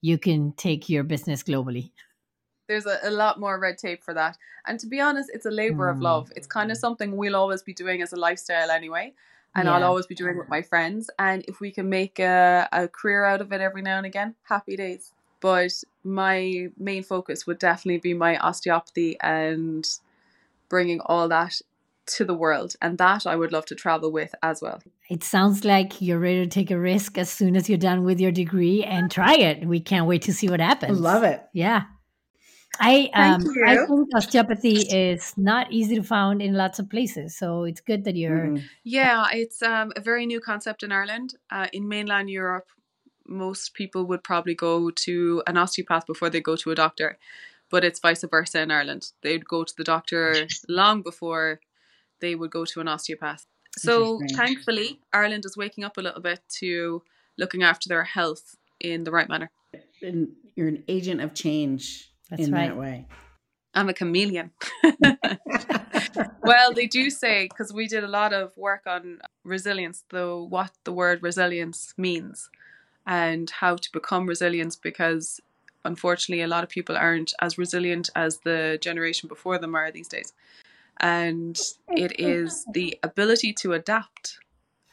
you 0.01 0.17
can 0.17 0.53
take 0.55 0.87
your 0.87 1.03
business 1.03 1.43
globally. 1.43 1.91
There's 2.69 2.85
a, 2.85 2.97
a 3.03 3.11
lot 3.11 3.41
more 3.41 3.59
red 3.59 3.77
tape 3.77 4.05
for 4.05 4.13
that. 4.13 4.37
And 4.65 4.79
to 4.79 4.87
be 4.87 5.01
honest, 5.01 5.29
it's 5.33 5.45
a 5.45 5.51
labor 5.51 5.89
of 5.89 5.97
Mm. 5.97 6.03
love. 6.03 6.31
It's 6.37 6.47
kind 6.47 6.71
of 6.71 6.77
something 6.77 7.17
we'll 7.17 7.35
always 7.35 7.61
be 7.61 7.73
doing 7.73 8.01
as 8.01 8.13
a 8.13 8.15
lifestyle 8.15 8.71
anyway. 8.71 9.13
And 9.59 9.69
I'll 9.69 9.83
always 9.83 10.07
be 10.07 10.15
doing 10.15 10.37
with 10.37 10.49
my 10.49 10.61
friends. 10.61 11.09
And 11.17 11.43
if 11.47 11.59
we 11.59 11.71
can 11.71 11.89
make 11.89 12.19
a, 12.19 12.67
a 12.71 12.87
career 12.87 13.25
out 13.25 13.41
of 13.41 13.51
it 13.51 13.61
every 13.61 13.81
now 13.81 13.97
and 13.97 14.05
again, 14.05 14.35
happy 14.43 14.75
days. 14.75 15.11
But 15.41 15.71
my 16.03 16.67
main 16.77 17.03
focus 17.03 17.47
would 17.47 17.59
definitely 17.59 17.99
be 17.99 18.13
my 18.13 18.37
osteopathy 18.37 19.17
and 19.21 19.87
bringing 20.67 20.99
all 21.01 21.27
that 21.29 21.61
to 22.07 22.25
the 22.25 22.33
world. 22.33 22.75
And 22.81 22.97
that 22.97 23.25
I 23.25 23.35
would 23.35 23.51
love 23.51 23.65
to 23.65 23.75
travel 23.75 24.11
with 24.11 24.33
as 24.41 24.61
well. 24.61 24.81
It 25.09 25.23
sounds 25.23 25.63
like 25.63 26.01
you're 26.01 26.19
ready 26.19 26.43
to 26.43 26.47
take 26.47 26.71
a 26.71 26.79
risk 26.79 27.17
as 27.17 27.29
soon 27.29 27.55
as 27.55 27.69
you're 27.69 27.77
done 27.77 28.03
with 28.03 28.19
your 28.19 28.31
degree 28.31 28.83
and 28.83 29.09
try 29.09 29.35
it. 29.35 29.65
We 29.65 29.79
can't 29.79 30.07
wait 30.07 30.23
to 30.23 30.33
see 30.33 30.49
what 30.49 30.59
happens. 30.59 30.99
love 30.99 31.23
it. 31.23 31.43
Yeah. 31.53 31.83
I 32.79 33.09
um 33.13 33.45
I 33.65 33.77
think 33.77 34.09
osteopathy 34.15 34.77
is 34.89 35.33
not 35.37 35.71
easy 35.71 35.95
to 35.95 36.03
find 36.03 36.41
in 36.41 36.53
lots 36.53 36.79
of 36.79 36.89
places. 36.89 37.37
So 37.37 37.63
it's 37.63 37.81
good 37.81 38.03
that 38.05 38.15
you're 38.15 38.49
Mhm. 38.49 38.63
Yeah, 38.83 39.25
it's 39.31 39.61
um, 39.61 39.91
a 39.95 40.01
very 40.01 40.25
new 40.25 40.39
concept 40.39 40.83
in 40.83 40.91
Ireland. 40.91 41.35
Uh, 41.51 41.67
in 41.73 41.87
mainland 41.87 42.29
Europe, 42.29 42.69
most 43.27 43.73
people 43.73 44.05
would 44.05 44.23
probably 44.23 44.55
go 44.55 44.89
to 44.91 45.43
an 45.47 45.57
osteopath 45.57 46.05
before 46.07 46.29
they 46.29 46.41
go 46.41 46.55
to 46.55 46.71
a 46.71 46.75
doctor, 46.75 47.17
but 47.69 47.83
it's 47.83 47.99
vice 47.99 48.23
versa 48.23 48.61
in 48.61 48.71
Ireland. 48.71 49.11
They'd 49.21 49.45
go 49.45 49.63
to 49.63 49.73
the 49.77 49.83
doctor 49.83 50.47
long 50.67 51.01
before 51.01 51.59
they 52.21 52.35
would 52.35 52.51
go 52.51 52.65
to 52.65 52.81
an 52.81 52.87
osteopath. 52.87 53.45
So 53.77 54.19
thankfully, 54.35 54.99
Ireland 55.13 55.45
is 55.45 55.55
waking 55.55 55.83
up 55.83 55.97
a 55.97 56.01
little 56.01 56.21
bit 56.21 56.41
to 56.59 57.03
looking 57.37 57.63
after 57.63 57.87
their 57.87 58.03
health 58.03 58.57
in 58.79 59.03
the 59.03 59.11
right 59.11 59.29
manner. 59.29 59.51
And 60.01 60.29
you're 60.55 60.67
an 60.67 60.83
agent 60.87 61.21
of 61.21 61.33
change 61.33 62.09
That's 62.29 62.43
in 62.43 62.53
right. 62.53 62.69
that 62.69 62.77
way. 62.77 63.05
I'm 63.73 63.89
a 63.89 63.93
chameleon. 63.93 64.51
well, 66.41 66.73
they 66.73 66.87
do 66.87 67.09
say 67.09 67.47
because 67.49 67.71
we 67.71 67.87
did 67.87 68.03
a 68.03 68.07
lot 68.07 68.33
of 68.33 68.55
work 68.57 68.83
on 68.87 69.19
resilience, 69.43 70.03
though 70.09 70.43
what 70.43 70.71
the 70.83 70.91
word 70.91 71.21
resilience 71.21 71.93
means 71.97 72.49
and 73.05 73.49
how 73.49 73.75
to 73.75 73.91
become 73.91 74.27
resilient 74.27 74.77
because 74.83 75.39
unfortunately 75.85 76.43
a 76.43 76.47
lot 76.47 76.63
of 76.63 76.69
people 76.69 76.95
aren't 76.95 77.33
as 77.41 77.57
resilient 77.57 78.09
as 78.15 78.39
the 78.39 78.77
generation 78.81 79.27
before 79.27 79.57
them 79.57 79.75
are 79.75 79.91
these 79.91 80.07
days. 80.07 80.33
And 80.99 81.57
it 81.87 82.19
is 82.19 82.65
the 82.73 82.99
ability 83.03 83.53
to 83.61 83.73
adapt 83.73 84.39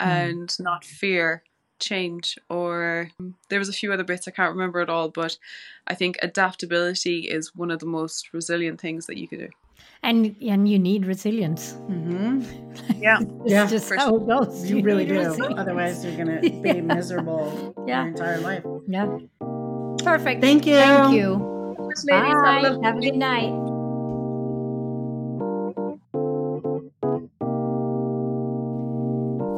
hmm. 0.01 0.09
and 0.09 0.61
not 0.61 0.85
fear 0.85 1.43
change 1.79 2.39
or 2.49 3.11
there 3.49 3.59
was 3.59 3.69
a 3.69 3.73
few 3.73 3.93
other 3.93 4.05
bits 4.05 4.27
I 4.27 4.31
can't 4.31 4.53
remember 4.53 4.81
at 4.81 4.89
all 4.91 5.09
but 5.09 5.39
I 5.87 5.95
think 5.95 6.19
adaptability 6.23 7.21
is 7.29 7.55
one 7.55 7.71
of 7.71 7.79
the 7.81 7.87
most 7.87 8.33
resilient 8.33 8.81
things 8.81 9.07
that 9.07 9.17
you 9.19 9.29
could 9.29 9.39
do. 9.39 9.49
and 10.03 10.35
and 10.41 10.69
you 10.69 10.79
need 10.79 11.07
resilience. 11.07 11.73
mm-hmm. 11.91 12.43
Yeah. 13.03 13.19
It's 13.21 13.51
Yeah, 13.53 13.67
just 13.67 13.87
for 13.89 13.97
how 13.97 14.17
it 14.17 14.27
goes. 14.27 14.71
You 14.71 14.83
really 14.83 15.05
do. 15.07 15.19
resilience. 15.19 15.59
Otherwise, 15.59 16.05
you're 16.05 16.17
going 16.17 16.41
to 16.41 16.51
be 16.51 16.69
Yeah. 16.69 16.81
miserable 16.81 17.75
Yeah. 17.87 18.03
your 18.05 18.09
entire 18.13 18.41
life. 18.41 18.65
Yeah. 18.87 19.19
Perfect. 20.05 20.41
Thank 20.41 20.67
you. 20.67 20.75
Thank 20.77 21.15
you. 21.15 21.29
Ladies, 21.79 22.05
have 22.05 22.63
Bye. 22.63 22.79
Have 22.83 22.97
a 22.99 23.01
good 23.01 23.17
night. 23.17 23.53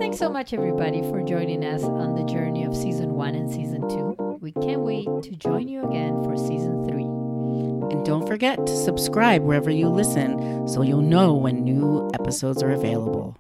Thanks 0.09 0.21
so 0.21 0.31
much, 0.31 0.55
everybody, 0.55 1.03
for 1.03 1.23
joining 1.23 1.63
us 1.67 1.83
on 1.85 2.15
the 2.15 2.25
journey 2.25 2.65
of 2.65 2.75
season 2.75 3.13
one 3.13 3.35
and 3.35 3.51
season 3.51 3.87
two. 3.91 4.17
We 4.41 4.53
can't 4.53 4.81
wait 4.81 5.05
to 5.05 5.37
join 5.37 5.69
you 5.69 5.87
again 5.87 6.25
for 6.25 6.35
season 6.35 6.89
three. 6.89 7.05
And 7.05 8.07
don't 8.07 8.27
forget 8.27 8.57
to 8.67 8.75
subscribe 8.75 9.43
wherever 9.43 9.71
you 9.71 9.91
listen 9.91 10.67
so 10.67 10.81
you'll 10.81 11.03
know 11.03 11.35
when 11.35 11.63
new 11.63 12.11
episodes 12.15 12.63
are 12.63 12.71
available. 12.71 13.37